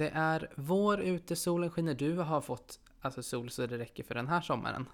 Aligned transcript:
Det 0.00 0.10
är 0.14 0.48
vår 0.56 1.00
ute, 1.00 1.36
solen 1.36 1.70
skiner. 1.70 1.94
Du 1.94 2.16
har 2.16 2.40
fått 2.40 2.80
alltså, 3.00 3.22
sol 3.22 3.50
så 3.50 3.66
det 3.66 3.78
räcker 3.78 4.02
för 4.04 4.14
den 4.14 4.28
här 4.28 4.40
sommaren. 4.40 4.88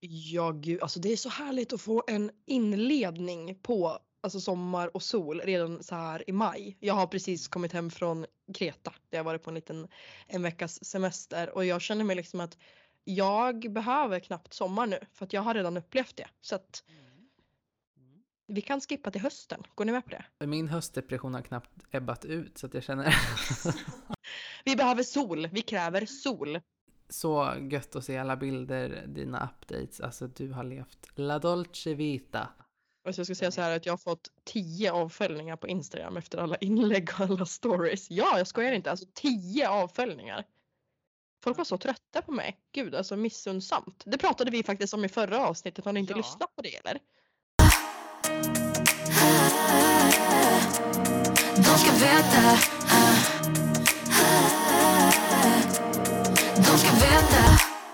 Ja, 0.00 0.50
gud, 0.50 0.82
alltså 0.82 1.00
det 1.00 1.12
är 1.12 1.16
så 1.16 1.28
härligt 1.28 1.72
att 1.72 1.80
få 1.80 2.04
en 2.06 2.30
inledning 2.46 3.54
på 3.62 3.98
alltså 4.20 4.40
sommar 4.40 4.96
och 4.96 5.02
sol 5.02 5.40
redan 5.40 5.82
så 5.82 5.94
här 5.94 6.30
i 6.30 6.32
maj. 6.32 6.76
Jag 6.80 6.94
har 6.94 7.06
precis 7.06 7.48
kommit 7.48 7.72
hem 7.72 7.90
från 7.90 8.26
Kreta 8.54 8.94
där 9.10 9.18
jag 9.18 9.24
varit 9.24 9.42
på 9.42 9.50
en 9.50 9.54
liten 9.54 9.88
en 10.26 10.42
veckas 10.42 10.84
semester 10.84 11.54
och 11.54 11.64
jag 11.64 11.82
känner 11.82 12.04
mig 12.04 12.16
liksom 12.16 12.40
att 12.40 12.58
jag 13.04 13.72
behöver 13.72 14.20
knappt 14.20 14.54
sommar 14.54 14.86
nu 14.86 14.98
för 15.12 15.24
att 15.24 15.32
jag 15.32 15.42
har 15.42 15.54
redan 15.54 15.76
upplevt 15.76 16.16
det. 16.16 16.28
Så 16.40 16.54
att 16.54 16.82
vi 18.46 18.60
kan 18.60 18.80
skippa 18.80 19.10
till 19.10 19.20
hösten. 19.20 19.62
Går 19.74 19.84
ni 19.84 19.92
med 19.92 20.04
på 20.04 20.10
det? 20.10 20.46
Min 20.46 20.68
höstdepression 20.68 21.34
har 21.34 21.42
knappt 21.42 21.70
ebbat 21.90 22.24
ut 22.24 22.58
så 22.58 22.66
att 22.66 22.74
jag 22.74 22.82
känner... 22.82 23.14
vi 24.64 24.76
behöver 24.76 25.02
sol. 25.02 25.48
Vi 25.52 25.62
kräver 25.62 26.06
sol. 26.06 26.60
Så 27.08 27.54
gött 27.70 27.96
att 27.96 28.04
se 28.04 28.18
alla 28.18 28.36
bilder, 28.36 29.04
dina 29.06 29.50
updates. 29.52 30.00
Alltså 30.00 30.26
du 30.26 30.52
har 30.52 30.64
levt 30.64 31.06
la 31.14 31.38
dolce 31.38 31.94
vita. 31.94 32.48
Alltså 33.04 33.20
jag 33.20 33.26
ska 33.26 33.34
säga 33.34 33.50
så 33.50 33.60
här 33.60 33.76
att 33.76 33.86
jag 33.86 33.92
har 33.92 33.98
fått 33.98 34.28
tio 34.44 34.92
avföljningar 34.92 35.56
på 35.56 35.68
Instagram 35.68 36.16
efter 36.16 36.38
alla 36.38 36.56
inlägg 36.56 37.10
och 37.14 37.20
alla 37.20 37.46
stories. 37.46 38.10
Ja, 38.10 38.38
jag 38.38 38.46
skojar 38.46 38.72
inte. 38.72 38.90
Alltså 38.90 39.06
tio 39.14 39.68
avföljningar. 39.68 40.44
Folk 41.44 41.58
var 41.58 41.64
så 41.64 41.78
trötta 41.78 42.22
på 42.22 42.32
mig. 42.32 42.58
Gud, 42.72 42.94
alltså 42.94 43.16
missundsamt. 43.16 44.02
Det 44.06 44.18
pratade 44.18 44.50
vi 44.50 44.62
faktiskt 44.62 44.94
om 44.94 45.04
i 45.04 45.08
förra 45.08 45.46
avsnittet. 45.46 45.84
Har 45.84 45.92
ni 45.92 46.00
inte 46.00 46.12
ja. 46.12 46.16
lyssnat 46.16 46.56
på 46.56 46.62
det 46.62 46.76
eller? 46.76 46.98
De 51.56 51.78
ska 51.78 51.92
veta 51.92 52.56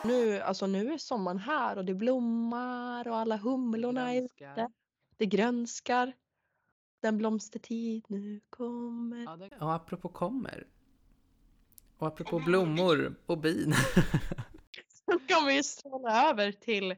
nu, 0.04 0.40
alltså 0.40 0.66
nu 0.66 0.92
är 0.92 0.98
sommaren 0.98 1.38
här 1.38 1.78
och 1.78 1.84
det 1.84 1.94
blommar 1.94 3.08
och 3.08 3.16
alla 3.16 3.36
humlorna 3.36 4.14
är 4.14 4.22
ute. 4.22 4.68
Det 5.16 5.26
grönskar. 5.26 6.12
Den 7.02 7.18
blomstertid 7.18 8.04
nu 8.08 8.40
kommer. 8.50 9.24
Ja, 9.24 9.36
det... 9.36 9.56
Och 9.60 9.74
apropå 9.74 10.08
kommer. 10.08 10.66
Och 11.98 12.06
apropå 12.06 12.38
blommor 12.38 13.14
och 13.26 13.38
bin. 13.38 13.74
Så 14.88 15.18
kan 15.26 15.46
vi 15.46 15.62
stråla 15.62 16.30
över 16.30 16.52
till 16.52 16.90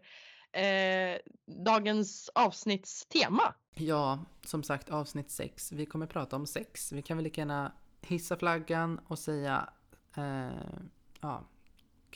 eh, 0.52 1.18
dagens 1.64 2.30
avsnittstema. 2.34 3.54
Ja, 3.74 4.24
som 4.44 4.62
sagt 4.62 4.90
avsnitt 4.90 5.30
6. 5.30 5.72
Vi 5.72 5.86
kommer 5.86 6.06
prata 6.06 6.36
om 6.36 6.46
sex. 6.46 6.92
Vi 6.92 7.02
kan 7.02 7.16
väl 7.16 7.24
lika 7.24 7.40
gärna 7.40 7.72
hissa 8.00 8.36
flaggan 8.36 9.00
och 9.06 9.18
säga 9.18 9.70
eh, 10.16 10.78
ja, 11.20 11.44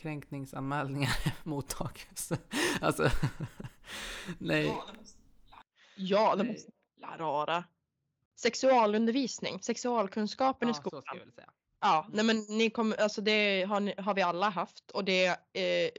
kränkningsanmälningar 0.03 1.17
mottages. 1.43 2.33
alltså, 2.81 3.11
nej. 4.39 4.77
Ja, 5.97 6.37
det 6.37 6.45
måste 6.45 6.73
rara. 7.19 7.65
Sexualundervisning, 8.37 9.63
sexualkunskapen 9.63 10.69
ja, 10.69 10.73
i 10.73 10.75
skolan. 10.75 11.03
Så 11.03 11.07
ska 11.07 11.17
jag 11.17 11.25
väl 11.25 11.35
säga. 11.35 11.51
Ja, 11.81 12.07
nej 12.13 12.25
men 12.25 12.37
ni 12.49 12.71
kommer, 12.71 13.01
alltså 13.01 13.21
det 13.21 13.63
har, 13.63 14.03
har 14.03 14.15
vi 14.15 14.23
alla 14.23 14.49
haft 14.49 14.91
och 14.91 15.05
det, 15.05 15.27
eh, 15.27 15.91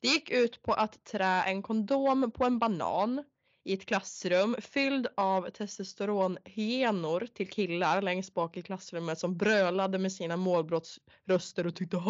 det 0.00 0.08
gick 0.08 0.30
ut 0.30 0.62
på 0.62 0.72
att 0.72 1.04
trä 1.04 1.42
en 1.42 1.62
kondom 1.62 2.30
på 2.30 2.44
en 2.44 2.58
banan 2.58 3.24
i 3.64 3.72
ett 3.72 3.86
klassrum 3.86 4.56
fylld 4.58 5.06
av 5.16 5.50
testosteronhyenor 5.50 7.28
till 7.34 7.50
killar 7.50 8.02
längst 8.02 8.34
bak 8.34 8.56
i 8.56 8.62
klassrummet 8.62 9.18
som 9.18 9.36
brölade 9.36 9.98
med 9.98 10.12
sina 10.12 10.36
målbrottsröster 10.36 11.66
och 11.66 11.74
tyckte 11.74 11.96
att 11.96 12.08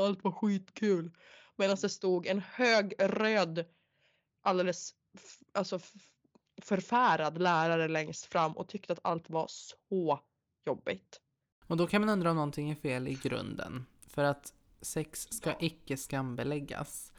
allt 0.00 0.24
var 0.24 0.32
skitkul. 0.32 1.10
Medan 1.56 1.76
det 1.80 1.88
stod 1.88 2.26
en 2.26 2.40
hög 2.40 2.94
röd 2.98 3.64
alldeles 4.42 4.94
alltså 5.52 5.80
förfärad 6.62 7.42
lärare 7.42 7.88
längst 7.88 8.26
fram 8.26 8.52
och 8.52 8.68
tyckte 8.68 8.92
att 8.92 9.00
allt 9.02 9.30
var 9.30 9.46
så 9.48 10.20
jobbigt. 10.66 11.20
Och 11.66 11.76
då 11.76 11.86
kan 11.86 12.00
man 12.00 12.10
undra 12.10 12.30
om 12.30 12.36
någonting 12.36 12.70
är 12.70 12.74
fel 12.74 13.08
i 13.08 13.14
grunden. 13.14 13.86
För 14.08 14.24
att 14.24 14.52
sex 14.80 15.28
ska 15.30 15.54
icke 15.60 15.96
skambeläggas. 15.96 17.12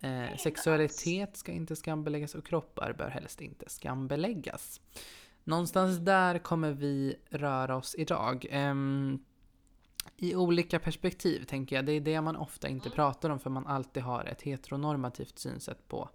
Eh, 0.00 0.36
sexualitet 0.36 1.36
ska 1.36 1.52
inte 1.52 1.76
skambeläggas 1.76 2.34
och 2.34 2.46
kroppar 2.46 2.92
bör 2.92 3.08
helst 3.08 3.40
inte 3.40 3.68
skambeläggas. 3.68 4.80
Någonstans 5.44 5.98
där 5.98 6.38
kommer 6.38 6.72
vi 6.72 7.16
röra 7.30 7.76
oss 7.76 7.94
idag. 7.98 8.46
Eh, 8.50 8.74
I 10.16 10.34
olika 10.34 10.78
perspektiv 10.78 11.44
tänker 11.44 11.76
jag. 11.76 11.86
Det 11.86 11.92
är 11.92 12.00
det 12.00 12.20
man 12.20 12.36
ofta 12.36 12.68
inte 12.68 12.90
pratar 12.90 13.30
om 13.30 13.40
för 13.40 13.50
man 13.50 13.66
alltid 13.66 14.02
har 14.02 14.24
ett 14.24 14.42
heteronormativt 14.42 15.38
synsätt 15.38 15.88
på 15.88 16.08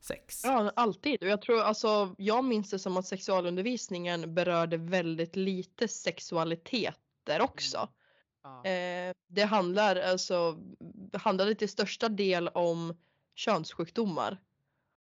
sex. 0.00 0.42
Ja, 0.44 0.72
alltid. 0.76 1.22
Och 1.22 1.28
jag 1.28 1.42
tror 1.42 1.60
alltså, 1.60 2.14
jag 2.18 2.44
minns 2.44 2.70
det 2.70 2.78
som 2.78 2.96
att 2.96 3.06
sexualundervisningen 3.06 4.34
berörde 4.34 4.76
väldigt 4.76 5.36
lite 5.36 5.88
sexualiteter 5.88 7.40
också. 7.40 7.78
Mm. 7.78 7.90
Ja. 8.42 8.70
Eh, 8.70 9.14
det 9.28 9.44
handlar 9.44 9.96
alltså, 9.96 10.58
handlade 11.12 11.54
till 11.54 11.68
största 11.68 12.08
del 12.08 12.48
om 12.48 12.96
könssjukdomar. 13.34 14.38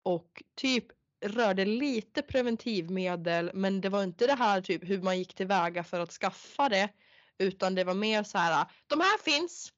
Och 0.04 0.44
typ 0.56 0.86
rörde 1.26 1.66
lite 1.66 2.22
preventivmedel 2.22 3.52
men 3.54 3.82
det 3.82 3.90
var 3.90 4.04
inte 4.04 4.28
det 4.28 4.36
här 4.36 4.62
typ 4.62 4.90
hur 4.90 5.02
man 5.02 5.18
gick 5.18 5.34
tillväga 5.34 5.84
för 5.84 6.00
att 6.00 6.12
skaffa 6.12 6.70
det. 6.70 6.90
Utan 7.38 7.76
det 7.76 7.84
var 7.84 7.94
mer 7.94 8.24
så 8.24 8.38
här, 8.38 8.66
de 8.88 9.00
här 9.00 9.18
finns. 9.18 9.74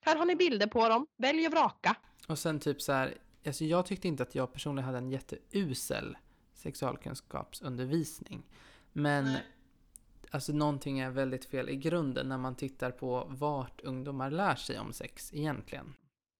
Här 0.00 0.16
har 0.16 0.24
ni 0.24 0.36
bilder 0.36 0.66
på 0.66 0.88
dem, 0.88 1.06
välj 1.16 1.46
och 1.46 1.52
vraka. 1.52 1.96
Och 2.28 2.38
sen 2.38 2.60
typ 2.60 2.82
så 2.82 2.92
här, 2.92 3.18
alltså 3.46 3.64
jag 3.64 3.86
tyckte 3.86 4.08
inte 4.08 4.22
att 4.22 4.34
jag 4.34 4.52
personligen 4.52 4.86
hade 4.86 4.98
en 4.98 5.10
jätteusel 5.10 6.16
sexualkunskapsundervisning. 6.54 8.42
Men 8.92 9.24
Nej. 9.24 9.42
alltså 10.30 10.52
någonting 10.52 10.98
är 10.98 11.10
väldigt 11.10 11.44
fel 11.44 11.68
i 11.68 11.76
grunden 11.76 12.28
när 12.28 12.38
man 12.38 12.54
tittar 12.54 12.90
på 12.90 13.26
vart 13.30 13.80
ungdomar 13.80 14.30
lär 14.30 14.56
sig 14.56 14.78
om 14.78 14.92
sex 14.92 15.34
egentligen. 15.34 15.94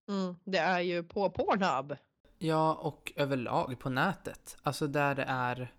Mm, 0.09 0.37
det 0.45 0.59
är 0.59 0.81
ju 0.81 1.03
på 1.03 1.31
Pornhub. 1.31 1.97
Ja, 2.39 2.75
och 2.75 3.13
överlag 3.17 3.79
på 3.79 3.91
nätet. 3.91 4.57
Alltså 4.63 4.87
där 4.87 5.15
det 5.15 5.25
är... 5.29 5.73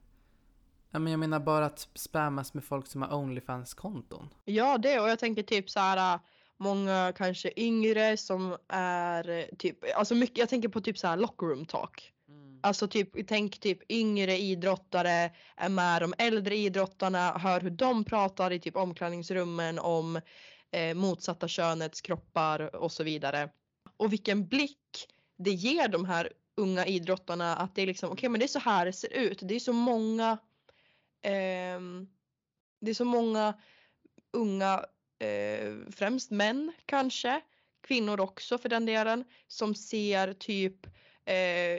Jag 0.91 1.01
menar 1.01 1.39
bara 1.39 1.65
att 1.65 1.87
spammas 1.93 2.53
med 2.53 2.63
folk 2.63 2.87
som 2.87 3.01
har 3.01 3.13
Onlyfans-konton. 3.13 4.29
Ja, 4.45 4.77
det 4.77 4.99
och 4.99 5.09
jag 5.09 5.19
tänker 5.19 5.43
typ 5.43 5.69
så 5.69 5.79
här 5.79 6.19
många 6.57 7.13
kanske 7.15 7.51
yngre 7.55 8.17
som 8.17 8.57
är 8.67 9.55
typ, 9.57 9.77
alltså 9.95 10.15
mycket, 10.15 10.37
jag 10.37 10.49
tänker 10.49 10.69
på 10.69 10.81
typ 10.81 10.97
så 10.97 11.07
här 11.07 11.17
lockroom 11.17 11.65
talk. 11.65 12.13
Mm. 12.27 12.59
Alltså 12.63 12.87
typ, 12.87 13.27
tänk 13.27 13.59
typ 13.59 13.91
yngre 13.91 14.37
idrottare 14.37 15.31
är 15.55 15.69
med 15.69 16.01
de 16.01 16.13
äldre 16.17 16.55
idrottarna, 16.55 17.37
hör 17.37 17.61
hur 17.61 17.69
de 17.69 18.03
pratar 18.03 18.51
i 18.51 18.59
typ 18.59 18.75
omklädningsrummen 18.75 19.79
om 19.79 20.21
eh, 20.71 20.95
motsatta 20.95 21.47
könets 21.47 22.01
kroppar 22.01 22.75
och 22.75 22.91
så 22.91 23.03
vidare 23.03 23.49
och 23.99 24.11
vilken 24.13 24.47
blick 24.47 25.07
det 25.37 25.51
ger 25.51 25.87
de 25.87 26.05
här 26.05 26.33
unga 26.55 26.85
idrottarna 26.85 27.55
att 27.55 27.75
det 27.75 27.81
är 27.81 27.87
liksom 27.87 28.07
okej 28.09 28.19
okay, 28.19 28.29
men 28.29 28.39
det 28.39 28.45
är 28.45 28.47
så 28.47 28.59
här 28.59 28.85
det 28.85 28.93
ser 28.93 29.13
ut. 29.13 29.39
Det 29.41 29.55
är 29.55 29.59
så 29.59 29.73
många 29.73 30.37
eh, 31.21 31.79
det 32.81 32.91
är 32.91 32.93
så 32.93 33.05
många 33.05 33.53
unga 34.31 34.85
eh, 35.19 35.73
främst 35.91 36.31
män 36.31 36.73
kanske 36.85 37.41
kvinnor 37.81 38.19
också 38.19 38.57
för 38.57 38.69
den 38.69 38.85
delen 38.85 39.23
som 39.47 39.75
ser 39.75 40.33
typ 40.33 40.87
eh, 41.25 41.35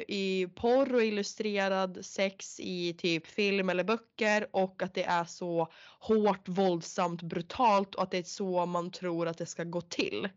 i 0.08 0.48
porr 0.54 0.94
och 0.94 1.04
illustrerad 1.04 2.04
sex 2.04 2.60
i 2.60 2.94
typ 2.94 3.26
film 3.26 3.68
eller 3.68 3.84
böcker 3.84 4.46
och 4.52 4.82
att 4.82 4.94
det 4.94 5.04
är 5.04 5.24
så 5.24 5.72
hårt, 5.98 6.48
våldsamt, 6.48 7.22
brutalt 7.22 7.94
och 7.94 8.02
att 8.02 8.10
det 8.10 8.18
är 8.18 8.22
så 8.22 8.66
man 8.66 8.90
tror 8.90 9.28
att 9.28 9.38
det 9.38 9.46
ska 9.46 9.64
gå 9.64 9.80
till. 9.80 10.28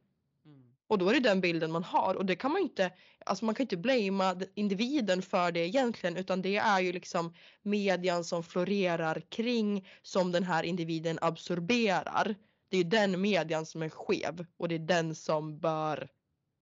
Och 0.94 1.00
då 1.00 1.10
är 1.10 1.14
det 1.14 1.20
den 1.20 1.42
bilden 1.42 1.72
man 1.72 1.84
har 1.84 2.16
och 2.16 2.26
det 2.26 2.36
kan 2.36 2.52
man 2.52 2.62
inte, 2.62 2.92
alltså 3.26 3.46
man 3.46 3.56
kan 3.56 3.64
inte 3.64 3.78
blamea 3.78 4.36
individen 4.56 5.22
för 5.22 5.52
det 5.52 5.60
egentligen 5.60 6.18
utan 6.18 6.42
det 6.42 6.58
är 6.58 6.80
ju 6.80 6.94
liksom 6.94 7.34
median 7.62 8.24
som 8.24 8.44
florerar 8.44 9.22
kring 9.30 9.88
som 10.02 10.32
den 10.32 10.44
här 10.44 10.64
individen 10.64 11.20
absorberar. 11.22 12.36
Det 12.70 12.78
är 12.78 12.84
ju 12.84 12.90
den 12.90 13.22
median 13.22 13.66
som 13.66 13.82
är 13.82 13.90
skev 13.90 14.46
och 14.58 14.68
det 14.68 14.76
är 14.76 14.80
den 14.80 15.16
som 15.16 15.60
bör 15.60 16.08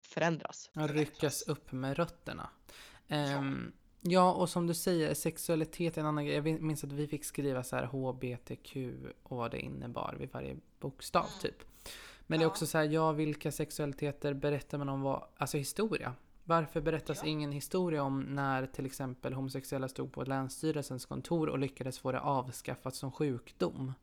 förändras. 0.05 0.69
Ryckas 0.73 1.41
upp 1.41 1.71
med 1.71 1.97
rötterna. 1.97 2.49
Um, 3.07 3.71
ja, 4.01 4.33
och 4.33 4.49
som 4.49 4.67
du 4.67 4.73
säger, 4.73 5.13
sexualitet 5.13 5.97
är 5.97 6.01
en 6.01 6.07
annan 6.07 6.25
grej. 6.25 6.35
Jag 6.35 6.61
minns 6.61 6.83
att 6.83 6.91
vi 6.91 7.07
fick 7.07 7.25
skriva 7.25 7.63
så 7.63 7.75
här 7.75 7.85
HBTQ 7.85 8.75
och 9.23 9.37
vad 9.37 9.51
det 9.51 9.59
innebar 9.59 10.15
vid 10.19 10.31
varje 10.31 10.57
bokstav 10.79 11.25
typ. 11.41 11.68
Men 12.29 12.39
det 12.39 12.45
är 12.45 12.47
också 12.47 12.67
så 12.67 12.77
här, 12.77 12.85
ja 12.85 13.11
vilka 13.11 13.51
sexualiteter 13.51 14.33
berättar 14.33 14.77
man 14.77 14.89
om 14.89 15.01
vad, 15.01 15.23
alltså 15.37 15.57
historia? 15.57 16.13
Varför 16.43 16.81
berättas 16.81 17.19
ja. 17.23 17.29
ingen 17.29 17.51
historia 17.51 18.03
om 18.03 18.21
när 18.21 18.65
till 18.65 18.85
exempel 18.85 19.33
homosexuella 19.33 19.87
stod 19.87 20.11
på 20.11 20.23
Länsstyrelsens 20.23 21.05
kontor 21.05 21.49
och 21.49 21.59
lyckades 21.59 21.99
få 21.99 22.11
det 22.11 22.19
avskaffat 22.19 22.95
som 22.95 23.11
sjukdom? 23.11 23.93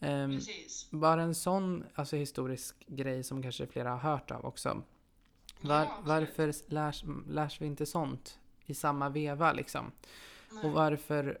Ehm, 0.00 0.30
Precis. 0.30 0.88
bara 0.90 1.22
en 1.22 1.34
sån 1.34 1.84
alltså, 1.94 2.16
historisk 2.16 2.84
grej 2.86 3.24
som 3.24 3.42
kanske 3.42 3.66
flera 3.66 3.90
har 3.90 4.10
hört 4.10 4.30
av 4.30 4.44
också. 4.44 4.82
Var, 5.60 5.80
Ja, 5.80 5.98
varför 6.02 6.54
lärs, 6.72 7.04
lärs 7.28 7.60
vi 7.60 7.66
inte 7.66 7.86
sånt 7.86 8.38
i 8.66 8.74
samma 8.74 9.08
veva 9.08 9.52
liksom? 9.52 9.92
Och 10.62 10.70
varför 10.70 11.38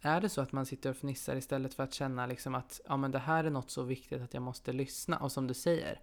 är 0.00 0.20
det 0.20 0.28
så 0.28 0.40
att 0.40 0.52
man 0.52 0.66
sitter 0.66 0.90
och 0.90 0.96
fnissar 0.96 1.36
istället 1.36 1.74
för 1.74 1.82
att 1.82 1.94
känna 1.94 2.26
liksom 2.26 2.54
att 2.54 2.80
ja, 2.88 2.96
men 2.96 3.10
det 3.10 3.18
här 3.18 3.44
är 3.44 3.50
något 3.50 3.70
så 3.70 3.82
viktigt 3.82 4.22
att 4.22 4.34
jag 4.34 4.42
måste 4.42 4.72
lyssna? 4.72 5.18
Och 5.18 5.32
som 5.32 5.46
du 5.46 5.54
säger, 5.54 6.00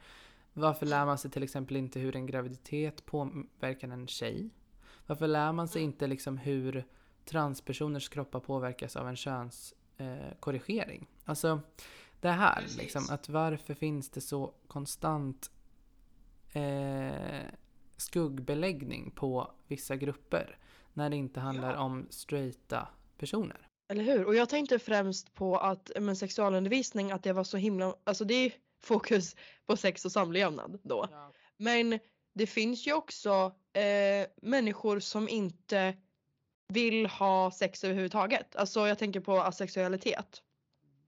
varför 0.53 0.85
lär 0.85 1.05
man 1.05 1.17
sig 1.17 1.31
till 1.31 1.43
exempel 1.43 1.75
inte 1.77 1.99
hur 1.99 2.15
en 2.15 2.25
graviditet 2.25 3.05
påverkar 3.05 3.87
en 3.89 4.07
tjej? 4.07 4.49
Varför 5.07 5.27
lär 5.27 5.51
man 5.51 5.67
sig 5.67 5.81
inte 5.81 6.07
liksom 6.07 6.37
hur 6.37 6.85
transpersoners 7.25 8.09
kroppar 8.09 8.39
påverkas 8.39 8.95
av 8.95 9.07
en 9.09 9.15
könskorrigering? 9.15 11.01
Eh, 11.01 11.29
alltså 11.29 11.59
det 12.21 12.29
här 12.31 12.65
liksom, 12.77 13.07
att 13.09 13.29
varför 13.29 13.73
finns 13.73 14.09
det 14.09 14.21
så 14.21 14.53
konstant 14.67 15.51
eh, 16.53 17.45
skuggbeläggning 17.97 19.11
på 19.11 19.51
vissa 19.67 19.95
grupper 19.95 20.57
när 20.93 21.09
det 21.09 21.15
inte 21.15 21.39
handlar 21.39 21.73
Ja. 21.73 21.79
om 21.79 22.07
straighta 22.09 22.87
personer? 23.17 23.66
Eller 23.89 24.03
hur? 24.03 24.25
Och 24.25 24.35
jag 24.35 24.49
tänkte 24.49 24.79
främst 24.79 25.33
på 25.33 25.57
att 25.57 25.91
men, 25.99 26.15
sexualundervisning, 26.15 27.11
att 27.11 27.23
det 27.23 27.33
var 27.33 27.43
så 27.43 27.57
himla, 27.57 27.95
alltså 28.03 28.25
det 28.25 28.33
är 28.33 28.51
fokus 28.83 29.35
på 29.65 29.77
sex 29.77 30.05
och 30.05 30.11
samlevnad 30.11 30.79
då. 30.83 31.09
Men 31.57 31.99
det 32.33 32.47
finns 32.47 32.87
ju 32.87 32.93
också 32.93 33.55
eh, 33.73 34.27
människor 34.41 34.99
som 34.99 35.29
inte 35.29 35.95
vill 36.67 37.05
ha 37.05 37.51
sex 37.51 37.83
överhuvudtaget. 37.83 38.55
Alltså 38.55 38.87
jag 38.87 38.97
tänker 38.99 39.19
på 39.19 39.41
asexualitet. 39.41 40.41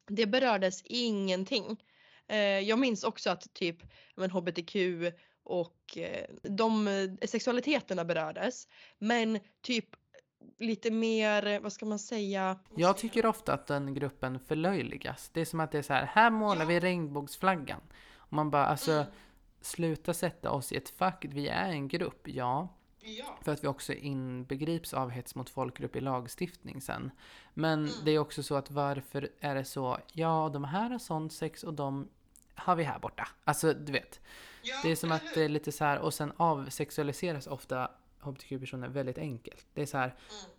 Det 0.08 0.26
berördes 0.26 0.82
ingenting. 0.86 1.84
Eh, 2.28 2.38
jag 2.40 2.80
minns 2.80 3.04
också 3.04 3.30
att 3.30 3.54
typ 3.54 3.78
men, 4.16 4.32
hbtq 4.32 4.76
och 5.44 5.98
eh, 5.98 6.26
de 6.44 6.88
eh, 6.88 7.28
sexualiteterna 7.28 8.06
berördes. 8.06 8.68
Men 9.00 9.40
typ 9.62 9.86
lite 10.58 10.92
mer, 10.92 11.60
vad 11.60 11.74
ska 11.74 11.86
man 11.86 12.00
säga? 12.00 12.60
Jag 12.76 12.98
tycker 12.98 13.26
ofta 13.26 13.54
att 13.54 13.68
den 13.68 13.94
gruppen 13.94 14.40
förlöjligas. 14.40 15.30
Det 15.34 15.42
är 15.42 15.46
som 15.46 15.60
att 15.60 15.72
det 15.72 15.78
är 15.78 15.82
så 15.82 15.94
här, 15.94 16.06
här 16.06 16.30
målar 16.30 16.66
vi 16.66 16.80
regnbågsflaggan. 16.80 17.82
Och 18.16 18.34
man 18.34 18.50
bara, 18.50 18.66
alltså 18.66 19.06
sluta 19.62 20.14
sätta 20.14 20.52
oss 20.52 20.72
i 20.72 20.76
ett 20.76 20.90
fack. 20.90 21.26
Vi 21.30 21.48
är 21.48 21.70
en 21.70 21.88
grupp, 21.88 22.28
ja. 22.28 22.68
Ja. 23.02 23.38
För 23.42 23.52
att 23.52 23.64
vi 23.64 23.68
också 23.68 23.94
inbegrips 23.94 24.94
av 24.94 25.10
hets 25.10 25.36
mot 25.36 25.50
folkgrupp 25.50 25.96
i 25.96 26.02
lagstiftning 26.02 26.82
sen. 26.82 27.12
Men 27.54 27.90
det 28.06 28.12
är 28.12 28.20
också 28.20 28.44
så 28.44 28.56
att 28.56 28.72
varför 28.72 29.30
är 29.40 29.56
det 29.56 29.66
så, 29.66 29.98
ja 30.14 30.50
de 30.54 30.64
här 30.64 30.90
har 30.90 31.00
sånt 31.00 31.34
sex 31.34 31.64
och 31.64 31.74
de 31.74 32.10
har 32.56 32.76
vi 32.76 32.84
här 32.84 33.00
borta. 33.00 33.28
Alltså 33.44 33.74
du 33.74 33.92
vet. 33.92 34.20
Det 34.84 34.92
är 34.92 34.96
som 34.96 35.12
att 35.12 35.24
det 35.34 35.44
är 35.44 35.50
lite 35.50 35.72
så 35.72 35.84
här 35.84 36.00
och 36.00 36.14
sen 36.14 36.32
avsexualiseras 36.38 37.48
ofta 37.48 37.92
hbtq-personer 38.22 38.88
väldigt 38.88 39.18
enkelt. 39.18 39.68
Det 39.74 39.82
är 39.82 39.86
så 39.86 39.98
här, 39.98 40.16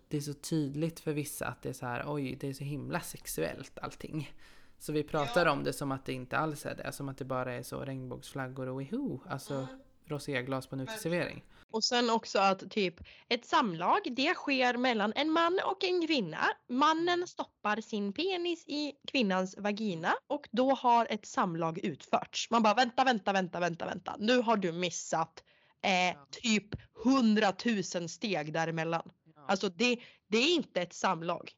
det 0.07 0.17
är 0.17 0.21
så 0.21 0.33
tydligt 0.33 0.99
för 0.99 1.13
vissa 1.13 1.47
att 1.47 1.61
det 1.61 1.69
är 1.69 1.73
så 1.73 1.85
här, 1.85 2.03
oj 2.07 2.35
det 2.35 2.47
är 2.47 2.53
så 2.53 2.63
himla 2.63 2.99
sexuellt 2.99 3.79
allting. 3.79 4.31
Så 4.79 4.91
vi 4.91 5.03
pratar 5.03 5.45
om 5.45 5.63
det 5.63 5.73
som 5.73 5.91
att 5.91 6.05
det 6.05 6.13
inte 6.13 6.37
alls 6.37 6.65
är 6.65 6.75
det, 6.75 6.91
som 6.91 7.09
att 7.09 7.17
det 7.17 7.25
bara 7.25 7.53
är 7.53 7.63
så 7.63 7.79
regnbågsflaggor 7.79 8.67
och 8.67 8.81
wiho, 8.81 9.19
alltså 9.29 9.67
roséglas 10.05 10.67
på 10.67 10.75
en 10.75 10.81
uteservering. 10.81 11.43
Och 11.71 11.83
sen 11.83 12.09
också 12.09 12.39
att 12.39 12.71
typ 12.71 12.95
ett 13.29 13.45
samlag 13.45 13.99
det 14.11 14.33
sker 14.33 14.77
mellan 14.77 15.13
en 15.15 15.31
man 15.31 15.59
och 15.65 15.83
en 15.83 16.07
kvinna. 16.07 16.37
Mannen 16.67 17.27
stoppar 17.27 17.81
sin 17.81 18.13
penis 18.13 18.63
i 18.67 18.93
kvinnans 19.07 19.57
vagina 19.57 20.13
och 20.27 20.49
då 20.51 20.71
har 20.71 21.07
ett 21.09 21.25
samlag 21.25 21.79
utförts. 21.79 22.49
Man 22.49 22.63
bara 22.63 22.73
vänta, 22.73 23.03
vänta, 23.03 23.33
vänta, 23.33 23.59
vänta, 23.59 23.85
vänta. 23.85 24.15
Nu 24.19 24.41
har 24.41 24.57
du 24.57 24.71
missat 24.71 25.43
eh, 25.81 26.17
typ 26.29 26.75
hundratusen 26.93 28.09
steg 28.09 28.53
däremellan. 28.53 29.11
Alltså 29.47 29.69
det, 29.69 29.99
det 30.27 30.37
är 30.37 30.55
inte 30.55 30.81
ett 30.81 30.93
samlag. 30.93 31.51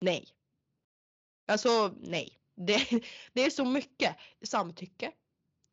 Nej. 0.00 0.28
Alltså 1.46 1.94
nej. 2.00 2.38
Det, 2.54 2.88
det 3.32 3.44
är 3.44 3.50
så 3.50 3.64
mycket 3.64 4.16
samtycke. 4.42 5.12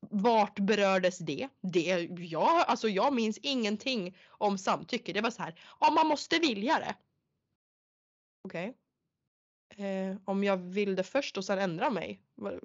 Vart 0.09 0.59
berördes 0.59 1.17
det? 1.17 1.49
det 1.61 2.07
jag, 2.19 2.61
alltså 2.67 2.89
jag 2.89 3.13
minns 3.13 3.37
ingenting 3.37 4.17
om 4.27 4.57
samtycke. 4.57 5.13
Det 5.13 5.21
var 5.21 5.31
så 5.31 5.43
här, 5.43 5.59
ja 5.79 5.91
man 5.91 6.07
måste 6.07 6.39
vilja 6.39 6.79
det. 6.79 6.95
Okej. 8.43 8.77
Eh, 9.77 10.15
om 10.25 10.43
jag 10.43 10.57
vill 10.57 10.95
det 10.95 11.03
först 11.03 11.37
och 11.37 11.45
sen 11.45 11.59
ändra 11.59 11.89
mig, 11.89 12.19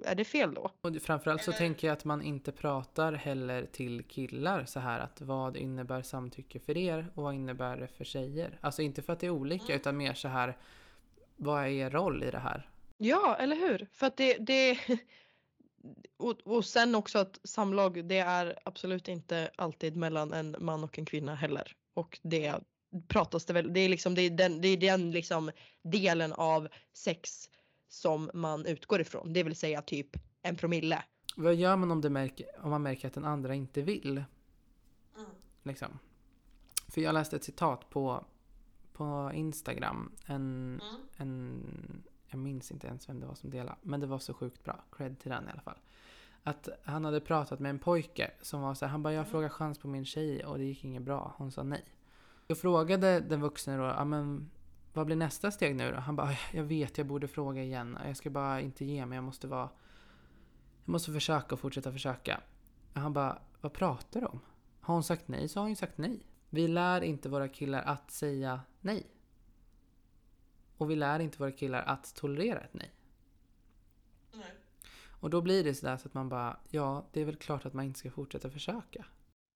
är 0.05 0.15
det 0.15 0.25
fel 0.25 0.55
då? 0.55 0.71
Och 0.81 0.97
framförallt 1.03 1.45
så 1.45 1.53
tänker 1.53 1.87
jag 1.87 1.93
att 1.93 2.05
man 2.05 2.23
inte 2.23 2.53
pratar 2.53 3.13
heller 3.13 3.67
till 3.73 4.05
killar 4.05 4.65
så 4.65 4.81
här 4.81 5.01
att 5.01 5.21
vad 5.21 5.57
innebär 5.57 6.03
samtycke 6.03 6.59
för 6.59 6.77
er 6.77 7.11
och 7.15 7.23
vad 7.23 7.35
innebär 7.35 7.77
det 7.77 7.89
för 7.89 8.05
tjejer? 8.05 8.59
Alltså 8.61 8.83
inte 8.83 9.03
för 9.03 9.13
att 9.13 9.21
det 9.21 9.27
är 9.27 9.31
olika 9.31 9.75
utan 9.75 9.97
mer 9.97 10.15
så 10.15 10.29
här 10.29 10.57
vad 11.37 11.65
är 11.65 11.69
er 11.69 11.91
roll 11.91 12.23
i 12.23 12.31
det 12.31 12.39
här? 12.39 12.71
Ja, 12.97 13.37
eller 13.37 13.57
hur? 13.57 13.89
För 13.93 14.07
att 14.07 14.17
det, 14.17 14.37
det 14.39 14.79
och, 16.17 16.41
och 16.45 16.65
sen 16.65 16.95
också 16.95 17.19
att 17.19 17.41
samlag 17.45 18.05
det 18.05 18.19
är 18.19 18.59
absolut 18.65 19.09
inte 19.09 19.51
alltid 19.57 19.97
mellan 19.97 20.33
en 20.33 20.57
man 20.59 20.85
och 20.85 20.99
en 20.99 21.05
kvinna 21.05 21.35
heller. 21.35 21.77
Och 21.95 22.19
det 22.23 22.55
pratas 23.09 23.45
det 23.45 23.53
väl, 23.53 23.73
det 23.73 23.81
är 23.81 23.89
liksom 23.89 24.15
det 24.15 24.23
är 24.23 24.31
den, 24.31 24.61
det 24.61 24.69
är 24.69 24.77
den 24.77 25.11
liksom 25.11 25.51
delen 25.83 26.33
av 26.33 26.69
sex 26.93 27.49
som 27.89 28.31
man 28.35 28.67
utgår 28.67 29.01
ifrån. 29.01 29.33
Det 29.33 29.43
vill 29.43 29.57
säga 29.57 29.83
typ 29.83 30.17
en 30.43 30.57
promille. 30.57 31.05
Vad 31.37 31.55
gör 31.55 31.77
man 31.77 31.91
om, 31.91 32.01
det 32.01 32.11
märker, 32.11 32.47
om 32.63 32.71
man 32.71 32.83
märker 32.83 33.09
att 33.09 33.15
den 33.15 33.25
andra 33.25 33.55
inte 33.55 33.83
vill? 33.83 34.25
Liksom. 35.63 35.99
För 36.89 37.01
jag 37.01 37.15
läste 37.15 37.37
ett 37.37 37.45
citat 37.45 37.91
på, 37.91 38.25
på 38.93 39.31
Instagram. 39.35 40.13
En, 40.27 40.81
en, 41.17 42.03
jag 42.29 42.39
minns 42.39 42.71
inte 42.71 42.87
ens 42.87 43.09
vem 43.09 43.21
det 43.21 43.27
var 43.27 43.35
som 43.35 43.51
delade. 43.51 43.77
Men 43.83 44.01
det 44.01 44.07
var 44.07 44.19
så 44.19 44.35
sjukt 44.35 44.65
bra. 44.65 44.85
Cred 44.93 45.19
till 45.19 45.31
den 45.31 45.49
i 45.49 45.51
alla 45.51 45.61
fall. 45.61 45.79
Att 46.43 46.69
han 46.83 47.05
hade 47.05 47.21
pratat 47.21 47.61
med 47.61 47.71
en 47.71 47.79
pojke 47.79 48.31
som 48.41 48.61
var 48.61 48.75
så 48.75 48.85
här, 48.85 48.93
han 48.93 49.03
bara 49.03 49.13
jag 49.13 49.29
frågade 49.29 49.51
chans 49.51 49.79
på 49.79 49.89
min 49.89 50.05
tjej 50.05 50.45
och 50.45 50.59
det 50.59 50.65
gick 50.65 50.85
inget 50.85 51.03
bra. 51.03 51.35
Hon 51.37 51.53
sa 51.53 51.63
nej. 51.63 51.85
Jag 52.51 52.59
frågade 52.59 53.21
den 53.21 53.41
vuxna 53.41 53.77
då, 53.99 54.05
men 54.05 54.51
vad 54.93 55.07
blir 55.07 55.17
nästa 55.17 55.51
steg 55.51 55.77
nu 55.77 55.91
då? 55.91 55.97
Han 55.97 56.17
bara, 56.17 56.27
"Aj, 56.27 56.39
jag 56.53 56.65
vet 56.65 56.99
jag 56.99 57.07
borde 57.07 57.29
fråga 57.29 57.63
igen. 57.63 57.99
Jag 58.07 58.17
ska 58.17 58.31
bara 58.31 58.61
inte 58.61 58.85
ge 58.85 59.07
mig, 59.07 59.17
jag 59.17 59.25
måste 59.25 59.47
vara 59.47 59.69
jag 60.85 60.93
måste 60.93 61.13
försöka 61.13 61.55
och 61.55 61.61
fortsätta 61.61 61.93
försöka. 61.93 62.41
Han 62.95 63.13
bara, 63.13 63.39
vad 63.61 63.73
pratar 63.73 64.21
du 64.21 64.27
om? 64.27 64.41
Har 64.81 64.95
hon 64.95 65.03
sagt 65.03 65.29
nej 65.29 65.49
så 65.49 65.59
har 65.59 65.63
hon 65.63 65.71
ju 65.71 65.77
sagt 65.77 65.99
nej. 65.99 66.21
Vi 66.51 66.69
lär 66.69 67.01
inte 67.01 67.29
våra 67.29 67.49
killar 67.49 67.83
att 67.83 68.11
säga 68.11 68.61
nej. 68.81 69.07
Och 70.77 70.91
vi 70.91 70.97
lär 70.97 71.21
inte 71.21 71.39
våra 71.39 71.53
killar 71.53 71.83
att 71.83 72.15
tolerera 72.15 72.61
ett 72.61 72.75
nej. 72.75 72.93
Och 75.21 75.31
då 75.31 75.41
blir 75.41 75.65
det 75.65 75.75
sådär 75.75 75.97
så 75.97 76.09
att 76.09 76.15
man 76.15 76.29
bara, 76.29 76.57
ja 76.69 77.07
det 77.13 77.21
är 77.21 77.25
väl 77.25 77.37
klart 77.37 77.67
att 77.67 77.75
man 77.75 77.85
inte 77.85 77.99
ska 77.99 78.11
fortsätta 78.11 78.51
försöka. 78.51 79.05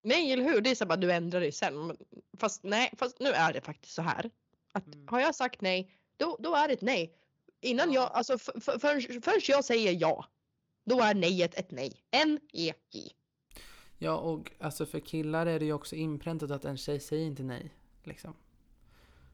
Nej, 0.02 0.32
eller 0.32 0.44
hur? 0.44 0.60
Det 0.60 0.70
är 0.70 0.74
så 0.74 0.86
bara 0.86 0.96
du 0.96 1.12
ändrar 1.12 1.40
dig 1.40 1.52
sen. 1.52 1.96
Fast 2.38 2.62
nej, 2.62 2.94
fast 2.96 3.20
nu 3.20 3.28
är 3.28 3.52
det 3.52 3.60
faktiskt 3.60 3.94
så 3.94 4.02
här. 4.02 4.30
Att 4.72 4.86
Mm. 4.86 5.08
har 5.08 5.20
jag 5.20 5.34
sagt 5.34 5.60
nej, 5.60 5.90
då, 6.16 6.36
då 6.40 6.54
är 6.54 6.68
det 6.68 6.74
ett 6.74 6.82
nej. 6.82 7.14
Innan 7.60 7.92
jag, 7.92 8.10
alltså 8.12 8.38
för, 8.38 8.60
för, 8.60 8.78
förrän, 8.78 9.22
förrän 9.22 9.40
jag 9.48 9.64
säger 9.64 9.96
ja, 10.00 10.24
då 10.84 11.00
är 11.00 11.14
nejet 11.14 11.54
ett 11.54 11.70
nej. 11.70 12.02
N-E-J. 12.10 13.10
Ja 13.98 14.16
och 14.16 14.50
alltså 14.60 14.86
för 14.86 15.00
killar 15.00 15.46
är 15.46 15.58
det 15.58 15.64
ju 15.64 15.72
också 15.72 15.96
inpräntat 15.96 16.50
att 16.50 16.64
en 16.64 16.76
tjej 16.76 17.00
säger 17.00 17.26
inte 17.26 17.42
nej. 17.42 17.74
Liksom. 18.04 18.34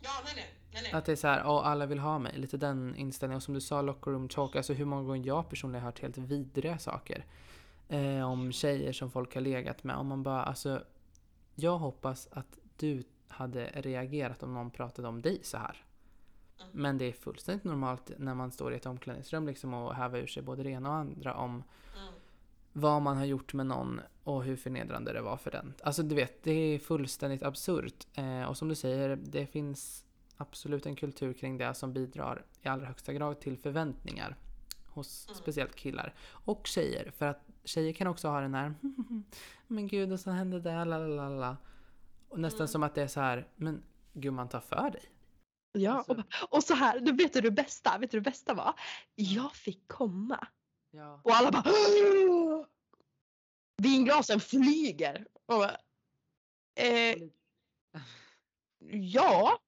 Ja, 0.03 0.11
nej, 0.25 0.33
nej. 0.37 0.47
nej, 0.73 0.83
nej. 0.83 0.93
Att 0.93 1.05
det 1.05 1.13
är 1.13 1.17
så 1.17 1.29
här, 1.29 1.47
åh 1.47 1.67
alla 1.67 1.87
vill 1.87 1.99
ha 1.99 2.19
mig. 2.19 2.39
Lite 2.39 2.57
den 2.57 2.97
inställningen. 2.97 3.37
Och 3.37 3.43
som 3.43 3.55
du 3.55 3.61
sa, 3.61 3.83
locker 3.83 4.11
room 4.11 4.29
talk. 4.29 4.57
Alltså 4.57 4.73
hur 4.73 4.85
många 4.85 5.03
gånger 5.03 5.27
jag 5.27 5.49
personligen 5.49 5.83
har 5.83 5.91
hört 5.91 6.01
helt 6.01 6.19
vidriga 6.19 6.79
saker. 6.79 7.25
Eh, 7.89 8.31
om 8.31 8.53
tjejer 8.53 8.93
som 8.93 9.11
folk 9.11 9.35
har 9.35 9.41
legat 9.41 9.85
med. 9.85 9.97
Och 9.97 10.07
man 10.07 10.23
bara, 10.23 10.43
alltså. 10.43 10.83
Jag 11.55 11.79
hoppas 11.79 12.29
att 12.31 12.59
du 12.77 13.03
hade 13.29 13.67
reagerat 13.75 14.43
om 14.43 14.55
någon 14.55 14.71
pratade 14.71 15.09
om 15.09 15.23
dig 15.23 15.41
så 15.43 15.57
här. 15.59 15.85
Men 16.73 16.99
det 16.99 17.05
är 17.05 17.13
fullständigt 17.13 17.65
normalt 17.65 18.11
när 18.19 18.35
man 18.35 18.53
står 18.53 18.73
i 18.73 18.77
ett 18.77 18.87
omklädningsrum 18.87 19.47
liksom 19.47 19.75
och 19.75 19.95
häver 19.95 20.19
ur 20.19 20.27
sig 20.27 20.43
både 20.43 20.63
det 20.63 20.71
ena 20.71 20.89
och 20.89 20.95
andra 20.95 21.35
om 21.35 21.63
vad 22.73 23.03
man 23.03 23.17
har 23.17 23.25
gjort 23.25 23.53
med 23.53 23.67
någon 23.67 24.01
och 24.25 24.45
hur 24.45 24.57
förnedrande 24.57 25.13
det 25.13 25.21
var 25.21 25.37
för 25.37 25.51
den. 25.51 25.75
Alltså 25.83 26.03
du 26.03 26.15
vet, 26.15 26.43
det 26.43 26.53
är 26.53 26.79
fullständigt 26.79 27.43
absurt. 27.43 28.07
Eh, 28.15 28.43
och 28.43 28.57
som 28.57 28.69
du 28.69 28.75
säger, 28.75 29.17
det 29.17 29.47
finns 29.47 30.05
absolut 30.37 30.87
en 30.87 30.97
kultur 30.97 31.33
kring 31.33 31.59
det 31.59 31.75
som 31.75 31.93
bidrar 31.93 32.45
i 32.63 32.69
allra 32.69 32.87
högsta 32.87 33.13
grad 33.13 33.41
till 33.41 33.59
förväntningar 33.59 34.37
hos 34.87 35.29
speciellt 35.35 35.77
killar 35.77 36.15
och 36.31 36.67
tjejer. 36.67 37.11
För 37.17 37.27
att 37.27 37.41
tjejer 37.69 37.93
kan 37.93 38.07
också 38.07 38.29
ha 38.29 38.41
den 38.41 38.55
här 38.55 38.75
men 39.67 39.87
gud 39.89 40.13
och 40.13 40.21
sen 40.21 40.35
hände 40.35 40.61
det, 40.61 40.85
la 40.85 40.99
la 40.99 41.07
la 41.07 41.29
la. 41.29 41.57
Och 42.29 42.41
nästan 42.41 42.69
som 42.69 42.83
att 42.83 42.95
det 42.95 43.03
är 43.03 43.09
så 43.09 43.21
här, 43.21 43.49
men 43.57 43.83
gumman 44.13 44.49
ta 44.49 44.61
för 44.61 44.91
dig. 44.91 45.03
Ja, 45.73 45.93
Alltså- 45.93 46.13
och, 46.13 46.57
och 46.57 46.65
så 46.65 46.75
här, 46.75 47.01
du 47.01 47.13
vet 47.13 47.33
du 47.33 47.41
det 47.41 47.51
bästa, 47.51 47.99
vet 47.99 48.11
du 48.11 48.19
det 48.21 48.31
bästa 48.31 48.55
var? 48.55 48.75
Jag 49.15 49.53
fick 49.55 49.89
komma. 49.89 50.47
Ja. 50.91 51.21
Och 51.25 51.31
alla 51.35 51.51
bara 51.51 52.67
Vinglasen 53.83 54.41
flyger. 54.41 55.27
Och 55.47 55.65
eh, 56.85 57.17
ja. 58.93 59.59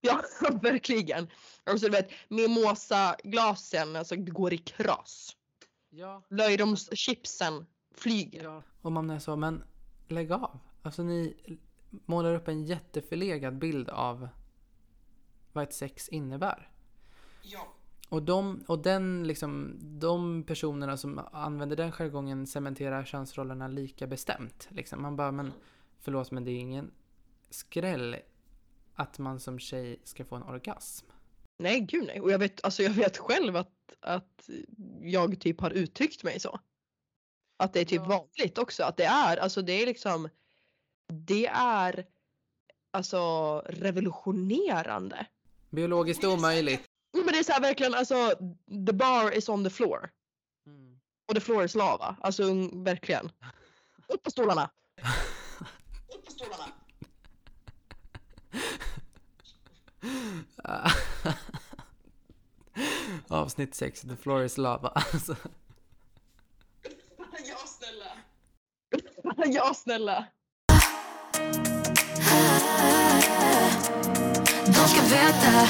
Ja, 0.00 0.22
verkligen. 0.62 1.28
Alltså 1.64 1.86
du 1.86 1.92
vet, 1.92 2.10
mimosa-glasen 2.28 3.96
alltså, 3.96 4.16
går 4.16 4.52
i 4.52 4.58
kras. 4.58 5.36
Ja. 5.98 6.22
Löjromschipsen 6.28 7.66
flyger. 7.94 8.44
ja. 8.44 8.62
Och 8.82 8.92
man 8.92 9.10
är 9.10 9.18
så, 9.18 9.36
men 9.36 9.64
lägg 10.08 10.32
av. 10.32 10.58
Alltså 10.82 11.02
ni 11.02 11.36
målar 11.90 12.34
upp 12.34 12.48
en 12.48 12.64
jätteförlegad 12.64 13.58
bild 13.58 13.88
av 13.88 14.28
vad 15.52 15.64
ett 15.64 15.74
sex 15.74 16.08
innebär. 16.08 16.70
Ja. 17.42 17.68
Och, 18.08 18.22
de, 18.22 18.64
och 18.66 18.78
den, 18.78 19.26
liksom, 19.26 19.76
de 19.80 20.42
personerna 20.42 20.96
som 20.96 21.20
använder 21.32 21.76
den 21.76 21.92
jargongen 21.92 22.46
cementerar 22.46 23.04
könsrollerna 23.04 23.68
lika 23.68 24.06
bestämt. 24.06 24.68
Liksom. 24.70 25.02
Man 25.02 25.16
bara, 25.16 25.32
men 25.32 25.52
förlåt 26.00 26.30
men 26.30 26.44
det 26.44 26.50
är 26.50 26.58
ingen 26.58 26.90
skräll 27.50 28.16
att 28.94 29.18
man 29.18 29.40
som 29.40 29.58
tjej 29.58 30.00
ska 30.04 30.24
få 30.24 30.36
en 30.36 30.42
orgasm. 30.42 31.06
Nej, 31.58 31.80
gud 31.80 32.06
nej. 32.06 32.20
Och 32.20 32.30
jag 32.30 32.38
vet, 32.38 32.64
alltså, 32.64 32.82
jag 32.82 32.90
vet 32.90 33.16
själv 33.18 33.56
att, 33.56 33.72
att 34.00 34.48
jag 35.00 35.40
typ 35.40 35.60
har 35.60 35.70
uttryckt 35.70 36.22
mig 36.24 36.40
så. 36.40 36.60
Att 37.56 37.72
det 37.72 37.80
är 37.80 37.84
typ 37.84 38.02
Ja. 38.02 38.08
vanligt 38.08 38.58
också. 38.58 38.82
Att 38.84 38.96
det 38.96 39.04
är, 39.04 39.36
alltså 39.36 39.62
det 39.62 39.82
är 39.82 39.86
liksom, 39.86 40.28
det 41.12 41.46
är 41.54 42.06
alltså 42.90 43.58
revolutionerande. 43.66 45.26
Biologiskt 45.70 46.24
omöjligt. 46.24 46.82
Jo, 47.16 47.22
Men 47.24 47.32
det 47.32 47.38
är 47.38 47.44
så 47.44 47.52
här 47.52 47.60
verkligen, 47.60 47.94
alltså 47.94 48.34
the 48.86 48.92
bar 48.92 49.32
is 49.38 49.48
on 49.48 49.64
the 49.64 49.70
floor. 49.70 50.10
Mm. 50.66 51.00
Och 51.28 51.34
the 51.34 51.40
floor 51.40 51.64
is 51.64 51.74
lava. 51.74 52.16
Alltså 52.20 52.42
mm, 52.42 52.84
verkligen. 52.84 53.30
Upp 54.08 54.22
på 54.22 54.30
stolarna! 54.30 54.70
Upp 56.14 56.24
på 56.24 56.32
stolarna! 56.32 56.72
Avsnitt 63.30 63.74
6, 63.74 64.00
The 64.00 64.16
floor 64.16 64.44
is 64.44 64.58
lava. 64.58 64.88
Alltså, 64.94 65.36
Ja 67.48 67.56
snälla! 67.66 68.10
ja 69.54 69.74
snälla! 69.74 70.26
De 74.66 74.72
ska 74.88 75.02
veta 75.02 75.66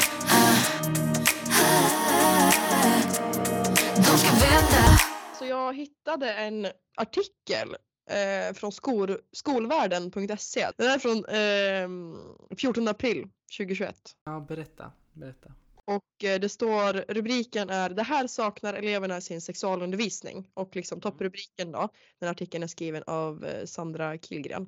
De 3.96 4.18
ska 4.18 4.32
veta 4.34 4.98
Så 5.38 5.44
jag 5.46 5.76
hittade 5.76 6.32
en 6.32 6.66
artikel 6.96 7.76
eh, 8.10 8.54
från 8.54 8.72
skol, 8.72 9.16
skolvärlden.se. 9.32 10.66
Den 10.76 10.86
är 10.90 10.98
från 10.98 11.24
eh, 11.24 12.56
14 12.58 12.88
april 12.88 13.28
2021. 13.58 13.96
ja, 14.24 14.40
berätta. 14.48 14.92
Berätta. 15.12 15.52
Och 15.88 16.24
eh, 16.24 16.40
det 16.40 16.48
står, 16.48 17.12
rubriken 17.14 17.70
är 17.70 17.90
Det 17.90 18.02
här 18.02 18.26
saknar 18.26 18.74
eleverna 18.74 19.20
sin 19.20 19.40
sexualundervisning. 19.40 20.50
Och 20.54 20.76
liksom 20.76 21.00
topprubriken 21.00 21.72
då, 21.72 21.88
den 22.18 22.28
artikeln 22.28 22.62
är 22.62 22.66
skriven 22.66 23.02
av 23.06 23.44
eh, 23.44 23.64
Sandra 23.64 24.18
Killgren. 24.18 24.62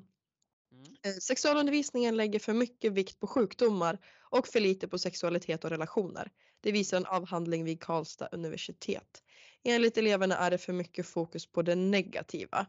Eh, 1.05 1.11
Sexualundervisningen 1.11 2.17
lägger 2.17 2.39
för 2.39 2.53
mycket 2.53 2.93
vikt 2.93 3.19
på 3.19 3.27
sjukdomar 3.27 3.97
och 4.29 4.47
för 4.47 4.59
lite 4.59 4.87
på 4.87 4.99
sexualitet 4.99 5.63
och 5.63 5.69
relationer. 5.69 6.31
Det 6.61 6.71
visar 6.71 6.97
en 6.97 7.05
avhandling 7.05 7.63
vid 7.63 7.81
Karlstad 7.81 8.27
universitet. 8.31 9.23
Enligt 9.63 9.97
eleverna 9.97 10.37
är 10.37 10.51
det 10.51 10.57
för 10.57 10.73
mycket 10.73 11.05
fokus 11.05 11.51
på 11.51 11.61
det 11.61 11.75
negativa. 11.75 12.65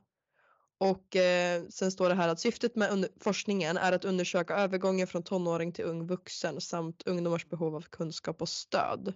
Och 0.83 1.17
eh, 1.17 1.62
sen 1.69 1.93
står 1.93 2.09
det 2.09 2.15
här 2.15 2.29
att 2.29 2.41
syftet 2.41 2.77
med 2.77 2.91
under- 2.91 3.11
forskningen 3.21 3.77
är 3.77 3.93
att 3.93 4.05
undersöka 4.05 4.55
övergången 4.55 5.07
från 5.07 5.23
tonåring 5.23 5.73
till 5.73 5.85
ung 5.85 6.07
vuxen 6.07 6.61
samt 6.61 7.03
ungdomars 7.07 7.49
behov 7.49 7.77
av 7.77 7.81
kunskap 7.81 8.43
och 8.43 8.49
stöd. 8.49 9.15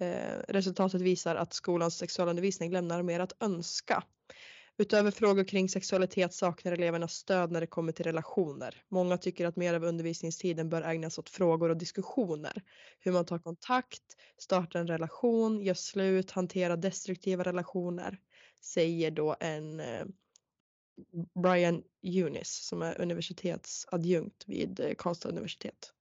Eh, 0.00 0.38
resultatet 0.48 1.00
visar 1.00 1.36
att 1.36 1.52
skolans 1.52 1.96
sexualundervisning 1.98 2.72
lämnar 2.72 3.02
mer 3.02 3.20
att 3.20 3.42
önska. 3.42 4.04
Utöver 4.78 5.10
frågor 5.10 5.44
kring 5.44 5.68
sexualitet 5.68 6.34
saknar 6.34 6.72
eleverna 6.72 7.08
stöd 7.08 7.52
när 7.52 7.60
det 7.60 7.66
kommer 7.66 7.92
till 7.92 8.04
relationer. 8.04 8.82
Många 8.88 9.18
tycker 9.18 9.46
att 9.46 9.56
mer 9.56 9.74
av 9.74 9.84
undervisningstiden 9.84 10.68
bör 10.68 10.82
ägnas 10.82 11.18
åt 11.18 11.30
frågor 11.30 11.68
och 11.68 11.76
diskussioner. 11.76 12.62
Hur 13.00 13.12
man 13.12 13.24
tar 13.24 13.38
kontakt, 13.38 14.02
startar 14.38 14.80
en 14.80 14.86
relation, 14.86 15.62
gör 15.62 15.74
slut, 15.74 16.30
hanterar 16.30 16.76
destruktiva 16.76 17.44
relationer. 17.44 18.18
Säger 18.60 19.10
då 19.10 19.36
en 19.40 19.80
eh, 19.80 20.04
Brian 21.42 21.82
Eunice 22.02 22.64
som 22.64 22.82
är 22.82 23.00
universitetsadjunkt 23.00 24.44
vid 24.46 24.80
eh, 24.80 24.94
Karlstad 24.98 25.28
universitet. 25.28 25.92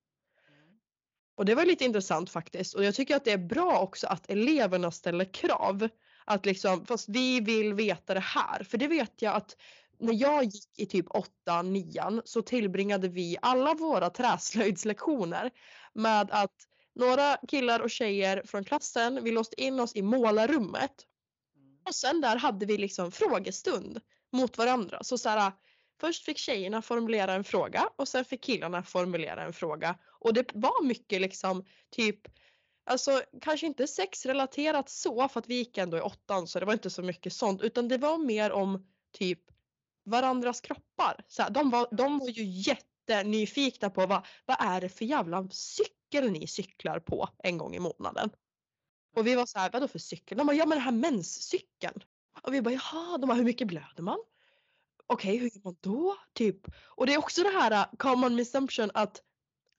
Och 1.35 1.45
det 1.45 1.55
var 1.55 1.65
lite 1.65 1.85
intressant 1.85 2.29
faktiskt 2.29 2.73
och 2.73 2.83
jag 2.83 2.95
tycker 2.95 3.15
att 3.15 3.25
det 3.25 3.31
är 3.31 3.37
bra 3.37 3.79
också 3.79 4.07
att 4.07 4.29
eleverna 4.29 4.91
ställer 4.91 5.33
krav. 5.33 5.89
Att 6.25 6.45
liksom, 6.45 6.85
fast 6.85 7.09
vi 7.09 7.39
vill 7.39 7.73
veta 7.73 8.13
det 8.13 8.19
här. 8.19 8.63
För 8.63 8.77
det 8.77 8.87
vet 8.87 9.21
jag 9.21 9.35
att 9.35 9.57
när 9.99 10.13
jag 10.13 10.43
gick 10.43 10.79
i 10.79 10.85
typ 10.85 11.05
8 11.09 11.61
9 11.61 12.21
så 12.25 12.41
tillbringade 12.41 13.07
vi 13.07 13.37
alla 13.41 13.73
våra 13.73 14.09
träslöjdslektioner 14.09 15.51
med 15.93 16.31
att 16.31 16.55
några 16.95 17.37
killar 17.47 17.79
och 17.79 17.91
tjejer 17.91 18.43
från 18.45 18.63
klassen, 18.63 19.23
vi 19.23 19.31
låste 19.31 19.61
in 19.61 19.79
oss 19.79 19.95
i 19.95 20.01
målarrummet. 20.01 21.05
Och 21.87 21.95
sen 21.95 22.21
där 22.21 22.35
hade 22.35 22.65
vi 22.65 22.77
liksom 22.77 23.11
frågestund 23.11 24.01
mot 24.31 24.57
varandra. 24.57 25.03
Så 25.03 25.17
så 25.17 25.29
här, 25.29 25.51
först 25.99 26.25
fick 26.25 26.37
tjejerna 26.37 26.81
formulera 26.81 27.33
en 27.33 27.43
fråga 27.43 27.89
och 27.95 28.07
sen 28.07 28.25
fick 28.25 28.43
killarna 28.43 28.83
formulera 28.83 29.43
en 29.43 29.53
fråga. 29.53 29.97
Och 30.19 30.33
det 30.33 30.45
var 30.53 30.83
mycket 30.83 31.21
liksom 31.21 31.65
typ 31.89 32.27
Alltså 32.83 33.21
kanske 33.41 33.67
inte 33.67 33.87
sexrelaterat 33.87 34.89
så 34.89 35.27
för 35.27 35.39
att 35.39 35.47
vi 35.47 35.55
gick 35.55 35.77
ändå 35.77 35.97
i 35.97 36.01
åttan 36.01 36.47
så 36.47 36.59
det 36.59 36.65
var 36.65 36.73
inte 36.73 36.89
så 36.89 37.01
mycket 37.01 37.33
sånt 37.33 37.61
utan 37.61 37.87
det 37.87 37.97
var 37.97 38.17
mer 38.17 38.51
om 38.51 38.87
typ 39.11 39.39
varandras 40.03 40.61
kroppar. 40.61 41.25
Så 41.27 41.41
här, 41.41 41.49
de, 41.49 41.69
var, 41.69 41.87
de 41.91 42.19
var 42.19 42.27
ju 42.27 42.43
jättenyfikna 42.43 43.89
på 43.89 44.05
vad, 44.05 44.25
vad 44.45 44.57
är 44.59 44.81
det 44.81 44.89
för 44.89 45.05
jävla 45.05 45.49
cykel 45.49 46.31
ni 46.31 46.47
cyklar 46.47 46.99
på 46.99 47.29
en 47.43 47.57
gång 47.57 47.75
i 47.75 47.79
månaden. 47.79 48.29
Och 49.15 49.27
vi 49.27 49.35
var 49.35 49.45
så 49.45 49.59
här, 49.59 49.69
vadå 49.73 49.87
för 49.87 49.99
cykel? 49.99 50.37
De 50.37 50.47
bara, 50.47 50.55
ja 50.55 50.65
men 50.65 50.77
den 50.77 50.85
här 50.85 50.91
menscykeln. 50.91 52.03
Och 52.41 52.53
vi 52.53 52.61
bara, 52.61 52.73
jaha, 52.73 53.17
de 53.17 53.27
bara, 53.27 53.37
hur 53.37 53.43
mycket 53.43 53.67
blöder 53.67 54.01
man? 54.01 54.19
Okej, 55.07 55.37
hur 55.37 55.49
gör 55.49 55.61
man 55.63 55.75
då? 55.81 56.17
Typ. 56.33 56.67
Och 56.77 57.05
det 57.05 57.13
är 57.13 57.17
också 57.17 57.43
det 57.43 57.49
här 57.49 57.71
uh, 57.71 57.97
common 57.97 58.35
missumption 58.35 58.91
att 58.93 59.21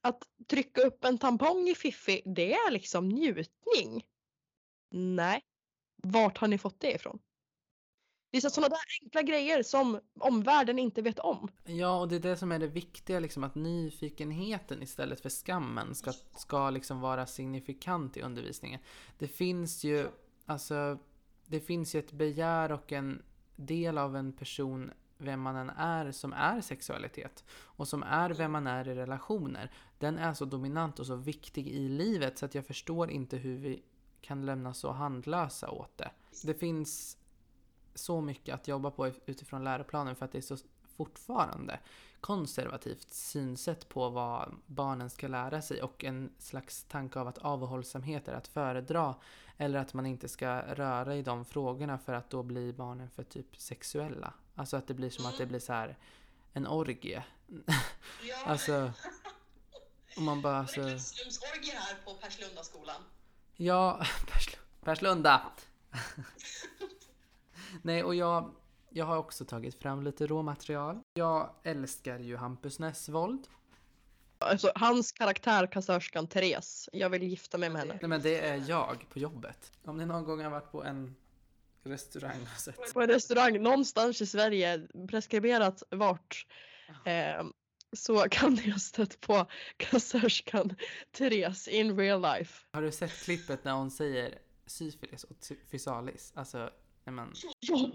att 0.02 0.22
trycka 0.50 0.80
upp 0.80 1.04
en 1.04 1.18
tampong 1.18 1.68
i 1.68 1.74
fiffi, 1.74 2.22
det 2.24 2.54
är 2.54 2.70
liksom 2.70 3.08
njutning. 3.08 4.06
Nej. 4.90 5.42
Vart 6.02 6.38
har 6.38 6.48
ni 6.48 6.58
fått 6.58 6.80
det 6.80 6.92
ifrån? 6.92 7.18
Det 8.30 8.38
är 8.38 8.40
så 8.40 8.50
sådana 8.50 8.68
där 8.68 8.78
enkla 9.02 9.22
grejer 9.22 9.62
som 9.62 10.00
omvärlden 10.20 10.78
inte 10.78 11.02
vet 11.02 11.18
om. 11.18 11.48
Ja, 11.64 12.00
och 12.00 12.08
det 12.08 12.16
är 12.16 12.20
det 12.20 12.36
som 12.36 12.52
är 12.52 12.58
det 12.58 12.66
viktiga, 12.66 13.20
liksom, 13.20 13.44
att 13.44 13.54
nyfikenheten 13.54 14.82
istället 14.82 15.20
för 15.20 15.30
skammen 15.30 15.94
ska, 15.94 16.12
ska 16.36 16.70
liksom 16.70 17.00
vara 17.00 17.26
signifikant 17.26 18.16
i 18.16 18.22
undervisningen. 18.22 18.80
Det 19.18 19.28
finns 19.28 19.84
ju, 19.84 20.08
alltså, 20.46 20.98
det 21.52 21.60
finns 21.60 21.94
ju 21.94 21.98
ett 21.98 22.12
begär 22.12 22.72
och 22.72 22.92
en 22.92 23.22
del 23.56 23.98
av 23.98 24.16
en 24.16 24.32
person, 24.32 24.90
vem 25.18 25.40
man 25.40 25.56
än 25.56 25.70
är, 25.70 26.10
som 26.10 26.32
är 26.32 26.60
sexualitet. 26.60 27.44
Och 27.50 27.88
som 27.88 28.02
är 28.02 28.30
vem 28.30 28.52
man 28.52 28.66
är 28.66 28.88
i 28.88 28.94
relationer. 28.94 29.70
Den 29.98 30.18
är 30.18 30.34
så 30.34 30.44
dominant 30.44 30.98
och 30.98 31.06
så 31.06 31.16
viktig 31.16 31.68
i 31.68 31.88
livet 31.88 32.38
så 32.38 32.46
att 32.46 32.54
jag 32.54 32.66
förstår 32.66 33.10
inte 33.10 33.36
hur 33.36 33.56
vi 33.56 33.82
kan 34.20 34.46
lämna 34.46 34.74
så 34.74 34.90
handlösa 34.90 35.70
åt 35.70 35.98
det. 35.98 36.10
Det 36.44 36.54
finns 36.54 37.18
så 37.94 38.20
mycket 38.20 38.54
att 38.54 38.68
jobba 38.68 38.90
på 38.90 39.10
utifrån 39.26 39.64
läroplanen 39.64 40.16
för 40.16 40.24
att 40.24 40.32
det 40.32 40.38
är 40.38 40.42
så 40.42 40.56
fortfarande 41.02 41.80
konservativt 42.20 43.12
synsätt 43.12 43.88
på 43.88 44.08
vad 44.08 44.54
barnen 44.66 45.10
ska 45.10 45.28
lära 45.28 45.62
sig 45.62 45.82
och 45.82 46.04
en 46.04 46.32
slags 46.38 46.84
tanke 46.84 47.18
av 47.18 47.28
att 47.28 47.38
avhållsamhet 47.38 48.28
är 48.28 48.32
att 48.32 48.48
föredra 48.48 49.14
eller 49.56 49.78
att 49.78 49.94
man 49.94 50.06
inte 50.06 50.28
ska 50.28 50.60
röra 50.60 51.16
i 51.16 51.22
de 51.22 51.44
frågorna 51.44 51.98
för 51.98 52.12
att 52.12 52.30
då 52.30 52.42
blir 52.42 52.72
barnen 52.72 53.10
för 53.10 53.24
typ 53.24 53.56
sexuella. 53.56 54.34
Alltså 54.54 54.76
att 54.76 54.86
det 54.86 54.94
blir 54.94 55.10
som 55.10 55.26
att 55.26 55.38
det 55.38 55.46
blir 55.46 55.60
så 55.60 55.72
här 55.72 55.98
en 56.52 56.66
orgie. 56.66 57.24
alltså, 58.44 58.92
om 60.16 60.24
man 60.24 60.42
bara 60.42 60.58
alltså... 60.58 60.80
Rusrumsorgie 60.80 61.74
här 61.74 61.96
på 62.04 62.14
Perslundaskolan. 62.14 63.02
Ja, 63.56 64.00
Persl- 64.26 64.58
Perslunda! 64.84 65.42
Nej, 67.82 68.04
och 68.04 68.14
jag, 68.14 68.54
jag 68.94 69.04
har 69.06 69.16
också 69.16 69.44
tagit 69.44 69.82
fram 69.82 70.02
lite 70.02 70.26
råmaterial. 70.26 71.00
Jag 71.14 71.50
älskar 71.62 72.18
ju 72.18 72.36
Hampus 72.36 72.78
Nessvold. 72.78 73.48
Alltså 74.38 74.72
hans 74.74 75.12
karaktär, 75.12 75.66
kassörskan 75.66 76.26
Therese. 76.26 76.88
Jag 76.92 77.10
vill 77.10 77.22
gifta 77.22 77.58
mig 77.58 77.70
med 77.70 77.80
henne. 77.80 77.98
Nej 78.00 78.08
men 78.08 78.22
det 78.22 78.40
är 78.40 78.64
jag 78.68 79.06
på 79.08 79.18
jobbet. 79.18 79.72
Om 79.84 79.96
ni 79.96 80.06
någon 80.06 80.24
gång 80.24 80.42
har 80.42 80.50
varit 80.50 80.72
på 80.72 80.84
en 80.84 81.16
restaurang 81.82 82.42
och 82.54 82.60
sett. 82.60 82.94
På 82.94 83.02
en 83.02 83.08
restaurang 83.08 83.62
någonstans 83.62 84.22
i 84.22 84.26
Sverige, 84.26 84.86
preskriberat 85.08 85.82
vart. 85.90 86.46
Eh, 87.04 87.44
så 87.96 88.26
kan 88.30 88.54
ni 88.54 88.70
ha 88.70 88.78
stött 88.78 89.20
på 89.20 89.46
kassörskan 89.76 90.76
Therese 91.12 91.68
in 91.68 91.98
real 91.98 92.22
life. 92.22 92.66
Har 92.72 92.82
du 92.82 92.92
sett 92.92 93.12
klippet 93.24 93.64
när 93.64 93.72
hon 93.72 93.90
säger 93.90 94.38
syfilis 94.66 95.24
och 95.24 95.36
fysalis? 95.70 96.32
Alltså, 96.34 96.70
när 97.04 97.12
man... 97.12 97.32
Ja! 97.60 97.90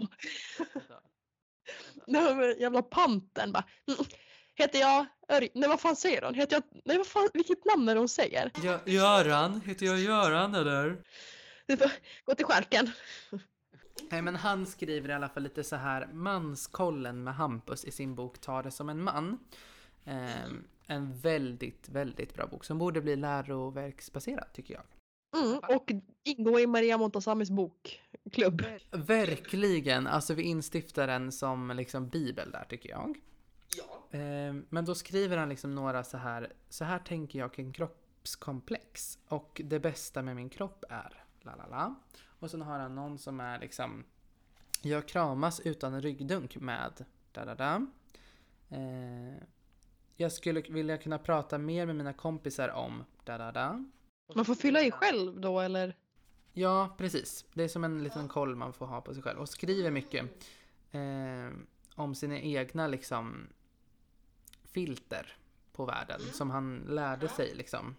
Nej 2.06 2.34
men 2.34 2.58
jävla 2.60 2.82
panten 2.82 3.52
bara. 3.52 3.64
"Mm, 3.88 4.00
Heter 4.54 4.78
jag 4.78 5.06
Örj... 5.28 5.48
Nej 5.54 5.68
vad 5.68 5.80
fan 5.80 5.96
säger 5.96 6.22
hon? 6.22 6.34
Heter 6.34 6.56
jag... 6.56 6.62
Nej 6.84 6.96
vad 6.96 7.06
fan, 7.06 7.28
vilket 7.34 7.64
namn 7.64 7.88
är 7.88 7.94
det 7.94 8.00
hon 8.00 8.08
säger? 8.08 8.48
Gö- 8.54 8.88
Göran? 8.88 9.60
Heter 9.60 9.86
jag 9.86 9.98
Göran 10.00 10.54
eller? 10.54 11.02
Gå 12.24 12.34
till 12.34 12.46
skärken. 12.46 12.90
Nej 14.10 14.22
men 14.22 14.36
han 14.36 14.66
skriver 14.66 15.08
i 15.08 15.12
alla 15.12 15.28
fall 15.28 15.42
lite 15.42 15.64
så 15.64 15.76
här 15.76 16.06
manskollen 16.12 17.24
med 17.24 17.34
Hampus 17.34 17.84
i 17.84 17.90
sin 17.90 18.14
bok 18.14 18.38
Ta 18.40 18.62
det 18.62 18.70
som 18.70 18.88
en 18.88 19.02
man. 19.02 19.38
Ehm, 20.04 20.64
en 20.86 21.18
väldigt, 21.18 21.88
väldigt 21.88 22.34
bra 22.34 22.46
bok 22.46 22.64
som 22.64 22.78
borde 22.78 23.00
bli 23.00 23.16
läroverksbaserad 23.16 24.52
tycker 24.52 24.74
jag. 24.74 24.82
Mm, 25.36 25.58
och 25.76 25.92
ingå 26.24 26.60
i 26.60 26.66
Maria 26.66 26.98
Montazamis 26.98 27.50
bokklubb. 27.50 28.62
Verkligen, 28.90 30.06
alltså 30.06 30.34
vi 30.34 30.42
instiftar 30.42 31.06
den 31.06 31.32
som 31.32 31.70
liksom 31.76 32.08
bibel 32.08 32.50
där 32.50 32.64
tycker 32.64 32.88
jag. 32.90 33.18
Ehm, 34.10 34.66
men 34.68 34.84
då 34.84 34.94
skriver 34.94 35.36
han 35.36 35.48
liksom 35.48 35.74
några 35.74 36.04
så 36.04 36.16
här, 36.16 36.52
så 36.68 36.84
här 36.84 36.98
tänker 36.98 37.38
jag 37.38 37.52
kring 37.52 37.72
kroppskomplex 37.72 39.18
och 39.28 39.60
det 39.64 39.80
bästa 39.80 40.22
med 40.22 40.36
min 40.36 40.48
kropp 40.50 40.84
är 40.88 41.24
la 41.40 41.56
la 41.56 41.66
la. 41.66 41.94
Och 42.40 42.50
sen 42.50 42.62
har 42.62 42.78
han 42.78 42.94
någon 42.94 43.18
som 43.18 43.40
är 43.40 43.58
liksom 43.58 44.04
jag 44.82 45.08
kramas 45.08 45.60
utan 45.60 46.02
ryggdunk 46.02 46.56
med 46.56 47.04
da 47.32 47.44
da 47.44 47.54
da. 47.54 47.86
Ehm, 48.68 49.34
jag 50.16 50.32
skulle 50.32 50.60
vilja 50.60 50.98
kunna 50.98 51.18
prata 51.18 51.58
mer 51.58 51.86
med 51.86 51.96
mina 51.96 52.12
kompisar 52.12 52.68
om 52.68 53.04
da 53.24 53.38
da 53.38 53.52
da. 53.52 53.84
Man 54.34 54.44
får 54.44 54.54
fylla 54.54 54.82
i 54.82 54.90
själv 54.90 55.40
då 55.40 55.60
eller? 55.60 55.96
Ja, 56.52 56.94
precis. 56.98 57.44
Det 57.52 57.64
är 57.64 57.68
som 57.68 57.84
en 57.84 58.02
liten 58.02 58.28
koll 58.28 58.56
man 58.56 58.72
får 58.72 58.86
ha 58.86 59.00
på 59.00 59.14
sig 59.14 59.22
själv. 59.22 59.38
Och 59.38 59.48
skriver 59.48 59.90
mycket 59.90 60.24
eh, 60.90 61.50
om 61.94 62.14
sina 62.14 62.38
egna 62.40 62.86
liksom 62.86 63.48
filter 64.64 65.36
på 65.72 65.84
världen 65.84 66.20
som 66.20 66.50
han 66.50 66.84
lärde 66.88 67.28
sig 67.28 67.54
liksom. 67.54 67.96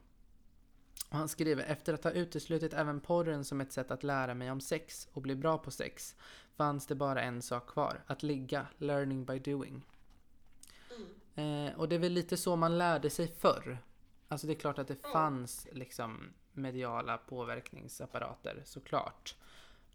Och 1.09 1.17
han 1.17 1.29
skriver 1.29 1.63
efter 1.63 1.93
att 1.93 2.03
ha 2.03 2.11
uteslutit 2.11 2.73
även 2.73 2.99
porren 2.99 3.45
som 3.45 3.61
ett 3.61 3.71
sätt 3.71 3.91
att 3.91 4.03
lära 4.03 4.33
mig 4.33 4.51
om 4.51 4.61
sex 4.61 5.07
och 5.13 5.21
bli 5.21 5.35
bra 5.35 5.57
på 5.57 5.71
sex 5.71 6.15
fanns 6.55 6.87
det 6.87 6.95
bara 6.95 7.21
en 7.21 7.41
sak 7.41 7.67
kvar. 7.67 8.03
Att 8.07 8.23
ligga, 8.23 8.67
learning 8.77 9.25
by 9.25 9.39
doing. 9.39 9.85
Eh, 11.35 11.79
och 11.79 11.89
det 11.89 11.95
är 11.95 11.99
väl 11.99 12.13
lite 12.13 12.37
så 12.37 12.55
man 12.55 12.77
lärde 12.77 13.09
sig 13.09 13.27
förr. 13.27 13.77
Alltså 14.31 14.47
det 14.47 14.53
är 14.53 14.59
klart 14.59 14.79
att 14.79 14.87
det 14.87 14.95
fanns 14.95 15.67
liksom 15.71 16.33
mediala 16.53 17.17
påverkningsapparater 17.17 18.61
såklart. 18.65 19.35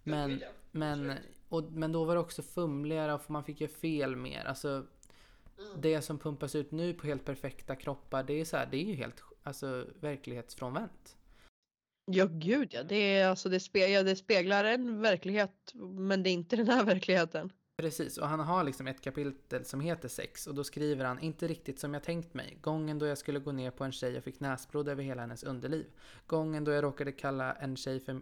Men, 0.02 0.42
men, 0.70 1.12
och, 1.48 1.64
men 1.72 1.92
då 1.92 2.04
var 2.04 2.14
det 2.14 2.20
också 2.20 2.42
fumligare 2.42 3.14
och 3.14 3.30
man 3.30 3.44
fick 3.44 3.60
göra 3.60 3.72
fel 3.72 4.16
mer. 4.16 4.44
Alltså 4.44 4.86
det 5.76 6.02
som 6.02 6.18
pumpas 6.18 6.54
ut 6.54 6.70
nu 6.70 6.94
på 6.94 7.06
helt 7.06 7.24
perfekta 7.24 7.76
kroppar 7.76 8.22
det 8.22 8.40
är 8.40 8.44
så 8.44 8.56
här, 8.56 8.68
det 8.70 8.76
är 8.76 8.84
ju 8.84 8.94
helt 8.94 9.22
alltså, 9.42 9.86
verklighetsfrånvänt. 10.00 11.16
Ja 12.06 12.26
gud 12.30 12.74
ja, 12.74 12.82
det, 12.82 12.96
är, 12.96 13.28
alltså, 13.28 13.48
det, 13.48 13.60
spe, 13.60 13.78
ja, 13.78 14.02
det 14.02 14.16
speglar 14.16 14.64
en 14.64 15.00
verklighet 15.00 15.72
men 15.74 16.22
det 16.22 16.30
är 16.30 16.32
inte 16.32 16.56
den 16.56 16.68
här 16.68 16.84
verkligheten. 16.94 17.52
Precis, 17.76 18.18
och 18.18 18.28
han 18.28 18.40
har 18.40 18.64
liksom 18.64 18.86
ett 18.86 19.00
kapitel 19.00 19.64
som 19.64 19.80
heter 19.80 20.08
sex 20.08 20.46
och 20.46 20.54
då 20.54 20.64
skriver 20.64 21.04
han 21.04 21.18
inte 21.18 21.48
riktigt 21.48 21.78
som 21.78 21.94
jag 21.94 22.02
tänkt 22.02 22.34
mig. 22.34 22.58
Gången 22.60 22.98
då 22.98 23.06
jag 23.06 23.18
skulle 23.18 23.38
gå 23.38 23.52
ner 23.52 23.70
på 23.70 23.84
en 23.84 23.92
tjej 23.92 24.18
och 24.18 24.24
fick 24.24 24.40
näsblod 24.40 24.88
över 24.88 25.02
hela 25.02 25.20
hennes 25.22 25.42
underliv. 25.44 25.86
Gången 26.26 26.64
då 26.64 26.72
jag 26.72 26.84
råkade 26.84 27.12
kalla 27.12 27.52
en 27.52 27.76
tjej 27.76 28.00
för, 28.00 28.20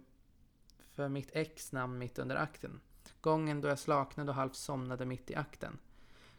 för 0.94 1.08
mitt 1.08 1.30
ex 1.32 1.72
namn 1.72 1.98
mitt 1.98 2.18
under 2.18 2.36
akten. 2.36 2.80
Gången 3.20 3.60
då 3.60 3.68
jag 3.68 3.78
slaknade 3.78 4.30
och 4.30 4.34
halvt 4.34 4.56
somnade 4.56 5.06
mitt 5.06 5.30
i 5.30 5.34
akten. 5.34 5.78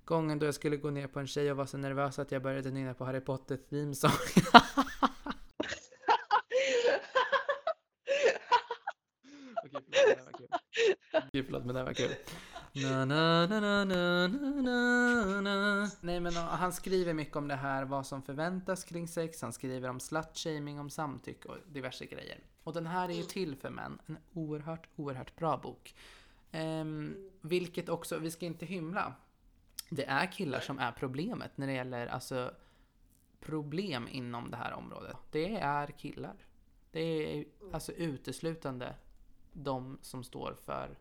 Gången 0.06 0.39
då 0.39 0.45
jag 0.45 0.56
skulle 0.56 0.78
gå 0.78 0.89
ner 0.89 1.08
på 1.08 1.19
en 1.19 1.28
tjej 1.28 1.52
och 1.52 1.58
var 1.58 1.65
så 1.65 1.78
nervös 1.78 2.19
att 2.19 2.32
jag 2.32 2.41
började 2.41 2.71
nynna 2.71 2.93
på 2.93 3.06
Harry 3.06 3.21
Potter 3.21 3.58
theme 3.58 3.95
song. 3.95 4.12
Okej, 9.63 9.84
förlåt, 9.84 9.84
men 9.88 9.93
det 10.06 10.15
här 10.15 10.26
var 10.26 10.32
kul. 10.34 10.47
Okej, 11.13 11.43
förlåt, 11.43 11.65
men 11.65 11.73
det 11.73 11.80
här 11.80 11.86
var 11.86 11.93
kul. 11.93 12.15
Na, 12.75 13.05
na, 13.05 13.45
na, 13.47 13.59
na, 13.59 13.86
na, 13.86 14.27
na, 14.27 15.41
na, 15.41 15.41
na. 15.41 15.89
Nej 16.01 16.19
men 16.19 16.33
han 16.33 16.73
skriver 16.73 17.13
mycket 17.13 17.36
om 17.36 17.47
det 17.47 17.55
här, 17.55 17.86
vad 17.86 18.07
som 18.07 18.21
förväntas 18.21 18.83
kring 18.83 19.07
sex. 19.07 19.41
Han 19.41 19.53
skriver 19.53 19.89
om 19.89 19.99
slutshaming, 19.99 20.79
om 20.79 20.89
samtycke 20.89 21.47
och 21.47 21.57
diverse 21.67 22.05
grejer. 22.05 22.39
Och 22.63 22.73
den 22.73 22.86
här 22.86 23.09
är 23.09 23.13
ju 23.13 23.23
till 23.23 23.55
för 23.55 23.69
män. 23.69 23.99
En 24.05 24.17
oerhört, 24.33 24.88
oerhört 24.95 25.36
bra 25.36 25.57
bok. 25.57 25.95
Ehm, 26.51 27.29
vilket 27.41 27.89
också, 27.89 28.17
vi 28.19 28.31
ska 28.31 28.45
inte 28.45 28.65
hymla. 28.65 29.13
Det 29.89 30.05
är 30.05 30.31
killar 30.31 30.59
som 30.59 30.79
är 30.79 30.91
problemet 30.91 31.57
när 31.57 31.67
det 31.67 31.73
gäller 31.73 32.07
alltså 32.07 32.51
problem 33.39 34.07
inom 34.12 34.51
det 34.51 34.57
här 34.57 34.73
området. 34.73 35.17
Det 35.31 35.55
är 35.55 35.88
killar. 35.88 36.36
Det 36.91 36.99
är 36.99 37.45
alltså 37.73 37.91
uteslutande 37.91 38.95
de 39.51 39.97
som 40.01 40.23
står 40.23 40.55
för 40.65 40.97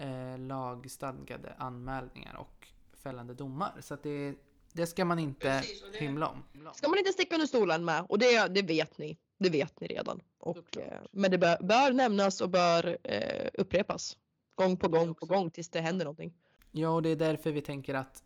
eh, 0.00 0.38
lagstadgade 0.38 1.54
anmälningar 1.58 2.36
och 2.36 2.68
fällande 2.92 3.34
domar. 3.34 3.72
Så 3.80 3.94
att 3.94 4.02
det, 4.02 4.34
det 4.72 4.86
ska 4.86 5.04
man 5.04 5.18
inte 5.18 5.62
hymla 5.92 6.28
om. 6.28 6.42
Ska 6.74 6.88
man 6.88 6.98
inte 6.98 7.12
sticka 7.12 7.34
under 7.34 7.46
stolen 7.46 7.84
med 7.84 8.04
och 8.08 8.18
det, 8.18 8.48
det 8.48 8.62
vet 8.62 8.98
ni. 8.98 9.18
Det 9.38 9.50
vet 9.50 9.80
ni 9.80 9.86
redan. 9.86 10.20
Och, 10.38 10.76
eh, 10.76 11.00
men 11.12 11.30
det 11.30 11.38
bör, 11.38 11.56
bör 11.62 11.92
nämnas 11.92 12.40
och 12.40 12.50
bör 12.50 12.98
eh, 13.02 13.48
upprepas. 13.54 14.16
Gång 14.54 14.76
på 14.76 14.88
gång 14.88 15.14
på 15.14 15.26
gång 15.26 15.50
tills 15.50 15.68
det 15.68 15.80
händer 15.80 16.04
någonting. 16.04 16.34
Ja, 16.70 16.88
och 16.88 17.02
det 17.02 17.08
är 17.08 17.16
därför 17.16 17.52
vi 17.52 17.60
tänker 17.60 17.94
att 17.94 18.22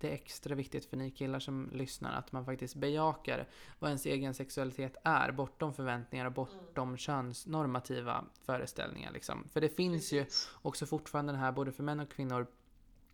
det 0.00 0.08
är 0.08 0.12
extra 0.12 0.54
viktigt 0.54 0.84
för 0.84 0.96
ni 0.96 1.10
killar 1.10 1.40
som 1.40 1.70
lyssnar 1.72 2.12
att 2.12 2.32
man 2.32 2.44
faktiskt 2.44 2.74
bejakar 2.74 3.48
vad 3.78 3.90
ens 3.90 4.06
egen 4.06 4.34
sexualitet 4.34 4.96
är 5.04 5.32
bortom 5.32 5.74
förväntningar 5.74 6.26
och 6.26 6.32
bortom 6.32 6.96
könsnormativa 6.96 8.24
föreställningar. 8.42 9.12
Liksom. 9.12 9.48
För 9.48 9.60
det 9.60 9.68
finns 9.68 10.12
ju 10.12 10.26
också 10.62 10.86
fortfarande 10.86 11.32
den 11.32 11.40
här 11.40 11.52
både 11.52 11.72
för 11.72 11.82
män 11.82 12.00
och 12.00 12.10
kvinnor 12.10 12.46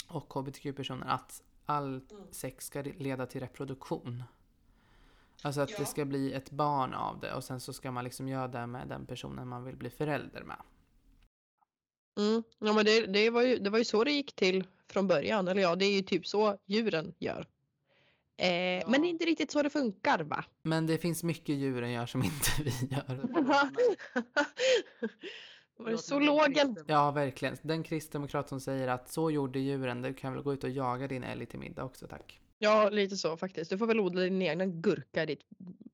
och 0.09 0.35
hbtq-personer 0.35 1.07
att 1.07 1.43
all 1.67 2.01
sex 2.31 2.67
ska 2.67 2.83
leda 2.83 3.27
till 3.27 3.41
reproduktion. 3.41 4.23
Alltså 5.43 5.61
att 5.61 5.77
det 5.79 5.87
ska 5.87 6.05
bli 6.05 6.33
ett 6.33 6.51
barn 6.51 6.95
av 6.95 7.21
det 7.21 7.35
och 7.35 7.45
sen 7.45 7.61
så 7.61 7.73
ska 7.73 7.91
man 7.91 8.05
liksom 8.05 8.29
göra 8.29 8.49
det 8.49 8.67
med 8.67 8.89
den 8.89 9.07
personen 9.07 9.49
man 9.49 9.65
vill 9.65 9.77
bli 9.77 9.91
förälder 9.91 10.43
med. 10.43 10.63
Mm. 12.17 12.43
Ja, 12.59 12.73
men 12.73 12.85
det, 12.85 13.07
det, 13.07 13.31
var 13.31 13.43
ju, 13.43 13.59
det 13.59 13.71
var 13.71 13.79
ju 13.79 13.85
så 13.85 14.05
det 14.05 14.11
gick 14.11 14.37
till 14.37 14.67
från 14.93 15.07
början. 15.09 15.49
Eller 15.49 15.63
ja, 15.63 15.77
det 15.77 15.85
är 15.85 15.93
ju 15.93 16.03
typ 16.03 16.27
så 16.27 16.59
djuren 16.67 17.15
gör. 17.19 17.47
Eh, 18.37 18.83
Men 18.89 19.03
det 19.03 19.07
är 19.09 19.11
inte 19.11 19.25
riktigt 19.25 19.51
så 19.51 19.63
det 19.63 19.71
funkar 19.71 20.19
va? 20.19 20.45
Men 20.63 20.87
det 20.87 20.99
finns 20.99 21.23
mycket 21.23 21.55
djuren 21.57 21.93
gör 21.93 22.07
som 22.07 22.23
inte 22.25 22.51
vi 22.65 22.71
gör. 22.91 23.21
var 25.77 25.91
det 25.91 25.99
så 25.99 26.19
lågen? 26.19 26.77
Ja, 26.87 27.11
verkligen. 27.11 27.57
Den 27.63 27.83
kristdemokrat 27.83 28.49
som 28.49 28.61
säger 28.61 28.89
att 28.89 29.13
så 29.13 29.31
gjorde 29.31 29.59
djuren, 29.59 30.03
du 30.03 30.15
kan 30.15 30.33
väl 30.35 30.43
gå 30.43 30.53
ut 30.53 30.65
och 30.65 30.71
jaga 30.71 31.09
din 31.09 31.23
älg 31.25 31.47
till 31.47 31.59
middag 31.59 31.85
också, 31.85 32.07
tack. 32.07 32.41
Ja, 32.59 32.89
lite 32.91 33.17
så 33.17 33.37
faktiskt. 33.37 33.71
Du 33.71 33.79
får 33.79 33.87
väl 33.87 34.01
odla 34.01 34.21
din 34.21 34.43
egna 34.43 34.67
gurka 34.67 35.23
i 35.23 35.27
ditt 35.27 35.45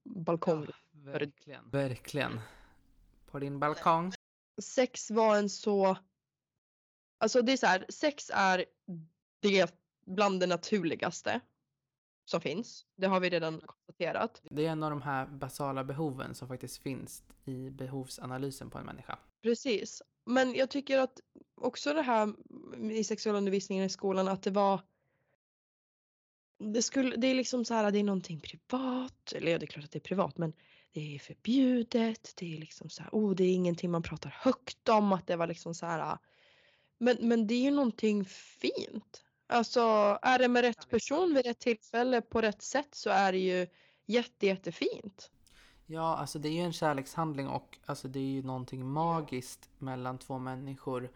balkong. 0.05 0.67
verkligen. 0.93 1.71
Verkligen. 1.71 2.41
På 3.31 3.39
din 3.39 3.59
balkong. 3.61 4.13
Sex 4.63 5.11
var 5.11 5.37
en 5.37 5.49
så... 5.51 5.97
Alltså 7.19 7.43
det 7.43 7.53
är 7.53 7.57
så 7.57 7.67
här, 7.67 7.87
sex 7.89 8.31
är 8.35 8.65
det 9.41 9.75
bland 10.07 10.41
det 10.41 10.47
naturligaste 10.47 11.41
som 12.25 12.41
finns. 12.41 12.87
Det 12.97 13.07
har 13.07 13.21
vi 13.21 13.31
redan 13.31 13.61
konstaterat. 13.61 14.43
Det 14.51 14.67
är 14.67 14.71
en 14.71 14.83
av 14.83 14.91
de 14.91 15.03
här 15.03 15.27
basala 15.27 15.85
behoven 15.85 16.35
som 16.35 16.49
faktiskt 16.49 16.83
finns 16.83 17.23
i 17.45 17.71
behovsanalysen 17.71 18.71
på 18.71 18.79
en 18.79 18.87
människa. 18.87 19.19
Precis. 19.43 20.03
Men 20.25 20.55
jag 20.55 20.71
tycker 20.71 20.99
att 20.99 21.21
också 21.55 21.95
det 21.95 22.03
här 22.03 22.35
i 22.93 23.05
sexualundervisningen 23.05 23.85
i 23.85 23.89
skolan 23.89 24.29
att 24.29 24.43
det 24.43 24.51
var 24.51 24.81
det, 26.59 26.83
skulle, 26.83 27.17
det 27.17 27.27
är 27.27 27.35
liksom 27.35 27.65
så 27.65 27.75
här, 27.75 27.91
det 27.91 27.99
är 27.99 28.05
någonting 28.05 28.41
privat, 28.41 29.33
eller 29.33 29.53
ja 29.53 29.59
det 29.59 29.65
är 29.65 29.67
klart 29.67 29.85
att 29.85 29.91
det 29.91 29.99
är 29.99 30.01
privat 30.01 30.39
men 30.39 30.53
det 30.93 31.15
är 31.15 31.19
förbjudet, 31.19 32.33
det 32.37 32.55
är 32.55 32.59
liksom 32.59 32.91
så 32.91 33.03
här, 33.03 33.11
oh 33.13 33.35
det 33.35 33.45
är 33.45 33.55
ingenting 33.55 33.91
man 33.91 34.03
pratar 34.03 34.31
högt 34.31 34.89
om, 34.89 35.13
att 35.13 35.27
det 35.27 35.37
var 35.37 35.47
liksom 35.47 35.75
så 35.75 35.87
här 35.87 36.19
men, 36.99 37.17
men 37.21 37.47
det 37.47 37.55
är 37.55 37.63
ju 37.63 37.71
någonting 37.71 38.25
fint. 38.25 39.25
Alltså 39.47 39.81
är 40.23 40.39
det 40.39 40.49
med 40.49 40.63
rätt 40.63 40.91
person 40.91 41.35
vid 41.35 41.47
rätt 41.47 41.59
tillfälle 41.59 42.21
på 42.21 42.41
rätt 42.41 42.63
sätt 42.63 42.89
så 42.95 43.11
är 43.11 43.33
det 43.33 43.39
ju 43.39 43.67
jätte, 44.07 44.47
jättefint. 44.47 45.31
Ja, 45.87 46.17
alltså 46.17 46.39
det 46.39 46.49
är 46.49 46.53
ju 46.53 46.61
en 46.63 46.73
kärlekshandling 46.73 47.49
och 47.49 47.79
alltså 47.87 48.09
det 48.09 48.19
är 48.19 48.23
ju 48.23 48.43
någonting 48.43 48.87
magiskt 48.87 49.71
mellan 49.79 50.19
två 50.19 50.39
människor 50.39 51.11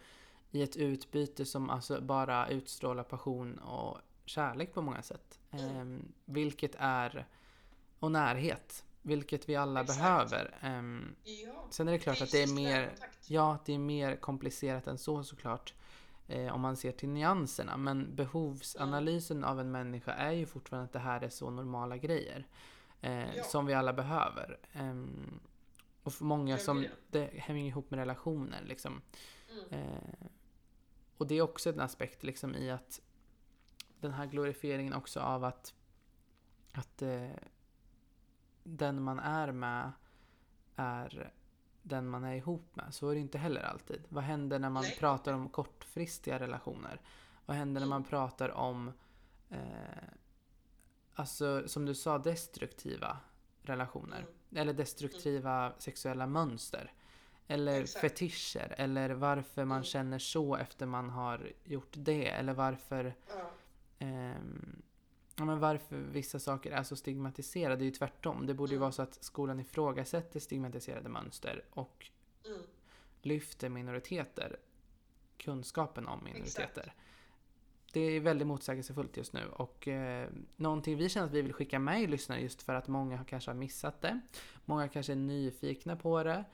i 0.51 0.63
ett 0.63 0.77
utbyte 0.77 1.45
som 1.45 1.71
alltså 1.71 2.01
bara 2.01 2.49
utstrålar 2.49 3.05
passion 3.05 3.59
och 3.59 3.99
kärlek 4.25 4.75
på 4.75 4.83
många 4.83 5.03
sätt. 5.03 5.41
Ehm, 5.51 6.13
vilket 6.25 6.75
är, 6.79 7.27
och 7.99 8.13
närhet, 8.13 8.85
vilket 9.03 9.49
vi 9.49 9.57
alla 9.57 9.81
Exakt. 9.81 9.99
behöver. 9.99 10.59
Ehm, 10.61 11.15
sen 11.71 11.89
är 11.89 11.93
det 11.93 11.99
klart 11.99 12.21
att 12.23 12.31
det 12.31 12.43
är 12.43 12.55
mer, 12.55 12.95
ja, 13.27 13.59
det 13.65 13.75
är 13.75 13.79
mer 13.79 14.17
komplicerat 14.17 14.87
än 14.87 14.99
så 14.99 15.25
såklart. 15.25 15.75
Eh, 16.29 16.55
om 16.55 16.61
man 16.61 16.77
ser 16.77 16.93
till 16.93 17.09
nyanserna. 17.09 17.77
Men 17.77 18.15
behovsanalysen 18.17 19.45
av 19.45 19.61
en 19.61 19.71
människa 19.71 20.13
är 20.13 20.33
ju 20.33 20.47
fortfarande 20.47 20.85
att 20.85 20.93
det 20.93 20.99
här 20.99 21.21
är 21.21 21.29
så 21.29 21.51
normala 21.51 21.97
grejer. 21.97 22.47
Eh, 23.01 23.37
Ja. 23.37 23.45
Som 23.45 23.67
vi 23.67 23.75
alla 23.75 23.93
behöver. 23.93 24.59
Ehm, 24.73 25.41
och 26.03 26.13
för 26.13 26.25
många 26.25 26.59
som, 26.59 26.87
det 27.11 27.31
hänger 27.35 27.65
ihop 27.67 27.91
med 27.91 27.99
relationer 27.99 28.63
liksom. 28.65 29.03
Mm. 29.51 29.85
Eh, 29.85 30.27
och 31.17 31.27
det 31.27 31.35
är 31.35 31.43
också 31.43 31.71
en 31.71 31.81
aspekt 31.81 32.23
liksom 32.23 32.55
i 32.55 32.71
att 32.71 33.01
den 34.01 34.13
här 34.13 34.27
glorifieringen 34.27 34.93
också 34.93 35.21
av 35.21 35.45
att, 35.45 35.75
att 36.73 37.03
eh, 37.03 37.29
den 38.63 39.03
man 39.03 39.19
är 39.19 39.53
med 39.53 39.93
är 40.77 41.33
den 41.83 42.09
man 42.09 42.25
är 42.25 42.35
ihop 42.35 42.77
med. 42.77 42.95
Så 42.95 43.09
är 43.09 43.15
det 43.15 43.21
inte 43.21 43.39
heller 43.39 43.63
alltid. 43.63 44.03
Vad 44.09 44.25
händer 44.25 44.59
när 44.59 44.71
man 44.71 44.83
Nej. 44.83 44.97
pratar 44.99 45.33
om 45.33 45.49
kortfristiga 45.49 46.39
relationer? 46.39 47.01
Vad 47.47 47.57
händer 47.57 47.81
när 47.81 47.87
Mm. 47.87 47.91
man 47.91 48.05
pratar 48.05 48.49
om, 48.49 48.93
eh, 49.51 49.59
alltså 51.15 51.69
som 51.69 51.87
du 51.87 51.95
sa, 51.95 52.19
destruktiva 52.19 53.17
relationer? 53.63 54.19
Mm. 54.19 54.61
Eller 54.63 54.73
destruktiva 54.73 55.73
sexuella 55.79 56.27
mönster. 56.27 56.93
Eller 57.47 57.81
Exakt. 57.81 58.01
fetischer. 58.01 58.75
Eller 58.79 59.11
varför 59.11 59.65
man 59.65 59.77
Mm. 59.77 59.85
känner 59.85 60.19
så 60.19 60.57
efter 60.57 60.87
man 60.87 61.11
har 61.11 61.53
gjort 61.65 61.93
det. 61.97 62.29
Eller 62.29 62.53
varför 62.55 63.15
Ja. 63.29 63.51
Ehm, 63.99 64.82
ja, 65.43 65.47
men 65.47 65.59
varför 65.61 65.97
vissa 65.97 66.39
saker 66.39 66.71
är 66.71 66.83
så 66.83 66.97
stigmatiserade. 66.97 67.77
Det 67.77 67.83
är 67.83 67.87
ju 67.87 67.91
tvärtom. 67.91 68.47
Det 68.47 68.55
borde 68.55 68.71
ju 68.73 68.77
Mm. 68.77 68.81
vara 68.81 68.93
så 68.93 69.03
att 69.03 69.15
skolan 69.25 69.61
ifrågasätter 69.61 70.41
stigmatiserade 70.41 71.09
mönster 71.09 71.65
och 71.71 72.11
Mm. 72.47 72.61
lyfter 73.23 73.69
minoriteter. 73.69 74.57
Kunskapen 75.37 76.07
om 76.09 76.25
minoriteter. 76.25 76.95
Det 77.93 78.01
är 78.01 78.21
väldigt 78.21 78.47
motsägelsefullt 78.47 79.17
just 79.17 79.33
nu 79.33 79.47
och 79.47 79.89
eh, 79.89 80.29
någonting 80.57 80.97
vi 80.97 81.09
känner 81.09 81.27
att 81.27 81.33
vi 81.33 81.43
vill 81.43 81.53
skicka 81.53 81.79
med 81.79 82.11
lyssnare 82.11 82.41
just 82.41 82.63
för 82.63 82.75
att 82.75 82.89
många 82.89 83.17
har 83.17 83.25
kanske 83.25 83.51
har 83.51 83.57
missat 83.57 84.01
det. 84.01 84.21
Många 84.65 84.89
kanske 84.89 85.13
är 85.13 85.17
nyfikna 85.17 85.97
på 85.97 86.23
det. 86.23 86.45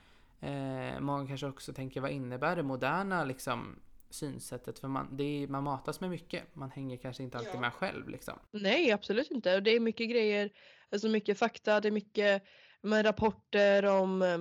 Eh, 0.41 0.99
många 0.99 1.27
kanske 1.27 1.47
också 1.47 1.73
tänker 1.73 2.01
vad 2.01 2.11
innebär 2.11 2.55
det 2.55 2.63
moderna 2.63 3.23
liksom, 3.23 3.75
synsättet? 4.09 4.79
För 4.79 4.87
man, 4.87 5.17
det 5.17 5.23
är, 5.43 5.47
man 5.47 5.63
matas 5.63 6.01
med 6.01 6.09
mycket. 6.09 6.55
Man 6.55 6.71
hänger 6.71 6.97
kanske 6.97 7.23
inte 7.23 7.37
alltid 7.37 7.53
Ja. 7.55 7.59
med 7.59 7.73
själv 7.73 8.09
liksom. 8.09 8.39
Nej, 8.51 8.91
absolut 8.91 9.31
inte. 9.31 9.55
Och 9.55 9.63
Det 9.63 9.71
är 9.71 9.79
mycket 9.79 10.09
grejer, 10.09 10.49
alltså 10.91 11.07
mycket 11.07 11.39
fakta, 11.39 11.79
det 11.81 11.87
är 11.87 11.91
mycket 11.91 12.43
med 12.81 13.05
rapporter 13.05 13.85
om 13.85 14.21
eh, 14.21 14.37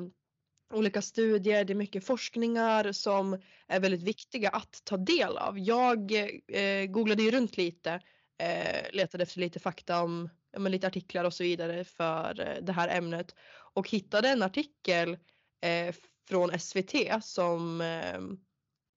olika 0.74 1.02
studier, 1.02 1.64
det 1.64 1.72
är 1.72 1.74
mycket 1.74 2.06
forskningar 2.06 2.92
som 2.92 3.40
är 3.66 3.80
väldigt 3.80 4.02
viktiga 4.02 4.48
att 4.48 4.84
ta 4.84 4.96
del 4.96 5.36
av. 5.36 5.58
Jag 5.58 6.12
eh, 6.48 6.86
googlade 6.86 7.22
ju 7.22 7.30
runt 7.30 7.56
lite, 7.56 8.00
eh, 8.38 8.86
letade 8.92 9.22
efter 9.22 9.40
lite 9.40 9.58
fakta 9.60 10.02
om 10.02 10.28
ja, 10.52 10.58
lite 10.58 10.86
artiklar 10.86 11.24
och 11.24 11.34
så 11.34 11.42
vidare 11.42 11.84
för 11.84 12.40
eh, 12.40 12.62
det 12.62 12.72
här 12.72 12.88
ämnet 12.88 13.34
och 13.74 13.90
hittade 13.90 14.28
en 14.28 14.42
artikel 14.42 15.18
eh, 15.60 15.94
från 16.28 16.58
SVT 16.60 16.94
som 17.22 17.80
eh, 17.80 18.20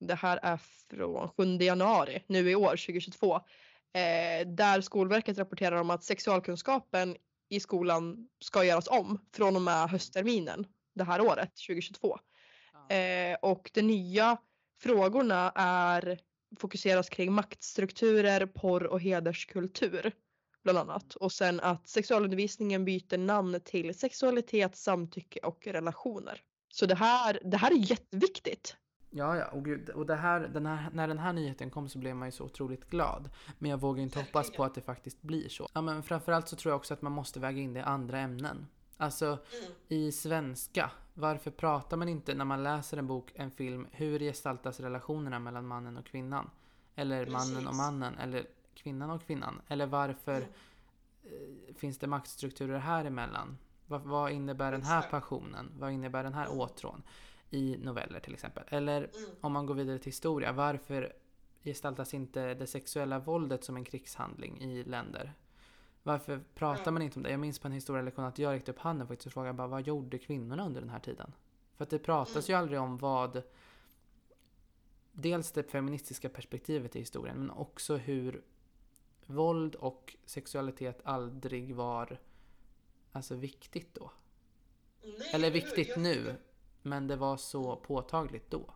det 0.02 0.16
här 0.16 0.40
är 0.44 0.60
från 0.90 1.30
7 1.30 1.58
januari 1.58 2.24
nu 2.28 2.52
i 2.52 2.56
år 2.56 2.70
2022 2.70 3.36
eh, 3.36 4.48
där 4.48 4.82
Skolverket 4.82 5.38
rapporterar 5.38 5.76
om 5.76 5.90
att 5.90 6.04
sexualkunskapen 6.04 7.16
i 7.50 7.60
skolan 7.60 8.28
ska 8.40 8.64
göras 8.64 8.88
om 8.88 9.20
från 9.34 9.56
och 9.56 9.62
med 9.62 9.90
höstterminen 9.90 10.66
det 10.96 11.04
här 11.04 11.22
året 11.22 11.56
2022. 11.68 12.20
Eh, 12.90 13.38
och 13.42 13.72
de 13.74 13.82
nya 13.82 14.38
frågorna 14.82 15.52
är 15.56 16.20
fokuseras 16.60 17.10
kring 17.10 17.34
maktstrukturer, 17.34 18.46
porr 18.46 18.84
och 18.84 19.02
hederskultur 19.02 20.12
bland 20.64 20.78
annat. 20.78 21.16
Och 21.16 21.32
sen 21.32 21.60
att 21.60 21.88
sexualundervisningen 21.88 22.86
byter 22.86 23.18
namn 23.18 23.60
till 23.66 24.00
sexualitet, 24.00 24.76
samtycke 24.76 25.40
och 25.40 25.68
relationer. 25.68 26.42
Så 26.70 26.86
det 26.86 26.96
här, 26.96 27.40
det 27.44 27.58
här 27.58 27.72
är 27.72 27.92
jätteviktigt. 27.92 28.76
Ja, 29.13 29.38
ja, 29.38 29.45
och, 29.45 29.65
gud, 29.65 29.89
och 29.89 30.06
det 30.06 30.15
här, 30.15 30.39
den 30.39 30.65
här, 30.65 30.89
när 30.93 31.08
den 31.08 31.19
här 31.19 31.34
nyheten 31.34 31.69
kom 31.69 31.89
så 31.89 32.00
blev 32.00 32.15
man 32.15 32.28
ju 32.28 32.32
så 32.32 32.43
otroligt 32.43 32.89
glad. 32.89 33.30
Men 33.60 33.71
jag 33.71 33.78
vågar 33.78 34.04
inte 34.04 34.19
hoppas 34.19 34.52
på 34.52 34.63
att 34.63 34.76
det 34.76 34.82
faktiskt 34.82 35.21
blir 35.21 35.50
så. 35.50 35.67
Ja, 35.74 35.82
men 35.82 36.04
framförallt 36.04 36.47
så 36.47 36.56
tror 36.56 36.71
jag 36.71 36.78
också 36.78 36.93
att 36.93 37.02
man 37.02 37.12
måste 37.12 37.39
väga 37.39 37.62
in 37.62 37.74
det 37.74 37.80
i 37.80 37.84
andra 37.84 38.19
ämnen. 38.19 38.67
Alltså 38.97 39.38
i 39.88 40.12
svenska, 40.12 40.91
varför 41.13 41.52
pratar 41.52 41.97
man 41.97 42.10
inte 42.10 42.34
när 42.34 42.45
man 42.45 42.63
läser 42.63 42.97
en 42.97 43.08
bok, 43.08 43.32
en 43.36 43.52
film, 43.52 43.88
hur 43.91 44.19
gestaltas 44.19 44.80
relationerna 44.80 45.39
mellan 45.39 45.67
mannen 45.67 45.97
och 45.97 46.06
kvinnan? 46.06 46.50
Eller 46.95 47.26
mannen 47.26 47.58
och 47.58 47.63
Precis. 47.63 47.78
mannen, 47.78 48.17
eller 48.17 48.45
kvinnan 48.74 49.10
och 49.10 49.26
kvinnan? 49.26 49.62
Eller 49.67 49.86
varför 49.86 50.41
eh, 50.41 51.76
finns 51.76 51.97
det 51.97 52.08
maktstrukturer 52.08 52.80
här 52.80 53.06
emellan? 53.06 53.58
Vad, 53.88 54.02
vad 54.02 54.32
innebär 54.32 54.71
den 54.71 54.84
här 54.84 54.97
Exakt. 54.97 55.12
passionen? 55.12 55.71
Vad 55.80 55.91
innebär 55.91 56.24
den 56.24 56.34
här 56.34 56.60
åtrån? 56.60 57.04
I 57.52 57.78
noveller 57.78 58.20
till 58.20 58.34
exempel. 58.34 58.64
Eller 58.68 59.10
om 59.42 59.52
man 59.52 59.66
går 59.66 59.76
vidare 59.76 60.00
till 60.00 60.10
historia, 60.12 60.52
varför 60.52 61.14
gestaltas 61.64 62.14
inte 62.14 62.54
det 62.54 62.68
sexuella 62.68 63.20
våldet 63.20 63.64
som 63.64 63.76
en 63.76 63.84
krigshandling 63.84 64.62
i 64.62 64.84
länder? 64.84 65.34
Varför 66.04 66.44
pratar 66.56 66.84
Ja. 66.86 66.92
man 66.92 67.02
inte 67.02 67.20
om 67.20 67.24
det? 67.24 67.30
Jag 67.32 67.40
minns 67.40 67.60
på 67.60 67.68
en 67.68 67.74
historielektion 67.74 68.26
att 68.26 68.40
jag 68.40 68.54
räckte 68.54 68.72
upp 68.72 68.80
handen 68.80 69.08
faktiskt 69.08 69.26
och 69.28 69.34
frågade 69.34 69.54
bara 69.54 69.68
vad 69.68 69.88
gjorde 69.88 70.18
kvinnorna 70.18 70.66
under 70.66 70.82
den 70.82 70.90
här 70.90 71.00
tiden? 71.00 71.34
För 71.76 71.84
att 71.84 71.90
det 71.90 72.00
pratas 72.00 72.50
ju 72.50 72.54
aldrig 72.54 72.80
om 72.80 72.98
vad 72.98 73.44
Dels 75.12 75.52
det 75.52 75.64
feministiska 75.64 76.30
perspektivet 76.30 76.96
i 76.96 77.00
historien 77.00 77.38
men 77.38 77.52
också 77.52 77.98
hur 77.98 78.44
våld 79.26 79.76
och 79.76 80.16
sexualitet 80.26 81.02
aldrig 81.04 81.76
var 81.76 82.18
alltså 83.12 83.36
viktigt 83.36 83.94
då. 83.96 84.12
Eller 85.34 85.52
viktigt 85.52 85.98
nu, 85.98 86.36
men 86.82 87.08
det 87.08 87.15
var 87.15 87.38
så 87.38 87.76
påtagligt 87.76 88.52
då. 88.52 88.76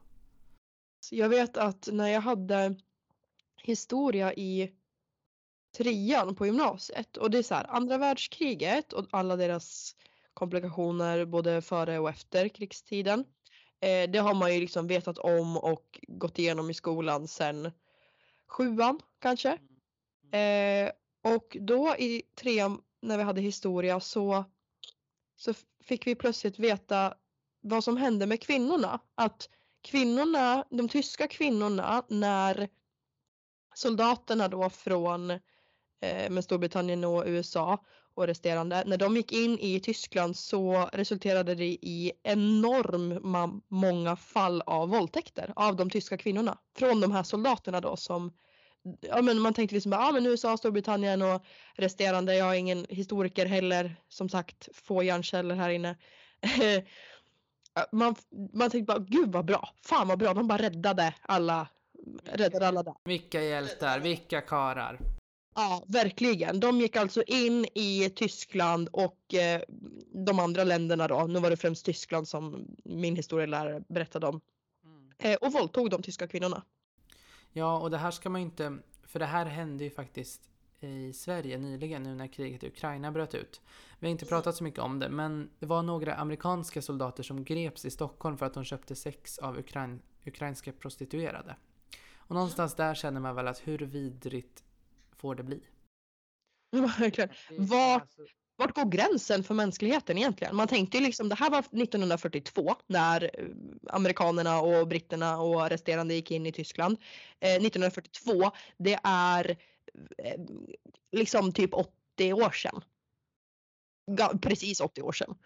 Jag 1.11 1.29
vet 1.29 1.57
att 1.57 1.89
när 1.91 2.07
jag 2.07 2.21
hade 2.21 2.75
historia 3.61 4.33
i 4.33 4.71
trean 5.77 6.35
på 6.35 6.45
gymnasiet 6.45 7.17
och 7.17 7.31
det 7.31 7.37
är 7.37 7.43
så 7.43 7.55
här 7.55 7.65
andra 7.69 7.97
världskriget 7.97 8.93
och 8.93 9.07
alla 9.11 9.35
deras 9.35 9.95
komplikationer 10.33 11.25
både 11.25 11.61
före 11.61 11.99
och 11.99 12.09
efter 12.09 12.47
krigstiden. 12.47 13.25
Eh, 13.79 14.09
det 14.09 14.19
har 14.19 14.33
man 14.33 14.53
ju 14.53 14.59
liksom 14.59 14.87
vetat 14.87 15.17
om 15.17 15.57
och 15.57 15.99
gått 16.07 16.39
igenom 16.39 16.69
i 16.69 16.73
skolan 16.73 17.27
sedan 17.27 17.71
sjuan 18.47 18.99
kanske. 19.19 19.57
Eh, 20.31 20.91
och 21.23 21.57
då 21.59 21.95
i 21.97 22.21
trean 22.35 22.81
när 23.01 23.17
vi 23.17 23.23
hade 23.23 23.41
historia 23.41 23.99
så, 23.99 24.45
så 25.35 25.53
fick 25.83 26.07
vi 26.07 26.15
plötsligt 26.15 26.59
veta 26.59 27.13
vad 27.65 27.83
som 27.83 27.97
hände 27.97 28.25
med 28.25 28.41
kvinnorna. 28.41 28.99
Att 29.15 29.49
kvinnorna, 29.81 30.65
de 30.69 30.89
tyska 30.89 31.27
kvinnorna 31.27 32.03
när 32.09 32.69
soldaterna 33.75 34.47
då 34.47 34.69
från 34.69 35.31
eh, 35.31 36.29
med 36.29 36.43
Storbritannien 36.43 37.03
och 37.03 37.23
USA 37.27 37.83
och 38.13 38.27
resterande, 38.27 38.83
när 38.85 38.97
de 38.97 39.15
gick 39.15 39.31
in 39.31 39.59
i 39.59 39.79
Tyskland 39.79 40.37
så 40.37 40.89
resulterade 40.93 41.55
det 41.55 41.65
i 41.65 42.11
enorma 42.23 43.61
många 43.67 44.15
fall 44.15 44.61
av 44.61 44.89
våldtäkter 44.89 45.53
av 45.55 45.75
de 45.75 45.89
tyska 45.89 46.17
kvinnorna 46.17 46.57
från 46.77 47.01
de 47.01 47.11
här 47.11 47.23
soldaterna 47.23 47.81
då 47.81 47.97
som 47.97 48.33
Ja 49.01 49.21
men 49.21 49.39
man 49.39 49.53
tänkte 49.53 49.75
liksom 49.75 49.91
bara, 49.91 50.01
ja 50.01 50.11
men 50.11 50.25
USA, 50.25 50.57
Storbritannien 50.57 51.21
och 51.21 51.45
resterande, 51.75 52.35
jag 52.35 52.49
är 52.49 52.59
ingen 52.59 52.85
historiker 52.89 53.45
heller, 53.45 53.95
som 54.09 54.29
sagt, 54.29 54.69
få 54.73 55.03
hjärnceller 55.03 55.55
här 55.55 55.69
inne. 55.69 55.95
man, 57.91 58.15
man 58.53 58.69
tänkte 58.69 58.93
bara, 58.93 58.99
gud 58.99 59.31
vad 59.31 59.45
bra, 59.45 59.69
fan 59.81 60.07
vad 60.07 60.19
bra, 60.19 60.33
de 60.33 60.47
bara 60.47 60.57
räddade 60.57 61.13
alla, 61.21 61.67
räddade 62.23 62.67
alla 62.67 62.83
där. 62.83 62.93
Vilka 63.03 63.41
hjältar, 63.43 63.99
vilka 63.99 64.41
karar. 64.41 64.99
Ja, 65.55 65.83
verkligen. 65.87 66.59
De 66.59 66.81
gick 66.81 66.95
alltså 66.95 67.23
in 67.23 67.65
i 67.73 68.09
Tyskland 68.15 68.89
och 68.91 69.33
eh, 69.33 69.61
de 70.25 70.39
andra 70.39 70.63
länderna 70.63 71.07
då, 71.07 71.27
nu 71.27 71.39
var 71.39 71.49
det 71.49 71.57
främst 71.57 71.85
Tyskland 71.85 72.27
som 72.27 72.67
min 72.83 73.15
historielärare 73.15 73.83
berättade 73.87 74.27
om, 74.27 74.41
eh, 75.17 75.35
och 75.35 75.53
våldtog 75.53 75.89
de 75.89 76.01
tyska 76.01 76.27
kvinnorna. 76.27 76.63
Ja, 77.51 77.79
och 77.79 77.91
det 77.91 77.97
här 77.97 78.11
ska 78.11 78.29
man 78.29 78.41
inte... 78.41 78.77
För 79.07 79.19
det 79.19 79.25
här 79.25 79.45
hände 79.45 79.83
ju 79.83 79.89
faktiskt 79.89 80.41
i 80.85 81.13
Sverige 81.13 81.57
nyligen 81.57 82.03
nu 82.03 82.15
när 82.15 82.27
kriget 82.27 82.63
i 82.63 82.67
Ukraina 82.67 83.11
bröt 83.11 83.35
ut. 83.35 83.61
Vi 83.99 84.07
har 84.07 84.11
inte 84.11 84.25
pratat 84.25 84.55
så 84.55 84.63
mycket 84.63 84.79
om 84.79 84.99
det, 84.99 85.09
men 85.09 85.49
det 85.59 85.65
var 85.65 85.83
några 85.83 86.15
amerikanska 86.15 86.81
soldater 86.81 87.23
som 87.23 87.43
greps 87.43 87.85
i 87.85 87.91
Stockholm 87.91 88.37
för 88.37 88.45
att 88.45 88.53
de 88.53 88.63
köpte 88.63 88.95
sex 88.95 89.37
av 89.37 89.57
ukrain 89.57 90.01
ukrainska 90.25 90.71
prostituerade. 90.71 91.55
Och 92.15 92.35
någonstans 92.35 92.75
där 92.75 92.95
känner 92.95 93.21
man 93.21 93.35
väl 93.35 93.47
att 93.47 93.67
hur 93.67 93.77
vidrigt 93.77 94.63
får 95.17 95.35
det 95.35 95.43
bli? 95.43 95.61
Verkligen. 96.99 97.29
Vart, 97.57 98.09
vart 98.55 98.75
går 98.75 98.85
gränsen 98.85 99.43
för 99.43 99.53
mänskligheten 99.53 100.17
egentligen? 100.17 100.55
Man 100.55 100.67
tänkte 100.67 100.97
ju 100.97 101.03
liksom, 101.03 101.29
det 101.29 101.35
här 101.35 101.49
var 101.49 101.59
1942 101.59 102.75
när 102.87 103.23
eh, 103.23 103.45
amerikanerna 103.89 104.61
och 104.61 104.87
britterna 104.87 105.41
och 105.41 105.69
resterande 105.69 106.13
gick 106.13 106.31
in 106.31 106.45
i 106.45 106.51
Tyskland. 106.51 106.97
Eh, 107.39 107.55
1942, 107.55 108.51
det 108.77 108.99
är 109.03 109.57
Eh, 110.17 110.41
liksom 111.11 111.51
typ 111.51 111.73
80 111.73 112.33
år 112.33 112.49
sedan. 112.49 112.81
Ga- 114.11 114.39
precis 114.41 114.79
80 114.79 115.01
år 115.01 115.11
sedan. 115.11 115.37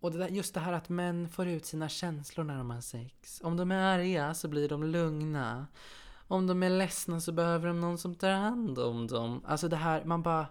Och 0.00 0.12
det 0.12 0.18
där, 0.18 0.28
just 0.28 0.54
det 0.54 0.60
här 0.60 0.72
att 0.72 0.88
män 0.88 1.28
får 1.28 1.46
ut 1.48 1.66
sina 1.66 1.88
känslor 1.88 2.44
när 2.44 2.58
de 2.58 2.70
har 2.70 2.80
sex. 2.80 3.40
Om 3.44 3.56
de 3.56 3.70
är 3.70 3.98
arga 3.98 4.34
så 4.34 4.48
blir 4.48 4.68
de 4.68 4.84
lugna. 4.84 5.66
Om 6.28 6.46
de 6.46 6.62
är 6.62 6.70
ledsna 6.70 7.20
så 7.20 7.32
behöver 7.32 7.66
de 7.68 7.80
någon 7.80 7.98
som 7.98 8.14
tar 8.14 8.30
hand 8.32 8.78
om 8.78 9.06
dem. 9.06 9.44
Alltså 9.46 9.68
det 9.68 9.76
här, 9.76 10.04
man 10.04 10.22
bara... 10.22 10.46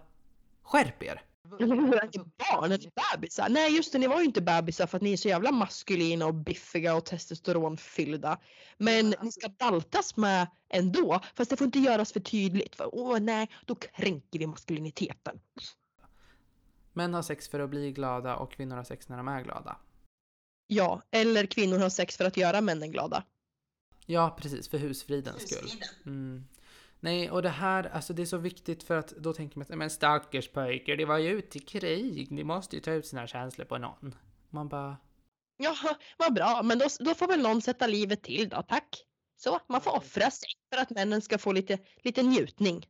Skärp 0.62 1.02
er! 1.02 1.22
Barn 2.38 2.72
eller 2.72 2.90
bebisar? 3.12 3.48
Nej 3.48 3.76
just 3.76 3.92
det, 3.92 3.98
ni 3.98 4.06
var 4.06 4.18
ju 4.18 4.24
inte 4.24 4.42
bebisar 4.42 4.86
för 4.86 4.96
att 4.96 5.02
ni 5.02 5.12
är 5.12 5.16
så 5.16 5.28
jävla 5.28 5.52
maskulina 5.52 6.26
och 6.26 6.34
biffiga 6.34 6.94
och 6.94 7.04
testosteronfyllda. 7.04 8.38
Men 8.78 9.14
ni 9.22 9.32
ska 9.32 9.48
daltas 9.48 10.16
med 10.16 10.46
ändå. 10.68 11.20
Fast 11.34 11.50
det 11.50 11.56
får 11.56 11.64
inte 11.64 11.78
göras 11.78 12.12
för 12.12 12.20
tydligt. 12.20 12.76
För 12.76 12.94
åh 12.94 13.20
nej, 13.20 13.50
då 13.66 13.74
kränker 13.74 14.38
vi 14.38 14.46
maskuliniteten. 14.46 15.40
Män 16.92 17.14
har 17.14 17.22
sex 17.22 17.48
för 17.48 17.60
att 17.60 17.70
bli 17.70 17.92
glada 17.92 18.36
och 18.36 18.52
kvinnor 18.52 18.76
har 18.76 18.84
sex 18.84 19.08
när 19.08 19.16
de 19.16 19.28
är 19.28 19.42
glada. 19.42 19.76
Ja, 20.66 21.02
eller 21.10 21.46
kvinnor 21.46 21.78
har 21.78 21.90
sex 21.90 22.16
för 22.16 22.24
att 22.24 22.36
göra 22.36 22.60
männen 22.60 22.90
glada. 22.90 23.24
Ja, 24.06 24.36
precis, 24.40 24.68
för 24.68 24.78
husfridens 24.78 25.50
skull. 25.50 25.70
Mm. 26.06 26.44
Nej, 27.04 27.30
och 27.30 27.42
det 27.42 27.48
här, 27.48 27.84
alltså 27.84 28.12
det 28.12 28.22
är 28.22 28.26
så 28.26 28.36
viktigt 28.38 28.82
för 28.82 28.96
att 28.96 29.08
då 29.08 29.32
tänker 29.32 29.58
man 29.58 29.78
men 29.78 29.90
stackars 29.90 30.48
pojkar, 30.48 30.96
det 30.96 31.04
var 31.04 31.18
ju 31.18 31.30
ute 31.30 31.58
i 31.58 31.60
krig, 31.60 32.30
ni 32.30 32.44
måste 32.44 32.76
ju 32.76 32.82
ta 32.82 32.92
ut 32.92 33.06
sina 33.06 33.26
känslor 33.26 33.64
på 33.64 33.78
någon. 33.78 34.14
Man 34.50 34.68
bara, 34.68 34.96
Ja, 35.56 35.74
vad 36.18 36.34
bra, 36.34 36.60
men 36.64 36.78
då, 36.78 36.86
då 37.00 37.14
får 37.14 37.26
väl 37.28 37.42
någon 37.42 37.62
sätta 37.62 37.86
livet 37.86 38.22
till 38.22 38.48
då, 38.48 38.62
tack. 38.62 39.04
Så, 39.36 39.60
man 39.68 39.80
får 39.80 39.96
offra 39.96 40.30
sig 40.30 40.48
för 40.74 40.82
att 40.82 40.90
männen 40.90 41.22
ska 41.22 41.38
få 41.38 41.52
lite, 41.52 41.78
lite 42.02 42.22
njutning. 42.22 42.86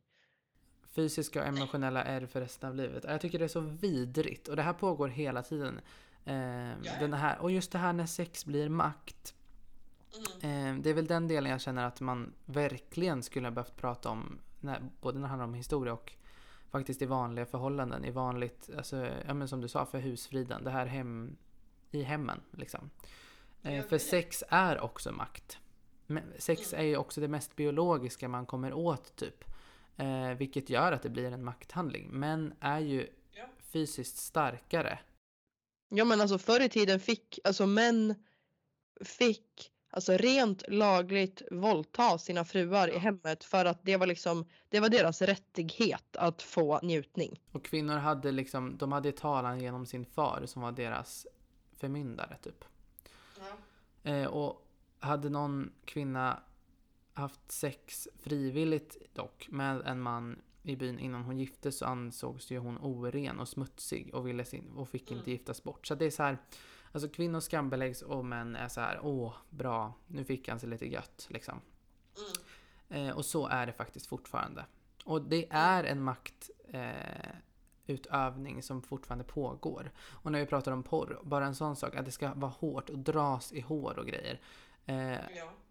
fysiska 0.95 1.41
och 1.41 1.47
emotionella 1.47 2.03
ärr 2.03 2.25
för 2.25 2.41
resten 2.41 2.69
av 2.69 2.75
livet. 2.75 3.03
Jag 3.07 3.21
tycker 3.21 3.39
det 3.39 3.45
är 3.45 3.49
så 3.49 3.59
vidrigt 3.59 4.47
och 4.47 4.55
det 4.55 4.61
här 4.61 4.73
pågår 4.73 5.07
hela 5.07 5.43
tiden. 5.43 5.81
Eh, 6.25 6.71
den 6.99 7.13
här, 7.13 7.39
och 7.39 7.51
just 7.51 7.71
det 7.71 7.77
här 7.77 7.93
när 7.93 8.05
sex 8.05 8.45
blir 8.45 8.69
makt. 8.69 9.33
Eh, 10.41 10.75
det 10.75 10.89
är 10.89 10.93
väl 10.93 11.07
den 11.07 11.27
delen 11.27 11.51
jag 11.51 11.61
känner 11.61 11.85
att 11.85 12.01
man 12.01 12.33
verkligen 12.45 13.23
skulle 13.23 13.47
ha 13.47 13.51
behövt 13.51 13.75
prata 13.75 14.09
om, 14.09 14.39
när, 14.59 14.89
både 15.01 15.17
när 15.17 15.23
det 15.23 15.29
handlar 15.29 15.45
om 15.45 15.53
historia 15.53 15.93
och 15.93 16.13
faktiskt 16.71 17.01
i 17.01 17.05
vanliga 17.05 17.45
förhållanden, 17.45 18.05
i 18.05 18.11
vanligt, 18.11 18.69
alltså, 18.77 19.09
ja 19.25 19.33
men 19.33 19.47
som 19.47 19.61
du 19.61 19.67
sa, 19.67 19.85
för 19.85 19.99
husfriden, 19.99 20.63
det 20.63 20.71
här 20.71 20.85
hem, 20.85 21.37
i 21.91 22.03
hemmen 22.03 22.41
liksom. 22.51 22.89
Eh, 23.63 23.85
för 23.85 23.97
sex 23.97 24.43
är 24.49 24.79
också 24.79 25.11
makt. 25.11 25.57
Sex 26.37 26.73
är 26.73 26.83
ju 26.83 26.97
också 26.97 27.21
det 27.21 27.27
mest 27.27 27.55
biologiska 27.55 28.27
man 28.27 28.45
kommer 28.45 28.73
åt 28.73 29.15
typ. 29.15 29.43
Eh, 29.97 30.29
vilket 30.29 30.69
gör 30.69 30.91
att 30.91 31.03
det 31.03 31.09
blir 31.09 31.31
en 31.31 31.43
makthandling. 31.43 32.09
Män 32.11 32.53
är 32.59 32.79
ju 32.79 33.07
fysiskt 33.59 34.17
starkare. 34.17 34.99
Ja 35.89 36.05
men 36.05 36.21
alltså 36.21 36.37
förr 36.37 36.59
i 36.59 36.69
tiden 36.69 36.99
fick, 36.99 37.39
alltså 37.43 37.65
män 37.65 38.15
fick 39.01 39.72
alltså 39.93 40.17
rent 40.17 40.63
lagligt 40.67 41.41
våldta 41.51 42.17
sina 42.17 42.45
fruar 42.45 42.87
i 42.87 42.97
hemmet 42.97 43.43
för 43.43 43.65
att 43.65 43.79
det 43.83 43.97
var 43.97 44.07
liksom, 44.07 44.45
det 44.69 44.79
var 44.79 44.89
deras 44.89 45.21
rättighet 45.21 46.15
att 46.15 46.41
få 46.41 46.79
njutning. 46.83 47.41
Och 47.51 47.65
kvinnor 47.65 47.95
hade 47.97 48.31
liksom, 48.31 48.77
de 48.77 48.91
hade 48.91 49.11
talan 49.11 49.59
genom 49.59 49.85
sin 49.85 50.05
far 50.05 50.43
som 50.45 50.61
var 50.61 50.71
deras 50.71 51.27
förmyndare 51.77 52.37
typ. 52.41 52.65
Eh, 54.03 54.25
och 54.25 54.67
hade 54.99 55.29
någon 55.29 55.71
kvinna 55.85 56.39
haft 57.13 57.51
sex 57.51 58.07
frivilligt 58.19 58.97
dock 59.13 59.47
med 59.49 59.81
en 59.85 60.01
man 60.01 60.41
i 60.63 60.75
byn 60.75 60.99
innan 60.99 61.23
hon 61.23 61.37
gifte 61.37 61.71
så 61.71 61.85
ansågs 61.85 62.51
ju 62.51 62.57
hon 62.57 62.77
oren 62.77 63.39
och 63.39 63.47
smutsig 63.47 64.13
och, 64.13 64.27
ville 64.27 64.45
sin, 64.45 64.71
och 64.75 64.89
fick 64.89 65.11
inte 65.11 65.31
giftas 65.31 65.63
bort. 65.63 65.87
Så 65.87 65.95
det 65.95 66.05
är 66.05 66.11
så 66.11 66.23
här, 66.23 66.37
alltså 66.93 67.09
kvinnor 67.09 67.39
skambeläggs 67.39 68.01
och 68.01 68.25
män 68.25 68.55
är 68.55 68.67
så 68.67 68.81
här, 68.81 68.99
åh 69.03 69.33
bra, 69.49 69.93
nu 70.07 70.25
fick 70.25 70.49
han 70.49 70.59
sig 70.59 70.69
lite 70.69 70.87
gött 70.89 71.27
liksom. 71.29 71.61
Eh, 72.89 73.09
och 73.09 73.25
så 73.25 73.47
är 73.47 73.65
det 73.65 73.73
faktiskt 73.73 74.07
fortfarande. 74.07 74.65
Och 75.05 75.21
det 75.21 75.47
är 75.49 75.83
en 75.83 76.03
makt 76.03 76.49
eh, 76.67 78.61
som 78.61 78.81
fortfarande 78.81 79.23
pågår. 79.23 79.91
Och 79.97 80.31
när 80.31 80.39
vi 80.39 80.45
pratar 80.45 80.71
om 80.71 80.83
porr, 80.83 81.19
bara 81.23 81.45
en 81.45 81.55
sån 81.55 81.75
sak, 81.75 81.95
att 81.95 82.05
det 82.05 82.11
ska 82.11 82.33
vara 82.33 82.51
hårt 82.51 82.89
och 82.89 82.99
dras 82.99 83.53
i 83.53 83.61
hår 83.61 83.99
och 83.99 84.05
grejer. 84.05 84.39
Eh, 84.85 85.19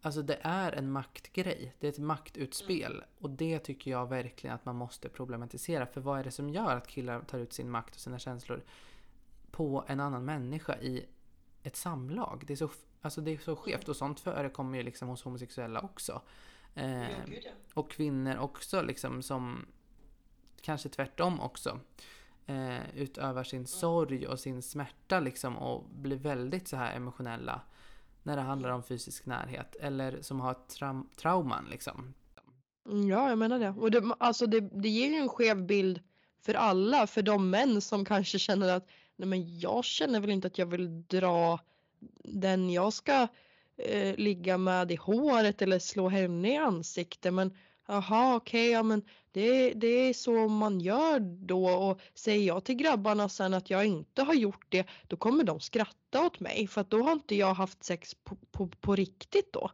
Alltså 0.05 0.23
det 0.23 0.39
är 0.43 0.73
en 0.73 0.91
maktgrej, 0.91 1.75
det 1.79 1.87
är 1.87 1.93
ett 1.93 1.99
maktutspel. 1.99 3.05
Och 3.19 3.31
det 3.31 3.59
tycker 3.59 3.91
jag 3.91 4.09
verkligen 4.09 4.57
att 4.57 4.65
man 4.65 4.77
måste 4.77 5.09
problematisera. 5.09 5.87
För 5.87 6.01
vad 6.01 6.19
är 6.21 6.25
det 6.25 6.31
som 6.31 6.51
gör 6.51 6.77
att 6.77 6.87
killar 6.87 7.21
tar 7.21 7.39
ut 7.39 7.53
sin 7.53 7.71
makt 7.71 7.95
och 7.95 8.01
sina 8.01 8.19
känslor 8.19 8.63
på 9.53 9.85
en 9.87 10.01
annan 10.01 10.25
människa 10.25 10.77
i 10.77 11.07
ett 11.63 11.77
samlag? 11.77 12.45
Det 12.47 12.53
är 12.53 12.57
så, 12.57 12.71
alltså 13.01 13.21
det 13.21 13.31
är 13.31 13.39
så 13.39 13.57
skevt 13.57 13.89
och 13.89 13.97
sånt 13.97 14.21
förekommer 14.21 14.79
ju 14.79 14.85
liksom 14.85 15.09
hos 15.09 15.23
homosexuella 15.23 15.81
också. 15.81 16.23
Eh, 16.75 17.07
och 17.75 17.91
kvinnor 17.91 18.37
också 18.37 18.83
liksom 18.83 19.23
som 19.23 19.67
kanske 20.61 20.89
tvärtom 20.89 21.41
också 21.41 21.81
eh, 22.47 22.97
utövar 22.97 23.45
sin 23.45 23.67
sorg 23.67 24.27
och 24.27 24.41
sin 24.41 24.63
smärta 24.63 25.21
liksom 25.21 25.57
och 25.59 25.85
blir 25.91 26.17
väldigt 26.17 26.69
så 26.69 26.77
här 26.77 26.97
emotionella 26.97 27.61
när 28.23 28.37
det 28.37 28.43
handlar 28.43 28.71
om 28.71 28.83
fysisk 28.83 29.27
närhet 29.27 29.77
eller 29.81 30.23
som 30.23 30.41
har 30.41 30.55
traum- 30.55 31.09
trauman 31.17 31.67
liksom. 31.71 32.15
Mm, 32.89 33.09
Ja, 33.09 33.29
jag 33.29 33.39
menar 33.39 33.59
det. 33.59 33.71
Och 33.71 33.91
det, 33.91 34.15
alltså 34.19 34.47
det, 34.47 34.61
det 34.61 34.89
ger 34.89 35.09
ju 35.11 35.17
en 35.17 35.29
skev 35.29 35.67
bild 35.67 36.01
för 36.41 36.55
alla, 36.55 37.07
för 37.07 37.23
de 37.23 37.51
män 37.51 37.81
som 37.81 38.05
kanske 38.05 38.39
känner 38.39 38.77
att 38.77 38.87
nej 39.23 39.29
men 39.29 39.59
jag 39.59 39.85
känner 39.85 40.21
väl 40.21 40.31
inte 40.31 40.47
att 40.47 40.59
jag 40.59 40.67
vill 40.67 41.03
dra 41.07 41.61
den 42.25 42.71
jag 42.71 42.93
ska 42.93 43.29
eh, 43.77 44.17
ligga 44.17 44.59
med 44.59 44.93
i 44.93 44.97
håret 44.97 45.63
eller 45.63 45.79
slå 45.79 46.09
henne 46.09 46.53
i 46.53 46.57
ansiktet 46.57 47.35
men 47.35 47.57
jaha 47.87 48.37
okej 48.37 48.71
ja 48.71 48.83
men 48.83 49.03
det, 49.33 49.71
det 49.71 49.87
är 49.87 50.13
så 50.15 50.49
man 50.49 50.81
gör 50.81 51.21
då 51.21 51.67
och 51.69 52.01
säger 52.15 52.47
jag 52.47 52.65
till 52.65 52.75
grabbarna 52.75 53.29
sen 53.29 53.55
att 53.55 53.71
jag 53.71 53.87
inte 53.87 54.23
har 54.23 54.35
gjort 54.35 54.67
det 54.69 54.87
då 55.07 55.17
kommer 55.17 55.45
de 55.45 55.61
skratta 55.61 56.27
åt 56.27 56.41
mig 56.41 56.67
för 56.67 56.81
att 56.81 56.91
då 56.91 57.03
har 57.03 57.13
inte 57.13 57.35
jag 57.35 57.55
haft 57.55 57.85
sex 57.85 58.15
på, 58.15 58.37
på, 58.51 58.69
på 58.69 58.97
riktigt 58.97 59.53
då. 59.53 59.71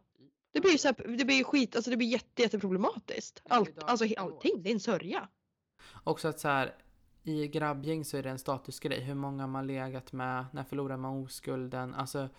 Det 0.51 0.61
blir 0.61 0.71
ju 0.71 0.77
så 0.77 0.87
här, 0.87 1.17
det 1.17 1.25
blir 1.25 1.43
skit, 1.43 1.75
alltså 1.75 1.91
det 1.91 1.97
blir 1.97 2.07
jätte, 2.07 2.41
jätteproblematiskt. 2.41 3.41
Allt, 3.49 3.83
alltså 3.83 4.05
allting, 4.17 4.63
det 4.63 4.69
är 4.69 4.73
en 4.73 4.79
sörja. 4.79 5.27
Också 6.03 6.27
att 6.27 6.39
så 6.39 6.47
här 6.47 6.75
i 7.29 7.47
grabbgäng 7.47 8.05
så 8.05 8.17
är 8.17 8.23
det 8.23 8.29
en 8.29 8.39
statusgrej. 8.39 8.99
Hur 9.01 9.15
många 9.15 9.47
man 9.47 9.67
legat 9.67 10.11
med, 10.11 10.45
när 10.53 10.63
förlorar 10.63 10.97
man 10.97 11.23
oskulden? 11.23 11.93
Alltså, 11.95 12.29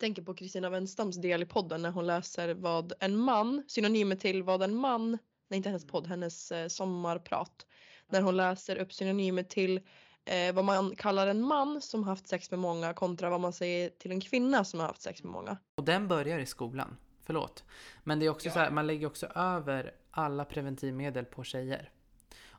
tänker 0.00 0.22
på 0.22 0.34
Kristina 0.34 0.70
Wenstams 0.70 1.16
del 1.16 1.42
i 1.42 1.46
podden 1.46 1.82
när 1.82 1.90
hon 1.90 2.06
läser 2.06 2.54
vad 2.54 2.92
en 3.00 3.16
man, 3.16 3.62
synonymer 3.66 4.16
till 4.16 4.42
vad 4.42 4.62
en 4.62 4.76
man, 4.76 5.10
nej 5.48 5.56
inte 5.56 5.68
hennes 5.68 5.86
podd, 5.86 6.06
hennes 6.06 6.52
eh, 6.52 6.68
sommarprat. 6.68 7.66
När 8.08 8.22
hon 8.22 8.36
läser 8.36 8.76
upp 8.76 8.92
synonymer 8.92 9.42
till 9.42 9.80
eh, 10.24 10.54
vad 10.54 10.64
man 10.64 10.96
kallar 10.96 11.26
en 11.26 11.42
man 11.42 11.80
som 11.80 12.04
haft 12.04 12.28
sex 12.28 12.50
med 12.50 12.60
många 12.60 12.94
kontra 12.94 13.30
vad 13.30 13.40
man 13.40 13.52
säger 13.52 13.88
till 13.88 14.10
en 14.10 14.20
kvinna 14.20 14.64
som 14.64 14.80
har 14.80 14.86
haft 14.86 15.02
sex 15.02 15.22
med 15.22 15.32
många. 15.32 15.56
och 15.76 15.84
den 15.84 16.08
börjar 16.08 16.38
i 16.38 16.46
skolan. 16.46 16.96
Förlåt. 17.22 17.64
Men 18.04 18.18
det 18.18 18.26
är 18.26 18.30
också 18.30 18.50
så 18.50 18.58
här, 18.58 18.70
man 18.70 18.86
lägger 18.86 19.06
också 19.06 19.26
över 19.26 19.94
alla 20.10 20.44
preventivmedel 20.44 21.24
på 21.24 21.44
tjejer. 21.44 21.90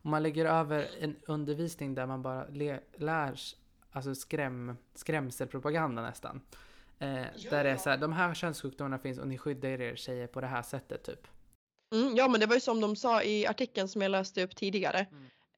Och 0.02 0.10
man 0.10 0.24
lägger 0.24 0.46
över 0.46 0.90
en 1.00 1.16
undervisning 1.26 1.96
där 1.96 2.06
man 2.06 2.22
bara 2.22 2.46
lär 2.98 3.34
alltså 3.92 4.16
skräm, 4.16 4.78
skrämselpropaganda 4.96 6.02
nästan. 6.02 6.42
Eh, 7.00 7.26
där 7.50 7.64
det 7.64 7.70
är 7.70 7.78
så 7.78 7.90
här, 7.90 7.98
de 7.98 8.14
här 8.14 8.34
könssjukdomarna 8.34 9.00
finns 9.00 9.20
och 9.20 9.28
ni 9.28 9.38
skyddar 9.38 9.70
er 9.70 9.96
tjejer 9.96 10.28
på 10.28 10.42
det 10.42 10.48
här 10.48 10.62
sättet 10.62 11.04
typ. 11.04 11.28
Mm, 11.94 12.16
ja 12.16 12.28
men 12.28 12.40
det 12.40 12.46
var 12.46 12.56
ju 12.56 12.62
som 12.62 12.82
de 12.82 12.96
sa 12.96 13.24
i 13.24 13.48
artikeln 13.48 13.88
som 13.88 14.02
jag 14.02 14.10
läste 14.10 14.44
upp 14.44 14.56
tidigare 14.56 15.06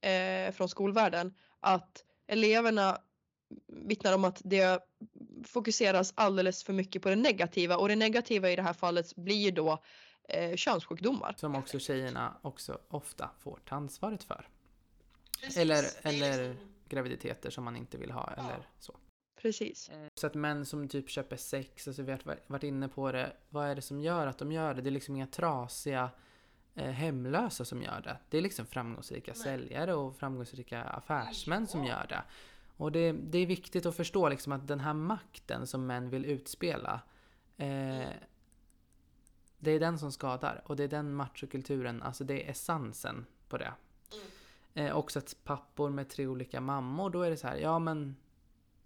eh, 0.02 0.52
från 0.52 0.70
skolvärlden 0.70 1.34
att 1.60 2.04
eleverna 2.28 2.98
vittnar 3.68 4.16
om 4.16 4.26
att 4.26 4.42
det 4.44 4.80
fokuseras 5.46 6.14
alldeles 6.16 6.64
för 6.64 6.74
mycket 6.74 7.02
på 7.02 7.10
det 7.10 7.16
negativa 7.16 7.78
och 7.78 7.88
det 7.88 7.96
negativa 7.96 8.50
i 8.50 8.56
det 8.56 8.62
här 8.62 8.74
fallet 8.74 9.16
blir 9.16 9.36
ju 9.36 9.52
då 9.52 9.84
eh, 10.34 10.56
könssjukdomar. 10.56 11.36
Som 11.38 11.56
också 11.56 11.80
tjejerna 11.80 12.34
också 12.42 12.80
ofta 12.88 13.30
får 13.40 13.60
ta 13.66 13.76
ansvaret 13.76 14.24
för. 14.24 14.48
Eller, 15.58 15.86
eller 16.02 16.56
graviditeter 16.90 17.50
som 17.50 17.64
man 17.64 17.76
inte 17.76 17.98
vill 17.98 18.12
ha 18.12 18.32
eller 18.38 18.68
så. 18.80 18.98
Precis. 19.42 19.92
Så 20.16 20.28
att 20.28 20.34
män 20.34 20.66
som 20.66 20.88
typ 20.88 21.10
köper 21.10 21.38
sex, 21.38 21.88
alltså 21.88 22.04
vi 22.04 22.12
har 22.12 22.38
varit- 22.48 22.64
inne 22.64 22.88
på 22.88 23.12
det, 23.12 23.34
vad 23.50 23.68
är 23.68 23.76
det 23.76 23.82
som 23.82 24.00
gör 24.00 24.28
att 24.28 24.38
de 24.38 24.52
gör 24.52 24.74
det? 24.74 24.82
Det 24.82 24.90
är 24.90 24.92
liksom 24.92 25.16
inga 25.16 25.28
trasiga 25.28 26.10
eh, 26.76 26.92
hemlösa 26.92 27.66
som 27.66 27.82
gör 27.82 28.02
det. 28.02 28.18
Det 28.30 28.38
är 28.38 28.42
liksom 28.42 28.66
framgångsrika 28.66 29.34
säljare 29.34 29.94
och 29.94 30.16
framgångsrika 30.18 30.84
affärsmän 30.84 31.68
som 31.68 31.86
gör 31.86 32.06
det. 32.10 32.24
Och 32.78 32.92
det, 32.92 33.12
det 33.12 33.38
är 33.38 33.46
viktigt 33.46 33.86
att 33.86 33.96
förstå 33.96 34.30
liksom 34.30 34.54
att 34.54 34.68
den 34.68 34.80
här 34.80 34.94
makten 34.94 35.68
som 35.68 35.88
män 35.88 36.10
vill 36.10 36.26
utspela, 36.26 37.02
eh, 37.58 38.08
det 39.64 39.72
är 39.72 39.80
den 39.80 40.00
som 40.00 40.12
skadar. 40.12 40.62
Och 40.66 40.76
det 40.76 40.84
är 40.84 40.88
den 40.88 41.16
machokulturen, 41.16 42.04
alltså 42.04 42.24
det 42.24 42.44
är 42.44 42.52
essensen 42.52 43.26
på 43.50 43.58
det. 43.58 43.74
Eh, 44.74 44.98
också 44.98 45.20
att 45.20 45.36
pappor 45.44 45.90
med 45.90 46.10
tre 46.10 46.28
olika 46.28 46.62
mammor, 46.62 47.10
då 47.10 47.22
är 47.22 47.30
det 47.30 47.38
så 47.38 47.48
här, 47.48 47.58
ja 47.58 47.80
men 47.80 48.16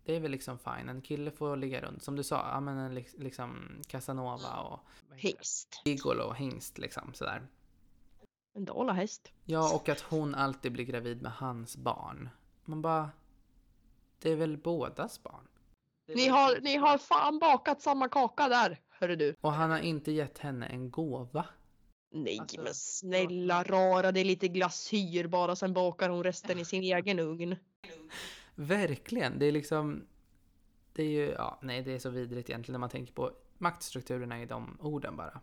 det 0.04 0.16
är 0.16 0.20
väl 0.20 0.32
liksom 0.32 0.60
fine. 0.60 0.90
En 0.90 1.02
kille 1.02 1.32
får 1.32 1.56
ligga 1.56 1.82
runt. 1.82 2.04
Som 2.04 2.16
du 2.16 2.24
sa, 2.24 2.50
ja 2.52 2.60
men 2.60 2.78
en 2.78 2.96
liksom 2.96 3.82
Casanova 3.88 4.60
och 4.60 4.80
heter 5.00 5.16
det? 5.16 5.22
Hingst. 5.22 5.82
Igor 5.86 6.20
och 6.20 6.36
hingst 6.36 6.78
liksom 6.78 7.14
sådär. 7.14 7.48
En 8.54 8.66
dalahäst. 8.66 9.32
Ja, 9.44 9.76
och 9.76 9.90
att 9.90 10.02
hon 10.02 10.36
alltid 10.36 10.72
blir 10.72 10.86
gravid 10.86 11.22
med 11.22 11.32
hans 11.32 11.78
barn. 11.78 12.30
Man 12.66 12.82
bara... 12.82 13.10
Det 14.20 14.32
är 14.32 14.36
väl 14.36 14.58
bådas 14.58 15.24
barn? 15.24 15.48
Ni 16.08 16.28
har, 16.28 16.62
ni 16.62 16.76
har 16.76 16.98
fan 16.98 17.40
bakat 17.40 17.82
samma 17.82 18.10
kaka 18.10 18.48
där, 18.48 18.80
hörru 19.00 19.16
du. 19.16 19.36
Och 19.42 19.54
han 19.54 19.72
har 19.72 19.80
inte 19.80 20.12
gett 20.12 20.38
henne 20.38 20.66
en 20.66 20.92
gåva. 20.92 21.46
Nej 22.12 22.40
Alltså, 22.40 22.62
men 22.62 22.74
snälla 22.74 23.64
rara, 23.64 24.12
det 24.12 24.20
är 24.20 24.26
lite 24.26 24.48
glasyr 24.48 25.28
bara, 25.28 25.56
sen 25.56 25.74
bakar 25.74 26.10
hon 26.10 26.24
resten 26.24 26.60
i 26.60 26.66
sin 26.66 26.84
egen 26.84 27.20
ugn. 27.20 27.56
Verkligen, 28.56 29.40
det 29.40 29.46
är 29.46 29.52
liksom... 29.52 30.08
Det 30.94 31.04
är 31.04 31.10
ju, 31.10 31.30
ja, 31.30 31.60
nej 31.62 31.82
det 31.82 31.94
är 31.94 32.00
så 32.00 32.10
vidrigt 32.10 32.50
egentligen 32.50 32.74
när 32.74 32.80
man 32.80 32.90
tänker 32.90 33.14
på 33.14 33.32
maktstrukturerna 33.58 34.42
i 34.42 34.46
de 34.46 34.78
orden 34.82 35.18
bara. 35.18 35.42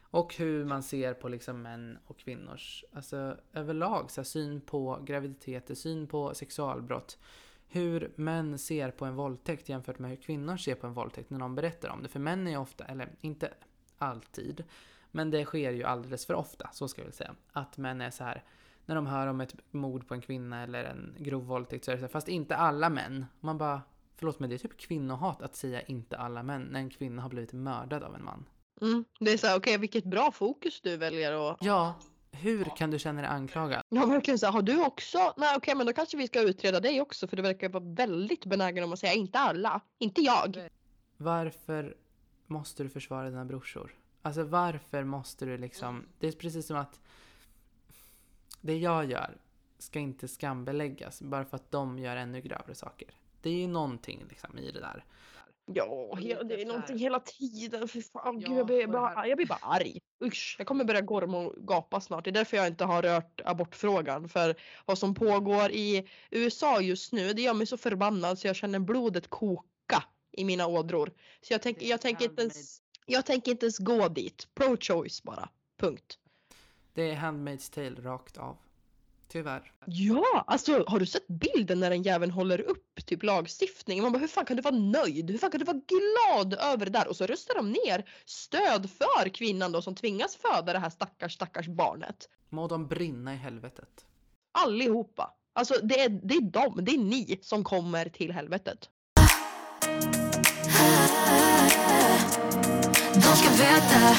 Och 0.00 0.34
hur 0.34 0.64
man 0.64 0.82
ser 0.82 1.14
på 1.14 1.28
liksom 1.28 1.62
män 1.62 1.98
och 2.06 2.18
kvinnors, 2.18 2.84
alltså 2.92 3.36
överlag, 3.52 4.10
så 4.10 4.20
här, 4.20 4.24
syn 4.24 4.60
på 4.60 5.02
graviditeter, 5.04 5.74
syn 5.74 6.06
på 6.06 6.34
sexualbrott. 6.34 7.18
Hur 7.68 8.12
män 8.16 8.58
ser 8.58 8.90
på 8.90 9.04
en 9.04 9.14
våldtäkt 9.14 9.68
jämfört 9.68 9.98
med 9.98 10.10
hur 10.10 10.16
kvinnor 10.16 10.56
ser 10.56 10.74
på 10.74 10.86
en 10.86 10.92
våldtäkt 10.92 11.30
när 11.30 11.38
de 11.38 11.54
berättar 11.54 11.88
om 11.88 12.02
det. 12.02 12.08
För 12.08 12.20
män 12.20 12.46
är 12.46 12.50
ju 12.50 12.56
ofta, 12.56 12.84
eller 12.84 13.08
inte 13.20 13.54
alltid, 13.98 14.64
men 15.10 15.30
det 15.30 15.44
sker 15.44 15.70
ju 15.70 15.84
alldeles 15.84 16.26
för 16.26 16.34
ofta, 16.34 16.70
så 16.72 16.88
ska 16.88 17.00
jag 17.00 17.06
väl 17.06 17.14
säga. 17.14 17.34
Att 17.52 17.78
män 17.78 18.00
är 18.00 18.10
så 18.10 18.24
här, 18.24 18.44
när 18.86 18.94
de 18.94 19.06
hör 19.06 19.26
om 19.26 19.40
ett 19.40 19.54
mord 19.70 20.08
på 20.08 20.14
en 20.14 20.20
kvinna 20.20 20.62
eller 20.62 20.84
en 20.84 21.14
grov 21.18 21.46
våldtäkt 21.46 21.84
så 21.84 21.90
är 21.90 21.94
det 21.94 22.00
så 22.00 22.06
här, 22.06 22.12
fast 22.12 22.28
inte 22.28 22.56
alla 22.56 22.90
män. 22.90 23.26
Man 23.40 23.58
bara, 23.58 23.82
förlåt 24.16 24.40
men 24.40 24.50
det 24.50 24.56
är 24.56 24.58
typ 24.58 24.76
kvinnohat 24.76 25.42
att 25.42 25.56
säga 25.56 25.82
inte 25.82 26.16
alla 26.16 26.42
män 26.42 26.62
när 26.62 26.80
en 26.80 26.90
kvinna 26.90 27.22
har 27.22 27.28
blivit 27.28 27.52
mördad 27.52 28.02
av 28.02 28.14
en 28.14 28.24
man. 28.24 28.48
Mm. 28.80 29.04
Det 29.20 29.30
är 29.30 29.38
så 29.38 29.46
här, 29.46 29.58
okej 29.58 29.78
vilket 29.78 30.04
bra 30.04 30.32
fokus 30.32 30.80
du 30.80 30.96
väljer 30.96 31.50
att... 31.50 31.58
Ja, 31.60 31.94
hur 32.40 32.64
kan 32.76 32.90
du 32.90 32.98
känna 32.98 33.20
dig 33.20 33.30
anklagad? 33.30 33.82
Ja 33.88 34.06
verkligen 34.06 34.38
så 34.38 34.46
har 34.46 34.62
du 34.62 34.84
också? 34.84 35.34
Nej 35.36 35.56
okej 35.56 35.74
men 35.74 35.86
då 35.86 35.92
kanske 35.92 36.16
vi 36.16 36.26
ska 36.26 36.40
utreda 36.40 36.80
dig 36.80 37.00
också 37.00 37.28
för 37.28 37.36
du 37.36 37.42
verkar 37.42 37.68
vara 37.68 37.84
väldigt 37.84 38.46
benägen 38.46 38.84
om 38.84 38.92
att 38.92 38.98
säga 38.98 39.12
inte 39.12 39.38
alla, 39.38 39.80
inte 39.98 40.20
jag. 40.20 40.68
Varför 41.16 41.96
måste 42.46 42.82
du 42.82 42.88
försvara 42.88 43.30
dina 43.30 43.44
brorsor? 43.44 43.94
Alltså 44.22 44.42
varför 44.42 45.04
måste 45.04 45.44
du 45.44 45.58
liksom... 45.58 46.06
Det 46.18 46.28
är 46.28 46.32
precis 46.32 46.66
som 46.66 46.76
att 46.76 47.00
det 48.60 48.78
jag 48.78 49.04
gör 49.10 49.36
ska 49.78 49.98
inte 49.98 50.28
skambeläggas 50.28 51.22
bara 51.22 51.44
för 51.44 51.56
att 51.56 51.70
de 51.70 51.98
gör 51.98 52.16
ännu 52.16 52.40
grövre 52.40 52.74
saker. 52.74 53.08
Det 53.40 53.50
är 53.50 53.54
ju 53.54 53.66
någonting 53.66 54.24
liksom 54.28 54.58
i 54.58 54.70
det 54.70 54.80
där. 54.80 55.04
Ja, 55.66 55.84
Och 55.84 56.18
he- 56.18 56.22
lite 56.22 56.44
det 56.44 56.62
är 56.62 56.66
någonting 56.66 56.98
hela 56.98 57.20
tiden. 57.20 57.88
För 57.88 58.00
fan, 58.00 58.40
Ja, 58.40 58.48
gud, 58.48 58.58
jag, 58.58 58.66
blir 58.66 58.86
bara, 58.86 59.26
jag 59.26 59.36
blir 59.36 59.46
bara 59.46 59.58
arg. 59.62 59.98
Usch, 60.24 60.54
jag 60.58 60.66
kommer 60.66 60.84
börja 60.84 61.00
gorma 61.00 61.38
och 61.38 61.54
gapa 61.66 62.00
snart. 62.00 62.24
Det 62.24 62.30
är 62.30 62.32
därför 62.32 62.56
jag 62.56 62.66
inte 62.66 62.84
har 62.84 63.02
rört 63.02 63.40
abortfrågan. 63.44 64.28
För 64.28 64.54
vad 64.84 64.98
som 64.98 65.14
pågår 65.14 65.70
i 65.70 66.08
USA 66.30 66.80
just 66.80 67.12
nu, 67.12 67.32
det 67.32 67.42
gör 67.42 67.54
mig 67.54 67.66
så 67.66 67.76
förbannad 67.76 68.38
så 68.38 68.46
jag 68.46 68.56
känner 68.56 68.78
blodet 68.78 69.28
koka 69.30 70.04
i 70.32 70.44
mina 70.44 70.66
ådror. 70.66 71.12
Så 71.40 71.52
jag, 71.52 71.62
tänk, 71.62 71.82
jag, 71.82 72.00
tänker 72.00 72.24
inte 72.24 72.42
ens, 72.42 72.82
jag 73.06 73.26
tänker 73.26 73.50
inte 73.50 73.66
ens 73.66 73.78
gå 73.78 74.08
dit. 74.08 74.48
Pro-choice 74.54 75.22
bara. 75.24 75.48
Punkt. 75.80 76.18
Det 76.94 77.10
är 77.10 77.14
Handmaid's 77.16 77.74
Tale 77.74 78.08
rakt 78.10 78.38
av. 78.38 78.56
Tyvärr. 79.28 79.72
Ja, 79.86 80.44
alltså 80.46 80.84
har 80.86 80.98
du 80.98 81.06
sett 81.06 81.28
bilden 81.28 81.80
när 81.80 81.90
den 81.90 82.02
jäveln 82.02 82.32
håller 82.32 82.60
upp 82.60 83.06
typ 83.06 83.22
lagstiftning? 83.22 84.02
Man 84.02 84.12
bara, 84.12 84.18
hur 84.18 84.28
fan 84.28 84.44
kan 84.44 84.56
du 84.56 84.62
vara 84.62 84.76
nöjd? 84.76 85.30
Hur 85.30 85.38
fan 85.38 85.50
kan 85.50 85.58
du 85.58 85.64
vara 85.64 85.80
glad 85.86 86.54
över 86.54 86.84
det 86.84 86.92
där? 86.92 87.08
Och 87.08 87.16
så 87.16 87.26
röstar 87.26 87.54
de 87.54 87.70
ner 87.70 88.10
stöd 88.24 88.90
för 88.90 89.28
kvinnan 89.28 89.72
då 89.72 89.82
som 89.82 89.94
tvingas 89.94 90.36
föda 90.36 90.72
det 90.72 90.78
här 90.78 90.90
stackars 90.90 91.34
stackars 91.34 91.66
barnet. 91.66 92.28
Må 92.48 92.68
de 92.68 92.86
brinna 92.86 93.34
i 93.34 93.36
helvetet. 93.36 94.06
Allihopa. 94.58 95.34
Alltså 95.52 95.74
det 95.82 96.00
är, 96.00 96.08
det 96.08 96.34
är 96.34 96.40
de, 96.40 96.84
det 96.84 96.92
är 96.92 96.98
ni 96.98 97.38
som 97.42 97.64
kommer 97.64 98.08
till 98.08 98.32
helvetet. 98.32 98.90
De 103.14 103.20
ska 103.36 103.50
veta 103.50 104.16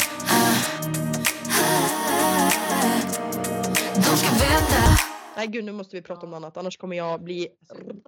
Nej 5.37 5.47
gud 5.47 5.65
nu 5.65 5.71
måste 5.71 5.95
vi 5.95 6.01
prata 6.01 6.25
om 6.25 6.29
något 6.29 6.37
annat 6.37 6.57
annars 6.57 6.77
kommer 6.77 6.95
jag 6.97 7.21
bli 7.21 7.47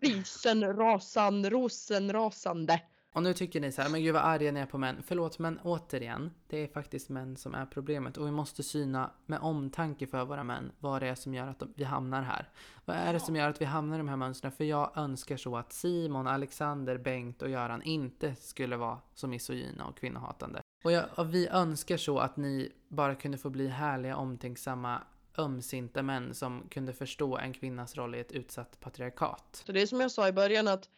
rysen, 0.01 0.77
rasan, 0.77 1.49
rosen, 1.49 2.13
rasande. 2.13 2.81
Och 3.13 3.23
nu 3.23 3.33
tycker 3.33 3.59
ni 3.59 3.71
så 3.71 3.81
här, 3.81 3.89
men 3.89 4.03
gud 4.03 4.13
vad 4.13 4.23
arga 4.23 4.51
ni 4.51 4.59
är 4.59 4.65
på 4.65 4.77
män. 4.77 5.03
Förlåt, 5.05 5.39
men 5.39 5.59
återigen, 5.63 6.31
det 6.47 6.57
är 6.57 6.67
faktiskt 6.67 7.09
män 7.09 7.37
som 7.37 7.55
är 7.55 7.65
problemet. 7.65 8.17
Och 8.17 8.27
vi 8.27 8.31
måste 8.31 8.63
syna 8.63 9.11
med 9.25 9.39
omtanke 9.39 10.07
för 10.07 10.25
våra 10.25 10.43
män 10.43 10.71
vad 10.79 11.01
det 11.01 11.07
är 11.07 11.15
som 11.15 11.33
gör 11.33 11.47
att 11.47 11.63
vi 11.75 11.83
hamnar 11.83 12.21
här. 12.21 12.49
Vad 12.85 12.95
är 12.95 13.13
det 13.13 13.19
som 13.19 13.35
gör 13.35 13.49
att 13.49 13.61
vi 13.61 13.65
hamnar 13.65 13.95
i 13.95 13.97
de 13.97 14.09
här 14.09 14.15
mönstren? 14.15 14.51
För 14.51 14.63
jag 14.63 14.97
önskar 14.97 15.37
så 15.37 15.57
att 15.57 15.73
Simon, 15.73 16.27
Alexander, 16.27 16.97
Bengt 16.97 17.41
och 17.41 17.49
Göran 17.49 17.81
inte 17.81 18.35
skulle 18.35 18.77
vara 18.77 18.99
så 19.13 19.27
misogyna 19.27 19.85
och 19.85 19.97
kvinnohatande. 19.97 20.61
Och, 20.83 20.91
jag, 20.91 21.05
och 21.15 21.33
vi 21.33 21.47
önskar 21.47 21.97
så 21.97 22.19
att 22.19 22.37
ni 22.37 22.71
bara 22.87 23.15
kunde 23.15 23.37
få 23.37 23.49
bli 23.49 23.67
härliga, 23.67 24.15
omtänksamma, 24.15 25.01
ömsinta 25.39 26.03
män 26.03 26.33
som 26.33 26.67
kunde 26.69 26.93
förstå 26.93 27.37
en 27.37 27.53
kvinnas 27.53 27.95
roll 27.95 28.15
i 28.15 28.19
ett 28.19 28.31
utsatt 28.31 28.79
patriarkat. 28.79 29.63
Så 29.65 29.71
det 29.71 29.81
är 29.81 29.87
som 29.87 30.01
jag 30.01 30.11
sa 30.11 30.27
i 30.27 30.31
början 30.31 30.67
att 30.67 30.89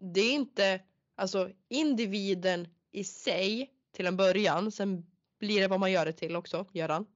det 0.00 0.20
är 0.20 0.32
inte 0.32 0.80
alltså 1.14 1.50
individen 1.68 2.68
i 2.92 3.04
sig 3.04 3.70
till 3.92 4.06
en 4.06 4.16
början. 4.16 4.72
Sen 4.72 5.06
blir 5.38 5.60
det 5.60 5.68
vad 5.68 5.80
man 5.80 5.92
gör 5.92 6.06
det 6.06 6.12
till 6.12 6.36
också, 6.36 6.66
Göran. 6.72 7.06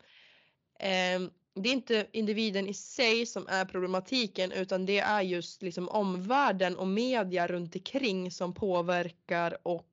Eh, 0.79 1.21
det 1.55 1.69
är 1.69 1.73
inte 1.73 2.07
individen 2.13 2.69
i 2.69 2.75
sig 2.75 3.27
som 3.27 3.47
är 3.49 3.65
problematiken 3.65 4.53
utan 4.53 4.87
det 4.87 4.99
är 4.99 5.23
just 5.23 5.63
liksom 5.63 5.89
omvärlden 5.89 6.77
och 6.77 6.89
media 6.89 7.47
runt 7.47 7.75
omkring 7.77 8.31
som 8.31 8.55
påverkar 8.55 9.59
och 9.63 9.92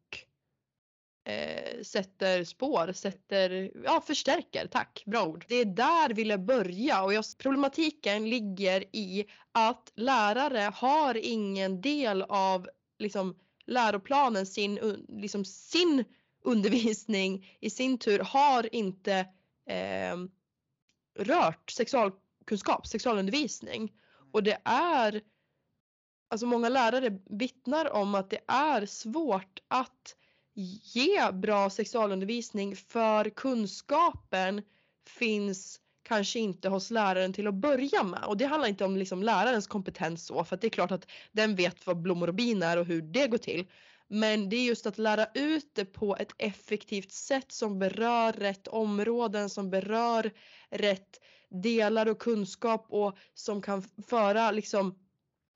eh, 1.24 1.82
sätter 1.84 2.44
spår, 2.44 2.92
sätter, 2.94 3.72
ja 3.84 4.02
förstärker, 4.02 4.68
tack, 4.68 5.04
bra 5.06 5.26
ord. 5.26 5.46
Det 5.48 5.56
är 5.56 5.66
där 5.66 6.14
vi 6.14 6.24
jag 6.24 6.46
börja 6.46 7.04
och 7.04 7.14
jag, 7.14 7.26
problematiken 7.38 8.30
ligger 8.30 8.96
i 8.96 9.26
att 9.52 9.92
lärare 9.96 10.72
har 10.76 11.18
ingen 11.18 11.82
del 11.82 12.22
av 12.22 12.70
liksom 13.00 13.36
läroplanen, 13.66 14.46
sin, 14.46 15.06
liksom 15.08 15.46
sin 15.46 16.06
undervisning 16.44 17.58
i 17.60 17.70
sin 17.70 17.98
tur 17.98 18.20
har 18.20 18.76
inte 18.76 19.14
eh, 19.66 20.18
rört 21.20 21.72
sexualkunskap, 21.72 22.88
sexualundervisning. 22.88 23.94
Och 24.32 24.44
det 24.44 24.58
är, 24.64 25.22
alltså 26.30 26.46
många 26.46 26.70
lärare 26.70 27.20
vittnar 27.30 27.94
om 27.94 28.16
att 28.16 28.30
det 28.30 28.42
är 28.48 28.86
svårt 28.86 29.60
att 29.68 30.16
ge 30.84 31.32
bra 31.32 31.70
sexualundervisning 31.70 32.76
för 32.76 33.30
kunskapen 33.30 34.62
finns 35.08 35.80
kanske 36.04 36.40
inte 36.40 36.70
hos 36.70 36.92
läraren 36.92 37.34
till 37.34 37.48
att 37.48 37.54
börja 37.54 38.04
med. 38.04 38.24
Och 38.24 38.38
det 38.38 38.46
handlar 38.46 38.70
inte 38.70 38.86
om 38.86 38.98
liksom 38.98 39.24
lärarens 39.24 39.68
kompetens 39.68 40.26
så, 40.26 40.44
för 40.44 40.56
att 40.56 40.62
det 40.62 40.68
är 40.68 40.70
klart 40.70 40.92
att 40.92 41.08
den 41.32 41.56
vet 41.56 41.88
vad 41.88 42.02
blommor 42.02 42.28
och 42.28 42.36
bin 42.36 42.64
är 42.64 42.78
och 42.78 42.86
hur 42.86 43.02
det 43.02 43.28
går 43.28 43.38
till. 43.38 43.68
Men 44.08 44.50
det 44.50 44.56
är 44.56 44.64
just 44.64 44.86
att 44.86 44.98
lära 44.98 45.28
ut 45.34 45.72
det 45.76 45.86
på 45.86 46.18
ett 46.18 46.32
effektivt 46.38 47.12
sätt 47.12 47.52
som 47.52 47.80
berör 47.80 48.34
rätt 48.34 48.68
områden, 48.68 49.50
som 49.50 49.70
berör 49.70 50.32
rätt 50.70 51.20
delar 51.50 52.06
och 52.06 52.20
kunskap 52.20 52.86
och 52.90 53.18
som 53.34 53.62
kan 53.62 53.84
föra 54.08 54.52
liksom 54.52 54.96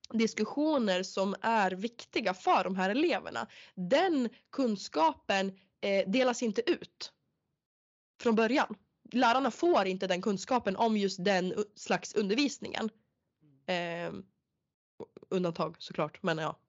diskussioner 0.09 1.03
som 1.03 1.35
är 1.41 1.71
viktiga 1.71 2.33
för 2.33 2.63
de 2.63 2.75
här 2.75 2.89
eleverna. 2.89 3.47
Den 3.75 4.29
kunskapen 4.51 5.57
eh, 5.81 6.09
delas 6.09 6.43
inte 6.43 6.71
ut. 6.71 7.13
från 8.21 8.35
början. 8.35 8.75
Lärarna 9.11 9.51
får 9.51 9.85
inte 9.85 10.07
den 10.07 10.21
kunskapen 10.21 10.75
om 10.75 10.97
just 10.97 11.25
den 11.25 11.53
slags 11.75 12.13
undervisningen. 12.13 12.89
Eh, 13.65 14.13
undantag 15.29 15.75
såklart, 15.79 16.23
men 16.23 16.37
ja, 16.37 16.59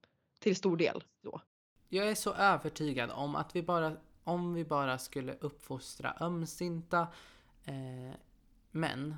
till 0.40 0.56
stor 0.56 0.76
del 0.76 1.04
då. 1.20 1.40
Jag 1.88 2.08
är 2.08 2.14
så 2.14 2.32
övertygad 2.34 3.10
om 3.10 3.36
att 3.36 3.56
vi 3.56 3.62
bara, 3.62 3.96
om 4.24 4.54
vi 4.54 4.64
bara 4.64 4.98
skulle 4.98 5.34
uppfostra 5.40 6.16
ömsinta 6.20 7.08
eh, 7.64 8.14
män 8.70 9.16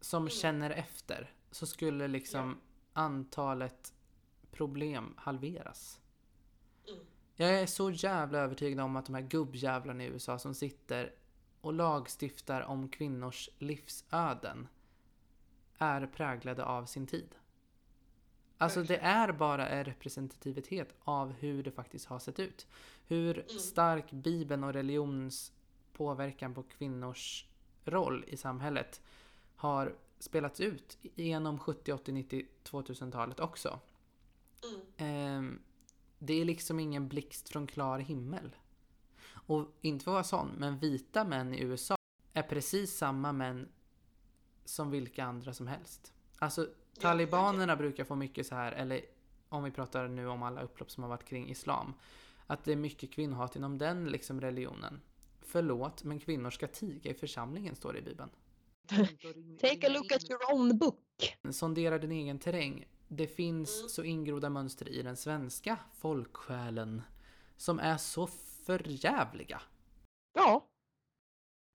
som 0.00 0.28
känner 0.28 0.70
efter 0.70 1.30
så 1.50 1.66
skulle 1.66 2.08
liksom 2.08 2.60
antalet 2.98 3.92
problem 4.50 5.14
halveras. 5.16 6.00
Jag 7.36 7.60
är 7.60 7.66
så 7.66 7.90
jävla 7.90 8.38
övertygad 8.38 8.80
om 8.80 8.96
att 8.96 9.06
de 9.06 9.14
här 9.14 9.22
gubbjävlarna 9.22 10.04
i 10.04 10.06
USA 10.06 10.38
som 10.38 10.54
sitter 10.54 11.12
och 11.60 11.72
lagstiftar 11.72 12.60
om 12.60 12.88
kvinnors 12.88 13.50
livsöden 13.58 14.68
är 15.78 16.06
präglade 16.06 16.64
av 16.64 16.86
sin 16.86 17.06
tid. 17.06 17.34
Alltså 18.58 18.82
det 18.82 18.96
är 18.98 19.32
bara 19.32 19.68
en 19.68 19.84
representativitet 19.84 20.94
av 21.00 21.32
hur 21.32 21.62
det 21.62 21.70
faktiskt 21.70 22.06
har 22.06 22.18
sett 22.18 22.38
ut. 22.38 22.66
Hur 23.06 23.44
stark 23.48 24.10
Bibeln 24.10 24.64
och 24.64 24.72
religions 24.72 25.52
påverkan 25.92 26.54
på 26.54 26.62
kvinnors 26.62 27.46
roll 27.84 28.24
i 28.28 28.36
samhället 28.36 29.00
har 29.56 29.94
spelats 30.18 30.60
ut 30.60 30.98
genom 31.00 31.58
70, 31.58 31.92
80, 31.92 32.12
90, 32.12 32.46
2000-talet 32.64 33.40
också. 33.40 33.80
Ehm, 34.96 35.58
det 36.18 36.40
är 36.40 36.44
liksom 36.44 36.80
ingen 36.80 37.08
blixt 37.08 37.48
från 37.48 37.66
klar 37.66 37.98
himmel. 37.98 38.56
Och 39.30 39.66
inte 39.80 40.04
för 40.04 40.10
att 40.10 40.14
vara 40.14 40.24
sån, 40.24 40.48
men 40.58 40.78
vita 40.78 41.24
män 41.24 41.54
i 41.54 41.62
USA 41.62 41.96
är 42.32 42.42
precis 42.42 42.96
samma 42.96 43.32
män 43.32 43.68
som 44.64 44.90
vilka 44.90 45.24
andra 45.24 45.52
som 45.52 45.66
helst. 45.66 46.12
Alltså 46.38 46.68
talibanerna 47.00 47.76
brukar 47.76 48.04
få 48.04 48.14
mycket 48.14 48.46
så 48.46 48.54
här, 48.54 48.72
eller 48.72 49.00
om 49.48 49.64
vi 49.64 49.70
pratar 49.70 50.08
nu 50.08 50.28
om 50.28 50.42
alla 50.42 50.62
upplopp 50.62 50.90
som 50.90 51.02
har 51.02 51.10
varit 51.10 51.24
kring 51.24 51.50
islam. 51.50 51.94
Att 52.46 52.64
det 52.64 52.72
är 52.72 52.76
mycket 52.76 53.12
kvinnohat 53.12 53.56
inom 53.56 53.78
den 53.78 54.04
liksom 54.04 54.40
religionen. 54.40 55.00
Förlåt, 55.40 56.04
men 56.04 56.20
kvinnor 56.20 56.50
ska 56.50 56.66
tiga 56.66 57.10
i 57.10 57.14
församlingen 57.14 57.74
står 57.74 57.92
det 57.92 57.98
i 57.98 58.02
Bibeln. 58.02 58.30
Take 59.60 59.86
a 59.86 59.88
look 59.88 60.12
at 60.12 60.30
your 60.30 60.52
own 60.52 60.78
book. 60.78 61.38
Sondera 61.50 61.98
din 61.98 62.12
egen 62.12 62.38
terräng. 62.38 62.88
Det 63.08 63.26
finns 63.26 63.94
så 63.94 64.04
ingrodda 64.04 64.50
mönster 64.50 64.88
i 64.88 65.02
den 65.02 65.16
svenska 65.16 65.78
folksjälen 65.94 67.02
som 67.56 67.78
är 67.78 67.96
så 67.96 68.26
förjävliga. 68.66 69.60
Ja. 70.34 70.68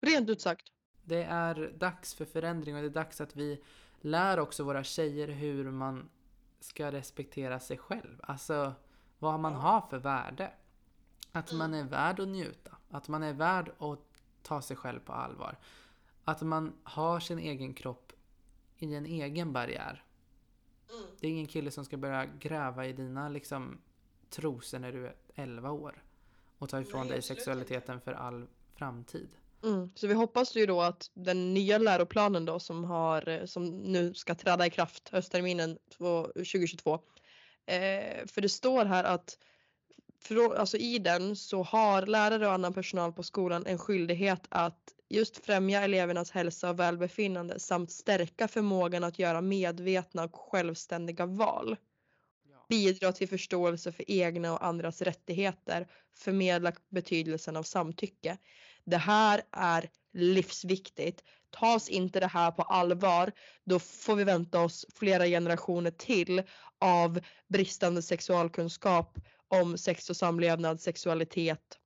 Rent 0.05 0.29
ut 0.29 0.41
sagt. 0.41 0.67
Det 1.03 1.23
är 1.23 1.73
dags 1.77 2.13
för 2.13 2.25
förändring 2.25 2.75
och 2.75 2.81
det 2.81 2.87
är 2.87 2.89
dags 2.89 3.21
att 3.21 3.35
vi 3.35 3.63
lär 4.01 4.39
också 4.39 4.63
våra 4.63 4.83
tjejer 4.83 5.27
hur 5.27 5.71
man 5.71 6.09
ska 6.59 6.91
respektera 6.91 7.59
sig 7.59 7.77
själv. 7.77 8.19
Alltså 8.23 8.73
vad 9.19 9.39
man 9.39 9.53
har 9.53 9.81
för 9.81 9.97
värde. 9.97 10.51
Att 11.31 11.53
man 11.53 11.73
är 11.73 11.83
värd 11.83 12.19
att 12.19 12.27
njuta. 12.27 12.77
Att 12.89 13.07
man 13.07 13.23
är 13.23 13.33
värd 13.33 13.71
att 13.79 13.99
ta 14.41 14.61
sig 14.61 14.77
själv 14.77 14.99
på 14.99 15.13
allvar. 15.13 15.57
Att 16.23 16.41
man 16.41 16.73
har 16.83 17.19
sin 17.19 17.39
egen 17.39 17.73
kropp 17.73 18.13
i 18.77 18.95
en 18.95 19.05
egen 19.05 19.53
barriär. 19.53 20.03
Det 21.19 21.27
är 21.27 21.31
ingen 21.31 21.47
kille 21.47 21.71
som 21.71 21.85
ska 21.85 21.97
börja 21.97 22.25
gräva 22.25 22.85
i 22.87 22.93
dina 22.93 23.29
liksom 23.29 23.81
trosor 24.29 24.79
när 24.79 24.91
du 24.91 25.07
är 25.07 25.15
11 25.35 25.71
år. 25.71 26.03
Och 26.57 26.69
ta 26.69 26.81
ifrån 26.81 27.07
dig 27.07 27.21
sexualiteten 27.21 28.01
för 28.01 28.13
all 28.13 28.47
framtid. 28.75 29.29
Mm. 29.63 29.89
Så 29.95 30.07
vi 30.07 30.13
hoppas 30.13 30.55
ju 30.55 30.65
då 30.65 30.81
att 30.81 31.11
den 31.13 31.53
nya 31.53 31.77
läroplanen 31.77 32.45
då 32.45 32.59
som, 32.59 32.83
har, 32.83 33.29
eh, 33.29 33.45
som 33.45 33.69
nu 33.69 34.13
ska 34.13 34.35
träda 34.35 34.65
i 34.65 34.69
kraft 34.69 35.09
höstterminen 35.09 35.77
två- 35.97 36.27
2022. 36.35 36.99
Eh, 37.65 38.25
för 38.27 38.41
det 38.41 38.49
står 38.49 38.85
här 38.85 39.03
att 39.03 39.37
frå- 40.27 40.55
alltså 40.55 40.77
i 40.77 40.99
den 40.99 41.35
så 41.35 41.63
har 41.63 42.05
lärare 42.05 42.47
och 42.47 42.53
annan 42.53 42.73
personal 42.73 43.13
på 43.13 43.23
skolan 43.23 43.65
en 43.65 43.77
skyldighet 43.77 44.47
att 44.49 44.93
just 45.09 45.45
främja 45.45 45.81
elevernas 45.81 46.31
hälsa 46.31 46.69
och 46.69 46.79
välbefinnande 46.79 47.59
samt 47.59 47.91
stärka 47.91 48.47
förmågan 48.47 49.03
att 49.03 49.19
göra 49.19 49.41
medvetna 49.41 50.23
och 50.23 50.35
självständiga 50.35 51.25
val. 51.25 51.77
Bidra 52.69 53.11
till 53.11 53.29
förståelse 53.29 53.91
för 53.91 54.11
egna 54.11 54.53
och 54.53 54.65
andras 54.65 55.01
rättigheter. 55.01 55.87
Förmedla 56.15 56.71
betydelsen 56.89 57.55
av 57.55 57.63
samtycke. 57.63 58.37
Det 58.83 58.97
här 58.97 59.41
är 59.51 59.89
livsviktigt. 60.13 61.23
Tas 61.49 61.89
inte 61.89 62.19
det 62.19 62.27
här 62.27 62.51
på 62.51 62.61
allvar, 62.61 63.31
då 63.63 63.79
får 63.79 64.15
vi 64.15 64.23
vänta 64.23 64.61
oss 64.61 64.85
flera 64.93 65.25
generationer 65.25 65.91
till 65.91 66.43
av 66.79 67.19
bristande 67.47 68.01
sexualkunskap 68.01 69.17
om 69.61 69.77
sex 69.77 70.09
och 70.09 70.17
samlevnad, 70.17 70.81
sexualitet, 70.81 71.79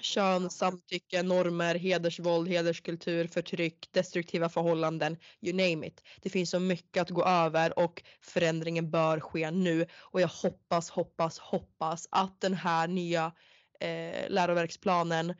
kön, 0.00 0.50
samtycke, 0.50 1.22
normer, 1.22 1.74
hedersvåld, 1.74 2.48
hederskultur, 2.48 3.26
förtryck, 3.26 3.88
destruktiva 3.92 4.48
förhållanden, 4.48 5.16
you 5.40 5.56
name 5.56 5.86
it. 5.86 6.02
Det 6.22 6.30
finns 6.30 6.50
så 6.50 6.60
mycket 6.60 7.02
att 7.02 7.10
gå 7.10 7.24
över 7.24 7.78
och 7.78 8.02
förändringen 8.20 8.90
bör 8.90 9.20
ske 9.20 9.50
nu 9.50 9.86
och 9.96 10.20
jag 10.20 10.28
hoppas, 10.28 10.90
hoppas, 10.90 11.38
hoppas 11.38 12.08
att 12.10 12.40
den 12.40 12.54
här 12.54 12.88
nya 12.88 13.32
eh, 13.80 14.30
läroverksplanen 14.30 15.34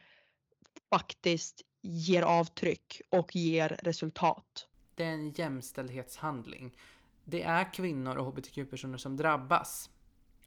faktiskt 0.90 1.62
ger 1.82 2.22
avtryck 2.22 3.00
och 3.10 3.36
ger 3.36 3.68
resultat. 3.82 4.66
Det 4.94 5.04
är 5.04 5.12
en 5.12 5.30
jämställdhetshandling. 5.30 6.76
Det 7.24 7.42
är 7.42 7.72
kvinnor 7.72 8.16
och 8.16 8.26
hbtq-personer 8.26 8.98
som 8.98 9.16
drabbas 9.16 9.90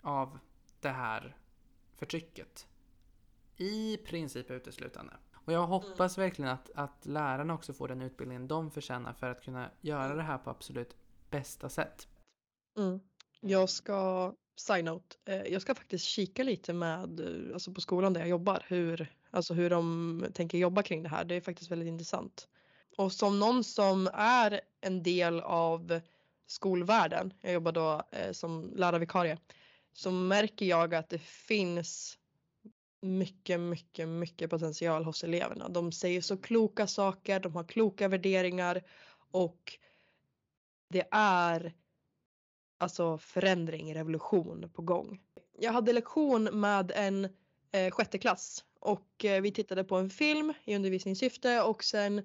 av 0.02 0.40
det 0.82 0.90
här 0.90 1.36
förtrycket. 1.98 2.68
I 3.58 3.98
princip 3.98 4.52
uteslutande. 4.52 5.14
Och 5.46 5.54
jag 5.54 5.68
hoppas 5.68 6.18
verkligen 6.18 6.52
att, 6.52 6.72
att 6.76 7.06
lärarna 7.06 7.54
också 7.54 7.74
får 7.74 7.88
den 7.88 8.02
utbildningen 8.02 8.48
de 8.48 8.72
förtjänar 8.72 9.14
för 9.14 9.30
att 9.30 9.44
kunna 9.44 9.72
göra 9.82 10.16
det 10.16 10.22
här 10.22 10.38
på 10.38 10.50
absolut 10.50 10.96
bästa 11.30 11.70
sätt. 11.70 12.08
Mm. 12.78 13.00
Jag 13.42 13.70
ska, 13.70 14.34
side 14.56 14.86
note, 14.86 15.16
eh, 15.26 15.42
jag 15.42 15.62
ska 15.62 15.76
faktiskt 15.76 16.06
kika 16.06 16.44
lite 16.44 16.74
med, 16.74 17.20
eh, 17.20 17.54
alltså 17.54 17.74
på 17.74 17.82
skolan 17.82 18.14
där 18.14 18.22
jag 18.22 18.30
jobbar, 18.30 18.66
hur, 18.68 19.16
alltså 19.30 19.54
hur 19.54 19.70
de 19.70 20.26
tänker 20.34 20.58
jobba 20.58 20.84
kring 20.84 21.04
det 21.04 21.10
här. 21.10 21.26
Det 21.26 21.36
är 21.36 21.42
faktiskt 21.42 21.72
väldigt 21.72 21.88
intressant. 21.88 22.48
Och 22.98 23.12
som 23.12 23.40
någon 23.40 23.64
som 23.64 24.10
är 24.14 24.62
en 24.82 25.04
del 25.04 25.40
av 25.40 26.02
skolvärlden, 26.48 27.34
jag 27.42 27.54
jobbar 27.54 27.72
då 27.72 28.04
eh, 28.12 28.32
som 28.32 28.74
lärarvikarie, 28.76 29.38
så 29.94 30.12
märker 30.12 30.66
jag 30.66 30.96
att 30.96 31.10
det 31.10 31.22
finns 31.22 32.18
mycket, 33.02 33.60
mycket, 33.60 34.08
mycket 34.08 34.50
potential 34.50 35.06
hos 35.06 35.24
eleverna. 35.24 35.70
De 35.70 35.92
säger 35.92 36.22
så 36.22 36.38
kloka 36.38 36.88
saker, 36.88 37.40
de 37.40 37.56
har 37.56 37.64
kloka 37.64 38.08
värderingar 38.08 38.84
och 39.32 39.78
det 40.90 41.08
är 41.12 41.74
alltså 42.78 43.18
förändring, 43.18 43.96
revolution 43.96 44.70
på 44.74 44.82
gång. 44.82 45.22
Jag 45.60 45.72
hade 45.72 45.94
lektion 45.94 46.44
med 46.44 46.92
en 46.96 47.26
eh, 47.72 47.92
sjätte 47.92 48.18
klass 48.18 48.66
och 48.80 49.26
eh, 49.26 49.42
vi 49.42 49.52
tittade 49.52 49.84
på 49.84 49.96
en 49.96 50.10
film 50.10 50.54
i 50.64 50.76
undervisningssyfte 50.76 51.62
och 51.62 51.84
sen 51.84 52.20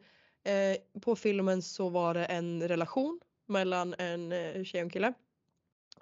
eh, 0.44 1.00
på 1.00 1.16
filmen 1.16 1.62
så 1.62 1.88
var 1.88 2.14
det 2.14 2.24
en 2.24 2.68
relation 2.68 3.20
mellan 3.46 3.94
en 3.98 4.32
eh, 4.32 4.64
tjej 4.64 4.80
och 4.80 4.84
en 4.84 4.90
kille. 4.90 5.12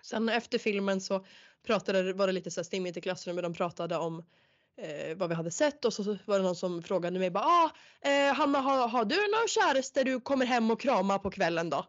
Sen 0.05 0.29
efter 0.29 0.59
filmen 0.59 1.01
så 1.01 1.27
pratade, 1.67 2.13
var 2.13 2.27
det 2.27 2.33
lite 2.33 2.51
så 2.51 2.61
här 2.61 2.65
stimmigt 2.65 2.97
i 2.97 3.01
klassrummet, 3.01 3.45
de 3.45 3.55
pratade 3.55 3.97
om 3.97 4.25
eh, 4.77 5.17
vad 5.17 5.29
vi 5.29 5.35
hade 5.35 5.51
sett 5.51 5.85
och 5.85 5.93
så 5.93 6.19
var 6.25 6.39
det 6.39 6.45
någon 6.45 6.57
som 6.57 6.83
frågade 6.83 7.19
mig 7.19 7.31
bara 7.31 7.45
ah, 7.45 7.71
eh, 8.09 8.35
Hanna 8.35 8.61
har, 8.61 8.89
har 8.89 9.05
du 9.05 9.17
någon 9.17 9.49
käreste 9.49 10.05
du 10.05 10.21
kommer 10.21 10.47
hem 10.47 10.71
och 10.71 10.81
kramar 10.81 11.19
på 11.19 11.31
kvällen 11.31 11.71
då? 11.71 11.87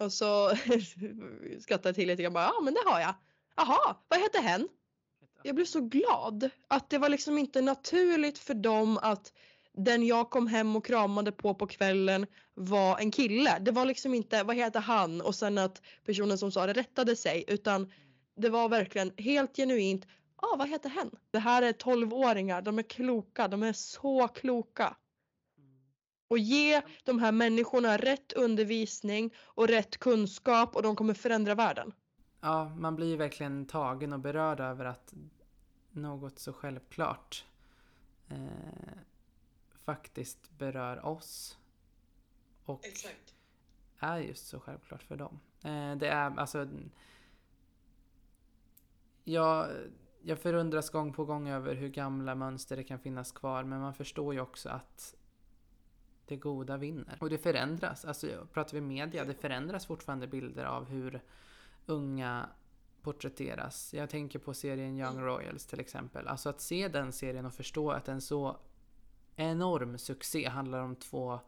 Och 0.00 0.12
så 0.12 0.50
skrattade 1.60 1.88
jag 1.88 1.94
till 1.94 2.08
lite 2.08 2.22
grann 2.22 2.32
bara 2.32 2.44
ja 2.44 2.60
men 2.62 2.74
det 2.74 2.82
har 2.86 3.00
jag. 3.00 3.14
Jaha, 3.56 3.96
vad 4.08 4.20
heter 4.20 4.42
hen? 4.42 4.68
Jag 5.42 5.54
blev 5.54 5.64
så 5.64 5.80
glad 5.80 6.50
att 6.68 6.90
det 6.90 6.98
var 6.98 7.08
liksom 7.08 7.38
inte 7.38 7.60
naturligt 7.60 8.38
för 8.38 8.54
dem 8.54 8.98
att 9.02 9.32
den 9.78 10.06
jag 10.06 10.30
kom 10.30 10.46
hem 10.46 10.76
och 10.76 10.84
kramade 10.86 11.32
på 11.32 11.54
på 11.54 11.66
kvällen 11.66 12.26
var 12.54 12.98
en 12.98 13.10
kille. 13.10 13.58
Det 13.60 13.70
var 13.70 13.84
liksom 13.84 14.14
inte 14.14 14.42
vad 14.42 14.56
heter 14.56 14.80
han 14.80 15.20
och 15.20 15.34
sen 15.34 15.58
att 15.58 15.82
personen 16.04 16.38
som 16.38 16.52
sa 16.52 16.66
det 16.66 16.72
rättade 16.72 17.16
sig 17.16 17.44
utan 17.48 17.92
det 18.36 18.48
var 18.48 18.68
verkligen 18.68 19.12
helt 19.16 19.56
genuint 19.56 20.06
Ja, 20.42 20.48
ah, 20.52 20.56
vad 20.56 20.68
heter 20.68 20.90
hen? 20.90 21.10
Det 21.30 21.38
här 21.38 21.62
är 21.62 21.72
12-åringar, 21.72 22.62
de 22.62 22.78
är 22.78 22.82
kloka, 22.82 23.48
de 23.48 23.62
är 23.62 23.72
så 23.72 24.28
kloka. 24.28 24.96
Och 26.28 26.38
ge 26.38 26.82
de 27.04 27.18
här 27.18 27.32
människorna 27.32 27.96
rätt 27.96 28.32
undervisning 28.32 29.34
och 29.44 29.68
rätt 29.68 29.96
kunskap 29.96 30.76
och 30.76 30.82
de 30.82 30.96
kommer 30.96 31.14
förändra 31.14 31.54
världen. 31.54 31.92
Ja, 32.40 32.68
man 32.76 32.96
blir 32.96 33.06
ju 33.06 33.16
verkligen 33.16 33.66
tagen 33.66 34.12
och 34.12 34.20
berörd 34.20 34.60
över 34.60 34.84
att 34.84 35.14
något 35.90 36.38
så 36.38 36.52
självklart 36.52 37.44
eh, 38.28 38.36
faktiskt 39.88 40.50
berör 40.58 41.06
oss. 41.06 41.58
Och 42.64 42.86
Exakt. 42.86 43.34
är 43.98 44.18
just 44.18 44.46
så 44.46 44.60
självklart 44.60 45.02
för 45.02 45.16
dem. 45.16 45.40
Eh, 45.62 45.96
det 45.96 46.08
är 46.08 46.38
alltså... 46.38 46.68
Jag, 49.24 49.68
jag 50.22 50.38
förundras 50.38 50.90
gång 50.90 51.12
på 51.12 51.24
gång 51.24 51.48
över 51.48 51.74
hur 51.74 51.88
gamla 51.88 52.34
mönster 52.34 52.76
det 52.76 52.84
kan 52.84 52.98
finnas 52.98 53.32
kvar 53.32 53.64
men 53.64 53.80
man 53.80 53.94
förstår 53.94 54.34
ju 54.34 54.40
också 54.40 54.68
att 54.68 55.14
det 56.26 56.36
goda 56.36 56.76
vinner. 56.76 57.18
Och 57.20 57.30
det 57.30 57.38
förändras. 57.38 58.04
Alltså 58.04 58.46
pratar 58.52 58.74
vi 58.74 58.80
media, 58.80 59.24
det 59.24 59.34
förändras 59.34 59.86
fortfarande 59.86 60.26
bilder 60.26 60.64
av 60.64 60.84
hur 60.84 61.20
unga 61.86 62.48
porträtteras. 63.02 63.94
Jag 63.94 64.10
tänker 64.10 64.38
på 64.38 64.54
serien 64.54 64.98
Young 64.98 65.20
Royals 65.20 65.66
till 65.66 65.80
exempel. 65.80 66.28
Alltså 66.28 66.48
att 66.48 66.60
se 66.60 66.88
den 66.88 67.12
serien 67.12 67.46
och 67.46 67.54
förstå 67.54 67.90
att 67.90 68.08
en 68.08 68.20
så 68.20 68.56
enorm 69.38 69.98
succé 69.98 70.48
handlar 70.48 70.80
om 70.80 70.96
två 70.96 71.40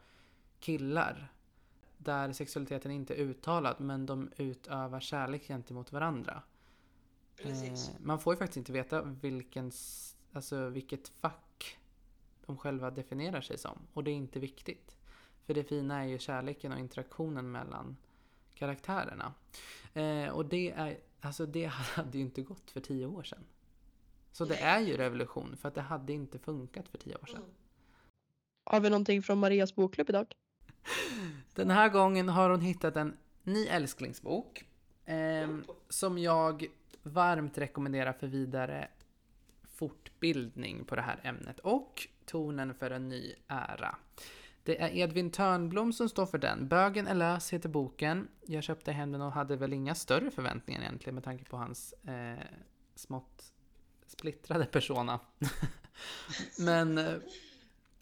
killar. 0.61 1.33
Där 1.99 2.33
sexualiteten 2.33 2.91
inte 2.91 3.15
är 3.15 3.19
uttalad 3.19 3.81
men 3.81 4.07
de 4.07 4.31
utövar 4.37 5.01
kärlek 5.01 5.47
gentemot 5.47 5.93
varandra. 5.93 6.43
Eh, 7.37 7.73
man 8.01 8.21
får 8.21 8.35
ju 8.35 8.39
faktiskt 8.39 8.57
inte 8.57 8.73
veta 8.73 9.03
vilken, 9.03 9.73
alltså 10.33 10.69
vilket 10.69 11.09
fack 11.09 11.79
de 12.47 12.57
själva 12.57 12.91
definierar 12.91 13.41
sig 13.41 13.59
som. 13.59 13.79
Och 13.93 14.05
det 14.05 14.11
är 14.11 14.15
inte 14.15 14.41
viktigt. 14.41 14.97
För 15.47 15.55
det 15.55 15.65
fina 15.65 16.03
är 16.03 16.07
ju 16.07 16.19
kärleken 16.19 16.73
och 16.73 16.79
interaktionen 16.79 17.51
mellan 17.51 17.97
karaktärerna. 18.55 19.35
Eh, 19.95 20.29
och 20.29 20.47
det, 20.47 20.71
är, 20.71 20.99
alltså 21.21 21.47
det 21.47 21.65
hade 21.71 22.19
ju 22.19 22.25
inte 22.25 22.43
gått 22.43 22.71
för 22.71 22.81
tio 22.81 23.07
år 23.07 23.23
sedan. 23.23 23.45
Så 24.33 24.45
det 24.45 24.57
är 24.57 24.81
ju 24.81 24.97
revolution 24.97 25.57
för 25.57 25.69
att 25.69 25.75
det 25.75 25.81
hade 25.81 26.13
inte 26.13 26.39
funkat 26.39 26.89
för 26.89 26.99
tio 26.99 27.17
år 27.17 27.27
sedan. 27.27 27.43
Har 28.71 28.81
vi 28.81 28.91
någonting 28.91 29.23
från 29.23 29.39
Marias 29.39 29.75
bokklubb 29.75 30.11
idag? 30.11 30.27
Den 31.55 31.71
här 31.71 31.89
gången 31.89 32.29
har 32.29 32.51
hon 32.51 32.61
hittat 32.61 32.97
en 32.97 33.17
ny 33.43 33.67
älsklingsbok. 33.67 34.65
eh, 35.05 35.49
som 35.89 36.19
jag 36.19 36.67
varmt 37.03 37.59
rekommenderar 37.59 38.13
för 38.13 38.27
vidare 38.27 38.89
fortbildning 39.75 40.85
på 40.85 40.97
det 40.97 41.03
här 41.03 41.21
ämnet 41.23 41.59
och 41.59 42.09
tonen 42.27 42.75
för 42.75 42.91
en 42.91 43.09
ny 43.09 43.35
ära. 43.47 43.97
Det 44.63 44.83
är 44.83 44.97
Edvin 44.97 45.31
Törnblom 45.31 45.93
som 45.93 46.09
står 46.09 46.27
för 46.27 46.39
den. 46.39 46.69
Bögen 46.69 47.07
är 47.07 47.15
lös 47.15 47.53
heter 47.53 47.69
boken. 47.69 48.29
Jag 48.47 48.63
köpte 48.63 48.93
hem 48.93 49.13
den 49.13 49.23
och 49.23 49.33
hade 49.33 49.57
väl 49.57 49.73
inga 49.73 49.95
större 49.95 50.31
förväntningar 50.31 50.81
egentligen 50.81 51.15
med 51.15 51.25
tanke 51.25 51.45
på 51.45 51.57
hans 51.57 51.93
eh, 51.93 52.45
smått 52.95 53.53
splittrade 54.07 54.65
persona. 54.65 55.21
Men 56.59 56.99
eh, 56.99 57.15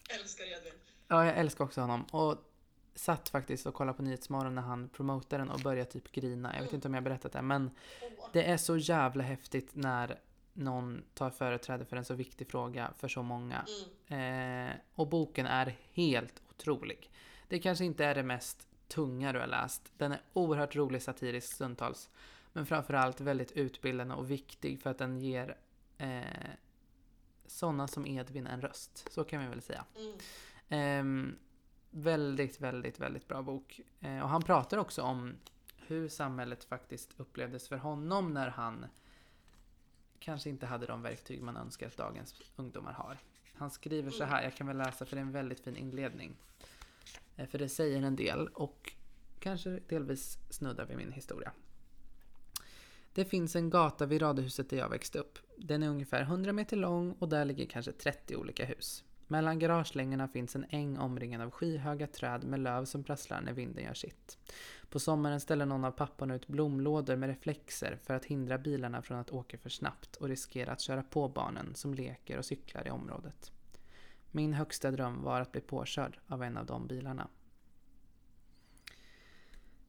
Älskar 0.09 0.45
Edvin. 0.45 0.73
Ja, 1.07 1.25
jag 1.25 1.37
älskar 1.37 1.65
också 1.65 1.81
honom. 1.81 2.03
Och 2.03 2.37
satt 2.95 3.29
faktiskt 3.29 3.65
och 3.65 3.73
kollade 3.73 3.97
på 3.97 4.03
Nyhetsmorgon 4.03 4.55
när 4.55 4.61
han 4.61 4.89
promotade 4.89 5.43
den 5.43 5.51
och 5.51 5.59
började 5.59 5.91
typ 5.91 6.11
grina. 6.11 6.55
Jag 6.55 6.63
vet 6.63 6.73
inte 6.73 6.87
om 6.87 6.93
jag 6.93 7.01
har 7.01 7.05
berättat 7.05 7.31
det, 7.31 7.41
men 7.41 7.71
det 8.33 8.43
är 8.43 8.57
så 8.57 8.77
jävla 8.77 9.23
häftigt 9.23 9.69
när 9.73 10.19
någon 10.53 11.03
tar 11.13 11.29
företräde 11.29 11.85
för 11.85 11.97
en 11.97 12.05
så 12.05 12.13
viktig 12.13 12.51
fråga 12.51 12.93
för 12.97 13.07
så 13.07 13.23
många. 13.23 13.65
Eh, 14.07 14.75
och 14.95 15.07
boken 15.07 15.45
är 15.45 15.75
helt 15.93 16.41
otrolig. 16.49 17.11
Det 17.47 17.59
kanske 17.59 17.85
inte 17.85 18.05
är 18.05 18.15
det 18.15 18.23
mest 18.23 18.67
tunga 18.87 19.33
du 19.33 19.39
har 19.39 19.47
läst. 19.47 19.91
Den 19.97 20.11
är 20.11 20.21
oerhört 20.33 20.75
rolig 20.75 21.01
satirisk 21.01 21.53
stundtals. 21.53 22.09
Men 22.53 22.65
framförallt 22.65 23.21
väldigt 23.21 23.51
utbildande 23.51 24.15
och 24.15 24.31
viktig 24.31 24.81
för 24.81 24.89
att 24.89 24.97
den 24.97 25.19
ger 25.19 25.57
eh, 25.97 26.21
sådana 27.49 27.87
som 27.87 28.05
Edvin 28.05 28.47
en 28.47 28.61
röst. 28.61 29.07
Så 29.11 29.23
kan 29.23 29.41
vi 29.41 29.47
väl 29.47 29.61
säga. 29.61 29.85
Ehm, 30.69 31.35
väldigt, 31.89 32.61
väldigt, 32.61 32.99
väldigt 32.99 33.27
bra 33.27 33.41
bok. 33.41 33.81
Eh, 33.99 34.19
och 34.19 34.29
han 34.29 34.41
pratar 34.41 34.77
också 34.77 35.01
om 35.01 35.35
hur 35.77 36.07
samhället 36.07 36.63
faktiskt 36.63 37.13
upplevdes 37.17 37.67
för 37.67 37.77
honom 37.77 38.33
när 38.33 38.49
han 38.49 38.85
kanske 40.19 40.49
inte 40.49 40.65
hade 40.65 40.85
de 40.85 41.01
verktyg 41.01 41.41
man 41.41 41.57
önskar 41.57 41.87
att 41.87 41.97
dagens 41.97 42.35
ungdomar 42.55 42.93
har. 42.93 43.17
Han 43.53 43.71
skriver 43.71 44.11
så 44.11 44.23
här, 44.23 44.43
jag 44.43 44.55
kan 44.55 44.67
väl 44.67 44.77
läsa 44.77 45.05
för 45.05 45.15
det 45.15 45.19
är 45.19 45.25
en 45.25 45.31
väldigt 45.31 45.59
fin 45.59 45.75
inledning. 45.75 46.35
Eh, 47.35 47.47
för 47.47 47.57
det 47.57 47.69
säger 47.69 48.01
en 48.01 48.15
del 48.15 48.47
och 48.47 48.93
kanske 49.39 49.79
delvis 49.87 50.37
snuddar 50.49 50.85
vid 50.85 50.97
min 50.97 51.11
historia. 51.11 51.51
Det 53.13 53.25
finns 53.25 53.55
en 53.55 53.69
gata 53.69 54.05
vid 54.05 54.21
radhuset 54.21 54.69
där 54.69 54.77
jag 54.77 54.89
växte 54.89 55.19
upp. 55.19 55.39
Den 55.57 55.83
är 55.83 55.87
ungefär 55.89 56.21
100 56.21 56.53
meter 56.53 56.77
lång 56.77 57.11
och 57.11 57.29
där 57.29 57.45
ligger 57.45 57.65
kanske 57.65 57.91
30 57.91 58.35
olika 58.35 58.65
hus. 58.65 59.03
Mellan 59.27 59.59
garagelängorna 59.59 60.27
finns 60.27 60.55
en 60.55 60.65
äng 60.69 60.97
omringad 60.97 61.41
av 61.41 61.51
skyhöga 61.51 62.07
träd 62.07 62.43
med 62.43 62.59
löv 62.59 62.85
som 62.85 63.03
prasslar 63.03 63.41
när 63.41 63.53
vinden 63.53 63.83
gör 63.83 63.93
sitt. 63.93 64.37
På 64.89 64.99
sommaren 64.99 65.39
ställer 65.39 65.65
någon 65.65 65.85
av 65.85 65.91
papporna 65.91 66.35
ut 66.35 66.47
blomlådor 66.47 67.15
med 67.15 67.29
reflexer 67.29 67.99
för 68.03 68.13
att 68.13 68.25
hindra 68.25 68.57
bilarna 68.57 69.01
från 69.01 69.19
att 69.19 69.31
åka 69.31 69.57
för 69.57 69.69
snabbt 69.69 70.15
och 70.15 70.27
riskera 70.27 70.71
att 70.71 70.81
köra 70.81 71.03
på 71.03 71.27
barnen 71.27 71.75
som 71.75 71.93
leker 71.93 72.37
och 72.37 72.45
cyklar 72.45 72.87
i 72.87 72.89
området. 72.89 73.51
Min 74.31 74.53
högsta 74.53 74.91
dröm 74.91 75.23
var 75.23 75.41
att 75.41 75.51
bli 75.51 75.61
påkörd 75.61 76.19
av 76.27 76.43
en 76.43 76.57
av 76.57 76.65
de 76.65 76.87
bilarna. 76.87 77.27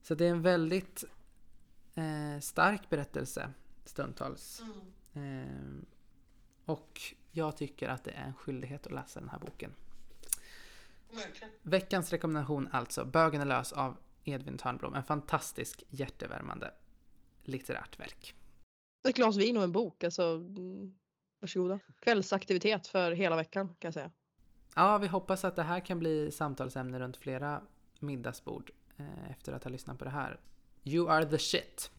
Så 0.01 0.15
det 0.15 0.25
är 0.25 0.31
en 0.31 0.41
väldigt 0.41 1.03
eh, 1.95 2.39
stark 2.39 2.89
berättelse 2.89 3.49
stundtals. 3.85 4.61
Eh, 5.13 5.83
och 6.65 7.01
jag 7.31 7.57
tycker 7.57 7.89
att 7.89 8.03
det 8.03 8.11
är 8.11 8.23
en 8.23 8.33
skyldighet 8.33 8.85
att 8.85 8.93
läsa 8.93 9.19
den 9.19 9.29
här 9.29 9.39
boken. 9.39 9.73
Verkligen. 11.11 11.53
Veckans 11.61 12.11
rekommendation 12.11 12.69
alltså, 12.71 13.05
Bögen 13.05 13.41
är 13.41 13.45
lös 13.45 13.71
av 13.71 13.97
Edvin 14.23 14.57
Törnblom. 14.57 14.93
En 14.93 15.03
fantastisk 15.03 15.83
hjärtevärmande 15.89 16.73
litterärt 17.43 17.99
verk. 17.99 18.35
Ett 19.07 19.15
glas 19.15 19.37
vin 19.37 19.57
och 19.57 19.63
en 19.63 19.71
bok, 19.71 20.03
alltså 20.03 20.23
mm, 20.23 20.95
varsågoda. 21.39 21.79
Kvällsaktivitet 21.99 22.87
för 22.87 23.11
hela 23.11 23.35
veckan 23.35 23.67
kan 23.67 23.87
jag 23.87 23.93
säga. 23.93 24.11
Ja, 24.75 24.97
vi 24.97 25.07
hoppas 25.07 25.45
att 25.45 25.55
det 25.55 25.63
här 25.63 25.79
kan 25.79 25.99
bli 25.99 26.31
samtalsämne 26.31 26.99
runt 26.99 27.17
flera 27.17 27.61
middagsbord 27.99 28.71
eh, 28.97 29.31
efter 29.31 29.53
att 29.53 29.63
ha 29.63 29.71
lyssnat 29.71 29.99
på 29.99 30.05
det 30.05 30.11
här. 30.11 30.39
You 30.83 31.09
are 31.09 31.25
the 31.25 31.37
shit. 31.37 31.91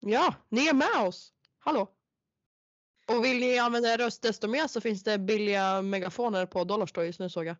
Ja, 0.00 0.34
ni 0.48 0.66
är 0.66 0.74
med 0.74 1.06
oss! 1.06 1.32
Hallå! 1.58 1.90
Och 3.08 3.24
vill 3.24 3.40
ni 3.40 3.58
använda 3.58 3.94
er 3.94 3.98
röst 3.98 4.22
desto 4.22 4.48
mer 4.48 4.66
så 4.66 4.80
finns 4.80 5.02
det 5.02 5.18
billiga 5.18 5.82
megafoner 5.82 6.46
på 6.46 6.64
Dollarstore 6.64 7.06
just 7.06 7.20
nu 7.20 7.28
såg 7.30 7.46
jag. 7.46 7.56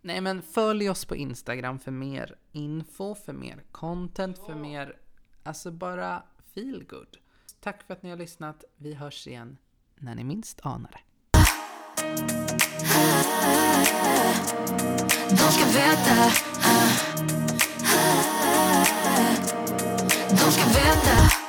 Nej 0.00 0.20
men 0.20 0.42
följ 0.42 0.90
oss 0.90 1.04
på 1.04 1.16
Instagram 1.16 1.78
för 1.78 1.90
mer 1.90 2.38
info, 2.52 3.14
för 3.14 3.32
mer 3.32 3.64
content, 3.72 4.38
för 4.38 4.54
mer, 4.54 4.96
alltså 5.42 5.70
bara 5.70 6.22
feel 6.54 6.84
good. 6.84 7.16
Tack 7.60 7.82
för 7.86 7.94
att 7.94 8.02
ni 8.02 8.10
har 8.10 8.16
lyssnat. 8.16 8.64
Vi 8.76 8.94
hörs 8.94 9.26
igen 9.26 9.56
när 9.98 10.14
ni 10.14 10.24
minst 10.24 10.60
anar 10.62 10.90
det. 10.90 11.00
De 15.30 15.36
ska 15.36 15.64
veta 15.66 16.30
nunca 20.50 20.64
venda. 20.64 21.39